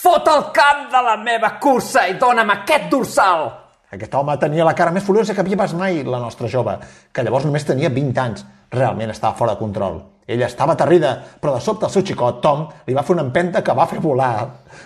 Fot 0.00 0.28
el 0.28 0.44
camp 0.52 0.86
de 0.92 1.02
la 1.08 1.16
meva 1.24 1.54
cursa 1.62 2.04
i 2.08 2.18
dona'm 2.20 2.52
aquest 2.58 2.90
dorsal! 2.92 3.48
Aquest 3.90 4.14
home 4.14 4.36
tenia 4.38 4.64
la 4.66 4.76
cara 4.78 4.92
més 4.94 5.02
furiosa 5.02 5.34
que 5.34 5.42
havia 5.42 5.58
pas 5.58 5.74
mai 5.74 6.04
la 6.06 6.20
nostra 6.22 6.48
jove, 6.48 6.76
que 7.12 7.24
llavors 7.26 7.46
només 7.48 7.66
tenia 7.66 7.90
20 7.90 8.20
anys. 8.22 8.44
Realment 8.70 9.10
estava 9.10 9.34
fora 9.34 9.56
de 9.56 9.58
control. 9.58 9.98
Ella 10.30 10.46
estava 10.46 10.76
aterrida, 10.76 11.10
però 11.42 11.56
de 11.56 11.60
sobte 11.64 11.88
el 11.88 11.90
seu 11.90 12.04
xicot, 12.06 12.38
Tom, 12.44 12.68
li 12.86 12.94
va 12.94 13.02
fer 13.02 13.16
una 13.16 13.24
empenta 13.26 13.64
que 13.66 13.74
va 13.74 13.88
fer 13.90 13.98
volar, 13.98 14.34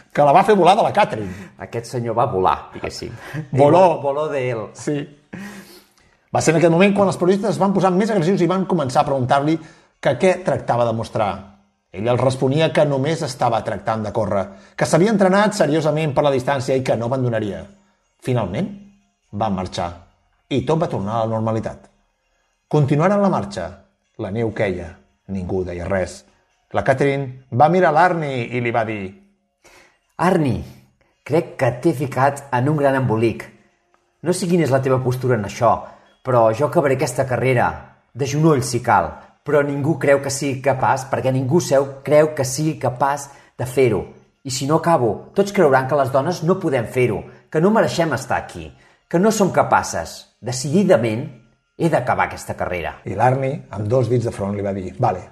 que 0.08 0.24
la 0.24 0.32
va 0.32 0.44
fer 0.48 0.56
volar 0.56 0.72
de 0.78 0.86
la 0.86 0.92
Catherine. 0.96 1.50
Aquest 1.66 1.90
senyor 1.92 2.16
va 2.16 2.24
volar, 2.32 2.54
diguéssim. 2.72 3.12
Voló. 3.60 4.00
Voló 4.00 4.24
d'ell. 4.32 4.70
Sí. 4.72 4.96
Va 6.32 6.40
ser 6.40 6.54
en 6.54 6.62
aquell 6.62 6.72
moment 6.72 6.94
quan 6.96 7.12
els 7.12 7.18
periodistes 7.20 7.52
es 7.52 7.60
van 7.60 7.74
posar 7.76 7.92
més 7.92 8.08
agressius 8.10 8.40
i 8.40 8.48
van 8.48 8.64
començar 8.70 9.02
a 9.02 9.08
preguntar-li 9.10 9.58
que 10.00 10.14
què 10.22 10.32
tractava 10.46 10.88
de 10.88 10.96
mostrar. 10.96 11.32
Ell 11.94 12.08
els 12.08 12.24
responia 12.24 12.72
que 12.74 12.86
només 12.88 13.20
estava 13.22 13.60
tractant 13.68 14.02
de 14.02 14.14
córrer, 14.16 14.46
que 14.74 14.88
s'havia 14.88 15.12
entrenat 15.12 15.54
seriosament 15.54 16.16
per 16.16 16.24
la 16.24 16.32
distància 16.32 16.74
i 16.74 16.82
que 16.82 16.96
no 16.96 17.12
abandonaria. 17.12 17.60
Finalment, 18.24 18.72
van 19.34 19.54
marxar 19.54 19.90
i 20.54 20.62
tot 20.66 20.78
va 20.80 20.90
tornar 20.90 21.18
a 21.18 21.24
la 21.24 21.34
normalitat. 21.34 21.88
Continuaren 22.68 23.22
la 23.22 23.32
marxa. 23.32 23.66
La 24.18 24.30
neu 24.30 24.52
queia. 24.54 24.92
Ningú 25.34 25.64
deia 25.66 25.88
res. 25.88 26.22
La 26.74 26.84
Catherine 26.84 27.46
va 27.50 27.70
mirar 27.70 27.92
l'Arni 27.94 28.48
i 28.54 28.60
li 28.62 28.72
va 28.74 28.84
dir 28.86 29.02
Arni, 30.26 30.58
crec 31.26 31.56
que 31.58 31.70
t'he 31.82 31.92
ficat 31.98 32.44
en 32.54 32.68
un 32.70 32.76
gran 32.78 32.94
embolic. 32.94 33.42
No 34.22 34.32
sé 34.32 34.46
quina 34.46 34.62
és 34.66 34.70
la 34.74 34.82
teva 34.82 35.00
postura 35.02 35.34
en 35.38 35.46
això, 35.48 35.72
però 36.22 36.46
jo 36.54 36.68
acabaré 36.68 36.94
aquesta 36.94 37.26
carrera, 37.26 37.66
de 38.14 38.26
genoll 38.30 38.62
si 38.62 38.78
cal, 38.82 39.10
però 39.44 39.62
ningú 39.66 39.96
creu 39.98 40.22
que 40.22 40.30
sigui 40.30 40.62
capaç, 40.62 41.08
perquè 41.10 41.32
ningú 41.34 41.60
seu 41.60 41.88
creu 42.06 42.30
que 42.36 42.46
sigui 42.46 42.78
capaç 42.78 43.26
de 43.58 43.66
fer-ho. 43.66 44.04
I 44.44 44.50
si 44.54 44.68
no 44.70 44.78
acabo, 44.78 45.32
tots 45.34 45.52
creuran 45.56 45.88
que 45.88 45.98
les 45.98 46.12
dones 46.14 46.42
no 46.46 46.60
podem 46.62 46.86
fer-ho, 46.86 47.22
que 47.50 47.60
no 47.60 47.74
mereixem 47.74 48.14
estar 48.14 48.38
aquí, 48.38 48.68
que 49.08 49.18
no 49.18 49.32
som 49.32 49.52
capaces. 49.52 50.36
Decididament, 50.40 51.26
he 51.76 51.90
d'acabar 51.90 52.28
aquesta 52.28 52.54
carrera. 52.54 52.96
I 53.04 53.16
l'Arni, 53.18 53.52
amb 53.74 53.88
dos 53.90 54.08
dits 54.10 54.28
de 54.28 54.32
front, 54.34 54.54
li 54.54 54.62
va 54.64 54.72
dir 54.76 54.92
«Vale, 55.02 55.22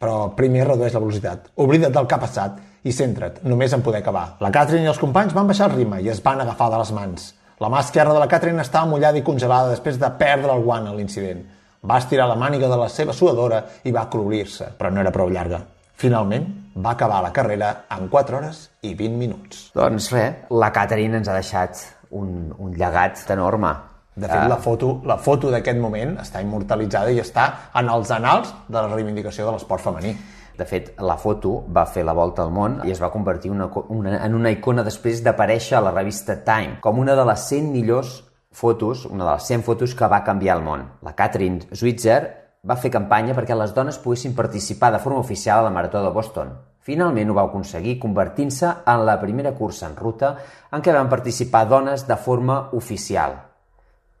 però 0.00 0.30
primer 0.36 0.66
redueix 0.66 0.94
la 0.94 1.02
velocitat. 1.02 1.50
Oblida't 1.60 1.92
del 1.94 2.08
que 2.08 2.16
ha 2.16 2.22
passat 2.22 2.58
i 2.82 2.92
centra't, 2.96 3.42
només 3.44 3.74
en 3.76 3.84
poder 3.84 4.00
acabar». 4.00 4.36
La 4.40 4.52
Catherine 4.54 4.86
i 4.86 4.92
els 4.92 5.00
companys 5.02 5.36
van 5.36 5.50
baixar 5.50 5.68
el 5.70 5.76
ritme 5.76 6.00
i 6.00 6.08
es 6.08 6.22
van 6.24 6.40
agafar 6.40 6.70
de 6.72 6.80
les 6.80 6.92
mans. 6.96 7.26
La 7.60 7.68
mà 7.68 7.82
esquerra 7.84 8.14
de 8.16 8.20
la 8.22 8.28
Catherine 8.28 8.62
estava 8.62 8.88
mullada 8.88 9.20
i 9.20 9.24
congelada 9.26 9.74
després 9.74 9.98
de 10.00 10.08
perdre 10.16 10.54
el 10.54 10.64
guant 10.64 10.88
a 10.88 10.94
l'incident. 10.96 11.42
Va 11.84 11.98
estirar 12.00 12.26
la 12.28 12.38
màniga 12.40 12.68
de 12.68 12.76
la 12.80 12.88
seva 12.88 13.12
suadora 13.12 13.60
i 13.84 13.92
va 13.92 14.08
colorir-se, 14.08 14.72
però 14.78 14.88
no 14.92 15.00
era 15.04 15.12
prou 15.12 15.28
llarga. 15.28 15.60
Finalment, 16.00 16.46
va 16.80 16.94
acabar 16.96 17.20
la 17.20 17.32
carrera 17.36 17.84
en 17.92 18.08
4 18.08 18.38
hores 18.38 18.70
i 18.80 18.94
20 18.96 19.20
minuts. 19.20 19.66
Doncs 19.76 20.08
res, 20.14 20.48
la 20.48 20.72
Catherine 20.72 21.20
ens 21.20 21.28
ha 21.28 21.36
deixat 21.36 21.84
un, 22.10 22.52
un 22.58 22.74
llegat 22.74 23.22
enorme 23.30 23.74
De 24.20 24.28
fet, 24.28 24.48
la 24.50 24.56
foto, 24.58 25.00
la 25.06 25.16
foto 25.16 25.50
d'aquest 25.52 25.78
moment 25.80 26.16
està 26.20 26.42
immortalitzada 26.42 27.12
i 27.14 27.20
està 27.22 27.46
en 27.78 27.88
els 27.88 28.10
anals 28.10 28.50
de 28.66 28.76
la 28.76 28.88
reivindicació 28.90 29.46
de 29.46 29.54
l'esport 29.54 29.84
femení. 29.86 30.16
De 30.58 30.66
fet, 30.68 30.90
la 31.00 31.16
foto 31.16 31.54
va 31.72 31.86
fer 31.88 32.02
la 32.04 32.12
volta 32.12 32.42
al 32.44 32.50
món 32.52 32.80
i 32.84 32.92
es 32.92 33.00
va 33.00 33.08
convertir 33.14 33.52
una, 33.54 33.70
una, 33.88 34.18
en 34.26 34.34
una 34.36 34.50
icona 34.52 34.84
després 34.84 35.22
d'aparèixer 35.24 35.78
a 35.78 35.84
la 35.86 35.94
revista 35.94 36.36
Time, 36.44 36.80
com 36.84 36.98
una 37.00 37.14
de 37.16 37.24
les 37.30 37.46
100 37.48 37.70
millors 37.72 38.18
fotos, 38.52 39.06
una 39.06 39.24
de 39.24 39.30
les 39.30 39.46
100 39.54 39.64
fotos 39.64 39.94
que 39.94 40.10
va 40.10 40.24
canviar 40.26 40.58
el 40.58 40.66
món. 40.66 40.84
La 41.06 41.14
Catherine 41.16 41.70
Switzer 41.72 42.20
va 42.66 42.76
fer 42.76 42.90
campanya 42.92 43.36
perquè 43.38 43.56
les 43.56 43.72
dones 43.72 44.02
poguessin 44.02 44.34
participar 44.36 44.92
de 44.92 45.00
forma 45.00 45.22
oficial 45.22 45.62
a 45.62 45.68
la 45.70 45.72
Marató 45.72 46.02
de 46.04 46.12
Boston. 46.12 46.52
Finalment 46.80 47.30
ho 47.30 47.36
va 47.36 47.44
aconseguir 47.48 47.98
convertint-se 48.00 48.70
en 48.88 49.04
la 49.04 49.18
primera 49.20 49.52
cursa 49.56 49.88
en 49.90 49.96
ruta 49.98 50.32
en 50.72 50.80
què 50.80 50.94
van 50.96 51.10
participar 51.12 51.66
dones 51.68 52.06
de 52.08 52.16
forma 52.16 52.56
oficial. 52.78 53.36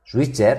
Switzer 0.04 0.54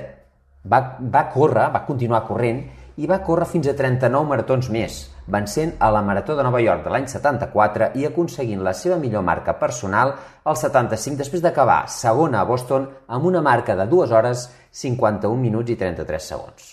va, 0.66 0.82
va 1.00 1.28
córrer, 1.30 1.68
va 1.74 1.86
continuar 1.86 2.24
corrent 2.26 2.64
i 2.98 3.08
va 3.08 3.22
córrer 3.26 3.48
fins 3.50 3.70
a 3.70 3.76
39 3.78 4.28
maratons 4.30 4.68
més, 4.74 4.98
vencent 5.32 5.76
a 5.80 5.92
la 5.94 6.02
Marató 6.06 6.36
de 6.36 6.44
Nova 6.44 6.60
York 6.62 6.84
de 6.86 6.92
l'any 6.94 7.08
74 7.08 7.92
i 8.02 8.06
aconseguint 8.10 8.66
la 8.66 8.74
seva 8.78 8.98
millor 9.02 9.24
marca 9.26 9.56
personal 9.62 10.16
al 10.44 10.58
75 10.58 11.22
després 11.22 11.46
d'acabar 11.46 11.86
segona 11.88 12.42
a 12.42 12.50
Boston 12.50 12.90
amb 13.08 13.30
una 13.30 13.42
marca 13.46 13.78
de 13.78 13.88
2 13.94 14.12
hores 14.18 14.50
51 14.84 15.40
minuts 15.40 15.72
i 15.72 15.80
33 15.80 16.30
segons. 16.34 16.70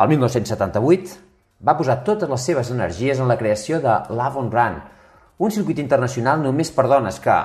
El 0.00 0.08
1978 0.12 1.29
va 1.60 1.76
posar 1.76 2.00
totes 2.04 2.30
les 2.30 2.44
seves 2.50 2.70
energies 2.72 3.20
en 3.20 3.28
la 3.28 3.38
creació 3.40 3.80
de 3.84 3.96
l'Avon 4.16 4.50
Run, 4.52 4.78
un 5.40 5.52
circuit 5.52 5.78
internacional 5.80 6.42
només 6.42 6.72
per 6.72 6.86
dones 6.88 7.20
que, 7.20 7.36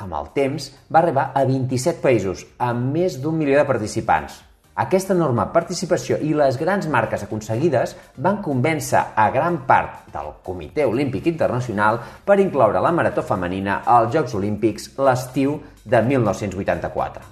amb 0.00 0.16
el 0.16 0.30
temps, 0.36 0.70
va 0.92 1.00
arribar 1.00 1.30
a 1.34 1.44
27 1.48 2.00
països, 2.04 2.46
amb 2.58 2.92
més 2.94 3.18
d'un 3.20 3.36
milió 3.36 3.58
de 3.60 3.66
participants. 3.68 4.40
Aquesta 4.80 5.12
enorme 5.12 5.44
participació 5.52 6.16
i 6.24 6.30
les 6.32 6.56
grans 6.56 6.86
marques 6.88 7.24
aconseguides 7.26 7.96
van 8.16 8.38
convèncer 8.40 9.02
a 9.16 9.26
gran 9.34 9.58
part 9.68 10.06
del 10.14 10.30
Comitè 10.46 10.86
Olímpic 10.88 11.26
Internacional 11.28 11.98
per 12.24 12.38
incloure 12.40 12.80
la 12.80 12.92
marató 12.96 13.24
femenina 13.26 13.82
als 13.84 14.14
Jocs 14.14 14.36
Olímpics 14.38 14.88
l'estiu 14.96 15.58
de 15.84 16.00
1984. 16.06 17.26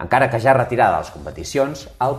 Encara 0.00 0.30
que 0.30 0.40
ja 0.40 0.56
retirada 0.56 0.96
de 0.96 1.04
les 1.04 1.12
competicions, 1.12 1.84
el, 2.00 2.16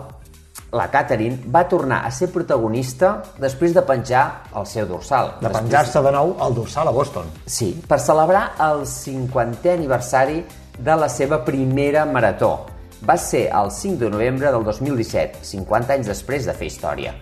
la 0.73 0.89
Catherine 0.89 1.37
va 1.53 1.63
tornar 1.69 2.01
a 2.05 2.11
ser 2.11 2.31
protagonista 2.33 3.13
després 3.39 3.75
de 3.75 3.83
penjar 3.85 4.23
el 4.57 4.65
seu 4.69 4.87
dorsal. 4.89 5.35
De 5.41 5.51
penjar-se 5.53 6.01
de 6.01 6.13
nou 6.15 6.35
al 6.41 6.55
dorsal 6.57 6.89
a 6.89 6.93
Boston. 6.95 7.29
Sí, 7.45 7.71
per 7.87 8.01
celebrar 8.01 8.47
el 8.65 8.83
50è 8.89 9.77
aniversari 9.77 10.41
de 10.73 10.95
la 10.97 11.09
seva 11.13 11.43
primera 11.45 12.07
marató, 12.09 12.55
va 13.05 13.17
ser 13.19 13.45
el 13.53 13.69
5 13.71 13.99
de 14.01 14.09
novembre 14.09 14.51
del 14.51 14.63
2017, 14.65 15.43
50 15.45 15.93
anys 15.93 16.09
després 16.09 16.47
de 16.49 16.57
fer 16.57 16.71
història. 16.71 17.13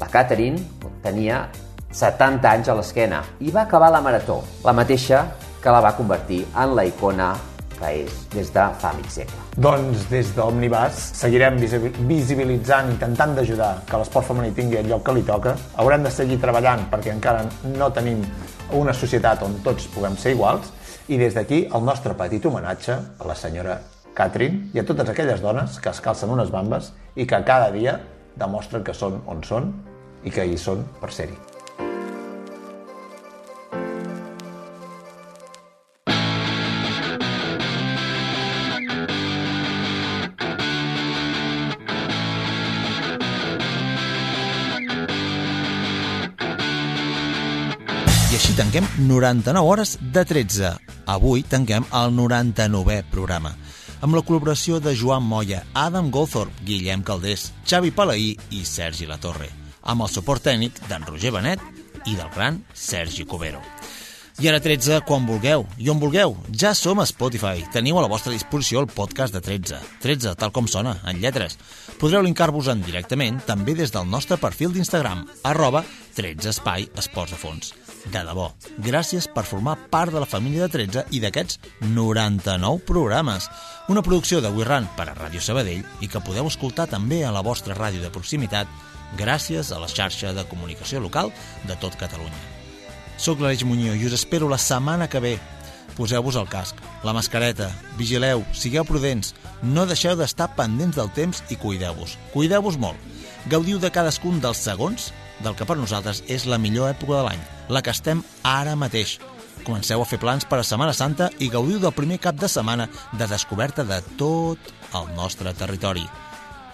La 0.00 0.10
Catherine 0.10 0.58
tenia 1.04 1.44
70 1.94 2.50
anys 2.50 2.68
a 2.68 2.74
l'esquena 2.76 3.22
i 3.40 3.52
va 3.54 3.62
acabar 3.62 3.92
la 3.92 4.02
marató, 4.02 4.42
la 4.64 4.74
mateixa 4.74 5.28
que 5.62 5.72
la 5.72 5.80
va 5.80 5.94
convertir 5.96 6.42
en 6.54 6.74
la 6.76 6.84
icona 6.84 7.34
és 7.84 8.12
des 8.32 8.52
de 8.52 8.64
fa 8.80 8.92
mig 8.96 9.08
segle. 9.12 9.40
Doncs 9.56 10.06
des 10.10 10.32
d'Omnibus 10.36 11.00
seguirem 11.20 11.58
visibilitzant, 12.08 12.90
intentant 12.90 13.34
d'ajudar 13.36 13.82
que 13.88 14.00
l'esport 14.00 14.26
femení 14.26 14.54
tingui 14.56 14.80
el 14.80 14.88
lloc 14.88 15.04
que 15.06 15.14
li 15.14 15.22
toca. 15.22 15.56
Haurem 15.76 16.06
de 16.06 16.10
seguir 16.10 16.40
treballant 16.40 16.86
perquè 16.90 17.12
encara 17.12 17.44
no 17.76 17.90
tenim 17.92 18.24
una 18.72 18.94
societat 18.94 19.42
on 19.46 19.60
tots 19.64 19.86
puguem 19.94 20.16
ser 20.16 20.32
iguals 20.34 20.72
i 21.08 21.18
des 21.18 21.34
d'aquí 21.34 21.66
el 21.72 21.84
nostre 21.84 22.14
petit 22.14 22.44
homenatge 22.46 22.96
a 22.96 23.28
la 23.28 23.34
senyora 23.34 23.78
Catherine 24.16 24.70
i 24.74 24.80
a 24.80 24.86
totes 24.86 25.12
aquelles 25.12 25.42
dones 25.44 25.78
que 25.78 25.92
es 25.92 26.00
calcen 26.00 26.32
unes 26.32 26.50
bambes 26.50 26.92
i 27.14 27.26
que 27.26 27.44
cada 27.44 27.70
dia 27.70 28.00
demostren 28.36 28.82
que 28.84 28.96
són 28.96 29.20
on 29.26 29.44
són 29.44 29.70
i 30.24 30.32
que 30.32 30.46
hi 30.48 30.58
són 30.58 30.82
per 31.00 31.12
ser-hi. 31.12 31.55
Tanquem 48.76 49.08
99 49.08 49.66
hores 49.66 49.98
de 50.00 50.24
13. 50.24 50.76
Avui 51.06 51.42
tanquem 51.42 51.84
el 51.92 52.12
99è 52.12 53.04
programa 53.10 53.54
amb 54.04 54.12
la 54.12 54.20
col·laboració 54.20 54.76
de 54.84 54.92
Joan 54.92 55.24
Moya, 55.24 55.62
Adam 55.72 56.10
Goldthorpe, 56.12 56.52
Guillem 56.66 57.00
Caldés, 57.02 57.52
Xavi 57.64 57.90
Palaí 57.96 58.34
i 58.52 58.60
Sergi 58.68 59.06
Latorre, 59.08 59.48
amb 59.82 60.04
el 60.04 60.10
suport 60.12 60.44
tècnic 60.44 60.76
d'en 60.90 61.06
Roger 61.08 61.32
Benet 61.32 61.62
i 62.04 62.18
del 62.18 62.28
gran 62.34 62.60
Sergi 62.74 63.24
Covero. 63.24 63.62
I 64.36 64.50
ara 64.50 64.60
13, 64.60 65.00
quan 65.08 65.24
vulgueu 65.24 65.64
i 65.80 65.88
on 65.88 65.96
vulgueu. 65.96 66.36
Ja 66.52 66.74
som 66.76 67.00
a 67.00 67.06
Spotify. 67.08 67.64
Teniu 67.72 67.96
a 67.96 68.04
la 68.04 68.12
vostra 68.12 68.34
disposició 68.34 68.84
el 68.84 68.90
podcast 68.92 69.32
de 69.32 69.40
13. 69.40 69.80
13, 70.04 70.36
tal 70.36 70.52
com 70.52 70.68
sona, 70.68 70.98
en 71.08 71.24
lletres. 71.24 71.56
Podreu 71.96 72.20
linkar-vos-en 72.20 72.84
directament 72.84 73.40
també 73.48 73.72
des 73.80 73.96
del 73.96 74.04
nostre 74.12 74.36
perfil 74.36 74.76
d'Instagram, 74.76 75.24
arroba 75.42 75.86
13 76.20 76.52
espai 76.52 76.90
esports 77.00 77.32
de 77.32 77.40
fons. 77.40 77.72
De 78.06 78.20
debò, 78.22 78.52
gràcies 78.78 79.26
per 79.34 79.42
formar 79.48 79.74
part 79.90 80.14
de 80.14 80.20
la 80.22 80.28
família 80.30 80.66
de 80.66 80.70
13 80.70 81.02
i 81.16 81.18
d'aquests 81.22 81.58
99 81.82 82.84
programes. 82.86 83.48
Una 83.90 84.02
producció 84.06 84.38
de 84.40 84.52
WeRun 84.54 84.86
per 84.94 85.08
a 85.10 85.16
Ràdio 85.16 85.42
Sabadell 85.42 85.82
i 86.00 86.10
que 86.10 86.22
podeu 86.22 86.46
escoltar 86.46 86.86
també 86.92 87.24
a 87.26 87.32
la 87.34 87.42
vostra 87.42 87.74
ràdio 87.74 88.04
de 88.04 88.12
proximitat 88.14 88.70
gràcies 89.18 89.72
a 89.74 89.80
la 89.82 89.90
xarxa 89.90 90.32
de 90.36 90.46
comunicació 90.46 91.02
local 91.02 91.32
de 91.66 91.74
tot 91.82 91.98
Catalunya. 91.98 92.38
Soc 93.18 93.42
l'Aleix 93.42 93.64
Muñoz 93.66 93.98
i 93.98 94.06
us 94.06 94.14
espero 94.20 94.48
la 94.48 94.60
setmana 94.60 95.10
que 95.10 95.20
ve. 95.20 95.36
Poseu-vos 95.96 96.36
el 96.38 96.46
casc, 96.52 96.78
la 97.02 97.14
mascareta, 97.16 97.72
vigileu, 97.98 98.44
sigueu 98.54 98.84
prudents, 98.84 99.34
no 99.62 99.86
deixeu 99.88 100.14
d'estar 100.14 100.52
pendents 100.54 100.98
del 100.98 101.10
temps 101.16 101.42
i 101.50 101.56
cuideu-vos. 101.58 102.18
Cuideu-vos 102.34 102.78
molt. 102.78 103.00
Gaudiu 103.50 103.80
de 103.82 103.90
cadascun 103.90 104.38
dels 104.42 104.60
segons 104.62 105.10
del 105.44 105.56
que 105.56 105.66
per 105.68 105.76
nosaltres 105.78 106.22
és 106.32 106.46
la 106.46 106.58
millor 106.58 106.90
època 106.90 107.18
de 107.18 107.24
l'any, 107.28 107.42
la 107.68 107.82
que 107.82 107.92
estem 107.94 108.22
ara 108.42 108.76
mateix. 108.76 109.16
Comenceu 109.66 110.02
a 110.02 110.06
fer 110.06 110.20
plans 110.22 110.46
per 110.46 110.60
a 110.60 110.64
Setmana 110.66 110.94
Santa 110.94 111.30
i 111.42 111.48
gaudiu 111.50 111.80
del 111.82 111.94
primer 111.96 112.20
cap 112.22 112.38
de 112.38 112.48
setmana 112.48 112.86
de 113.18 113.26
descoberta 113.26 113.84
de 113.84 113.98
tot 114.20 114.72
el 114.94 115.10
nostre 115.16 115.52
territori. 115.58 116.04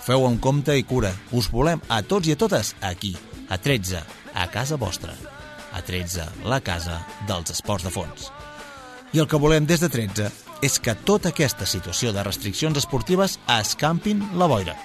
Feu 0.03 0.27
amb 0.27 0.41
compte 0.43 0.75
i 0.77 0.85
cura. 0.85 1.13
Us 1.33 1.49
volem 1.51 1.81
a 1.89 2.03
tots 2.03 2.29
i 2.29 2.35
a 2.35 2.39
totes 2.39 2.75
aquí, 2.83 3.15
a 3.49 3.59
13, 3.59 4.03
a 4.35 4.47
casa 4.51 4.77
vostra. 4.77 5.15
A 5.73 5.81
13, 5.81 6.27
la 6.45 6.61
casa 6.61 7.01
dels 7.29 7.55
esports 7.55 7.87
de 7.87 7.95
fons. 7.95 8.29
I 9.13 9.23
el 9.23 9.29
que 9.29 9.41
volem 9.41 9.65
des 9.69 9.81
de 9.81 9.89
13 9.93 10.29
és 10.63 10.79
que 10.79 10.95
tota 11.09 11.33
aquesta 11.33 11.67
situació 11.67 12.13
de 12.13 12.23
restriccions 12.25 12.79
esportives 12.79 13.39
escampin 13.59 14.25
la 14.39 14.49
boira. 14.51 14.77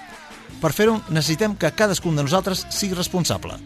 Per 0.58 0.72
fer-ho, 0.74 0.98
necessitem 1.08 1.54
que 1.56 1.70
cadascun 1.76 2.16
de 2.18 2.24
nosaltres 2.26 2.64
sigui 2.74 2.96
responsable. 2.98 3.58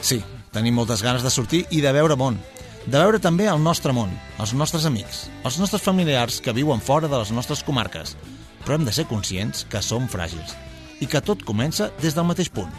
Sí, 0.00 0.22
tenim 0.52 0.74
moltes 0.74 1.02
ganes 1.04 1.22
de 1.22 1.30
sortir 1.30 1.66
i 1.70 1.82
de 1.84 1.92
veure 1.92 2.16
món, 2.16 2.38
de 2.82 2.98
veure 2.98 3.20
també 3.22 3.46
el 3.46 3.60
nostre 3.62 3.92
món, 3.94 4.10
els 4.42 4.52
nostres 4.58 4.86
amics, 4.88 5.28
els 5.46 5.58
nostres 5.62 5.84
familiars 5.84 6.40
que 6.42 6.54
viuen 6.56 6.80
fora 6.82 7.06
de 7.06 7.20
les 7.20 7.30
nostres 7.30 7.62
comarques, 7.62 8.16
però 8.64 8.74
hem 8.74 8.86
de 8.88 8.94
ser 8.94 9.06
conscients 9.10 9.66
que 9.70 9.82
som 9.82 10.08
fràgils 10.10 10.56
i 11.02 11.06
que 11.06 11.22
tot 11.22 11.44
comença 11.46 11.92
des 12.02 12.14
del 12.14 12.26
mateix 12.26 12.50
punt, 12.50 12.70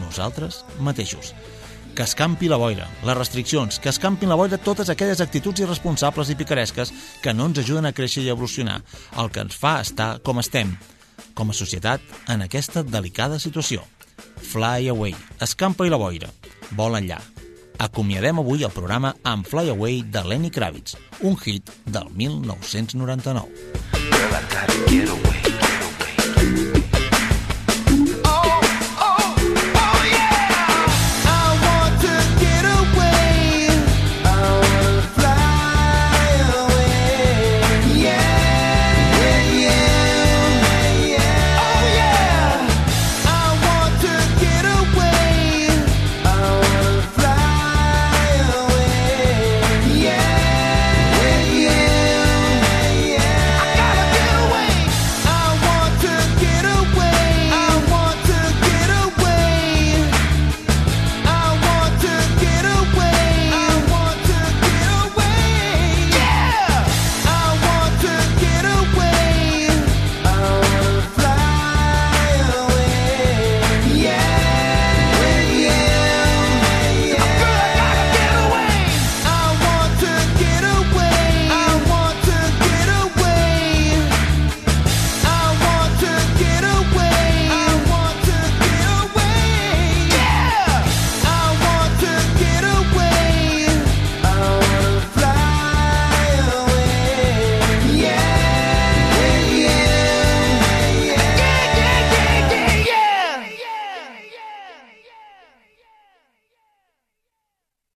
nosaltres 0.00 0.64
mateixos. 0.82 1.32
Que 1.96 2.04
escampi 2.04 2.50
la 2.50 2.58
boira, 2.60 2.88
les 3.06 3.16
restriccions, 3.16 3.78
que 3.80 3.88
escampin 3.88 4.28
la 4.28 4.36
boira 4.36 4.58
totes 4.58 4.90
aquelles 4.92 5.22
actituds 5.22 5.62
irresponsables 5.62 6.28
i 6.28 6.36
picaresques 6.36 6.92
que 7.22 7.32
no 7.32 7.46
ens 7.48 7.62
ajuden 7.62 7.86
a 7.88 7.94
créixer 7.96 8.26
i 8.26 8.34
evolucionar, 8.34 8.82
el 9.16 9.30
que 9.30 9.46
ens 9.46 9.56
fa 9.56 9.78
estar 9.80 10.10
com 10.26 10.42
estem, 10.42 10.74
com 11.36 11.52
a 11.52 11.56
societat, 11.56 12.00
en 12.32 12.42
aquesta 12.42 12.82
delicada 12.82 13.38
situació. 13.42 13.84
Fly 14.50 14.88
Away, 14.90 15.14
escampa 15.44 15.86
i 15.86 15.92
la 15.92 16.00
boira, 16.00 16.32
vol 16.78 16.96
enllà. 16.98 17.20
Acomiadem 17.86 18.40
avui 18.40 18.64
el 18.64 18.72
programa 18.72 19.12
amb 19.22 19.46
Fly 19.46 19.68
Away 19.76 20.02
de 20.08 20.24
Lenny 20.24 20.50
Kravitz, 20.50 20.96
un 21.20 21.36
hit 21.36 21.70
del 21.84 22.08
1999. 22.16 23.76
Girl, 24.88 25.35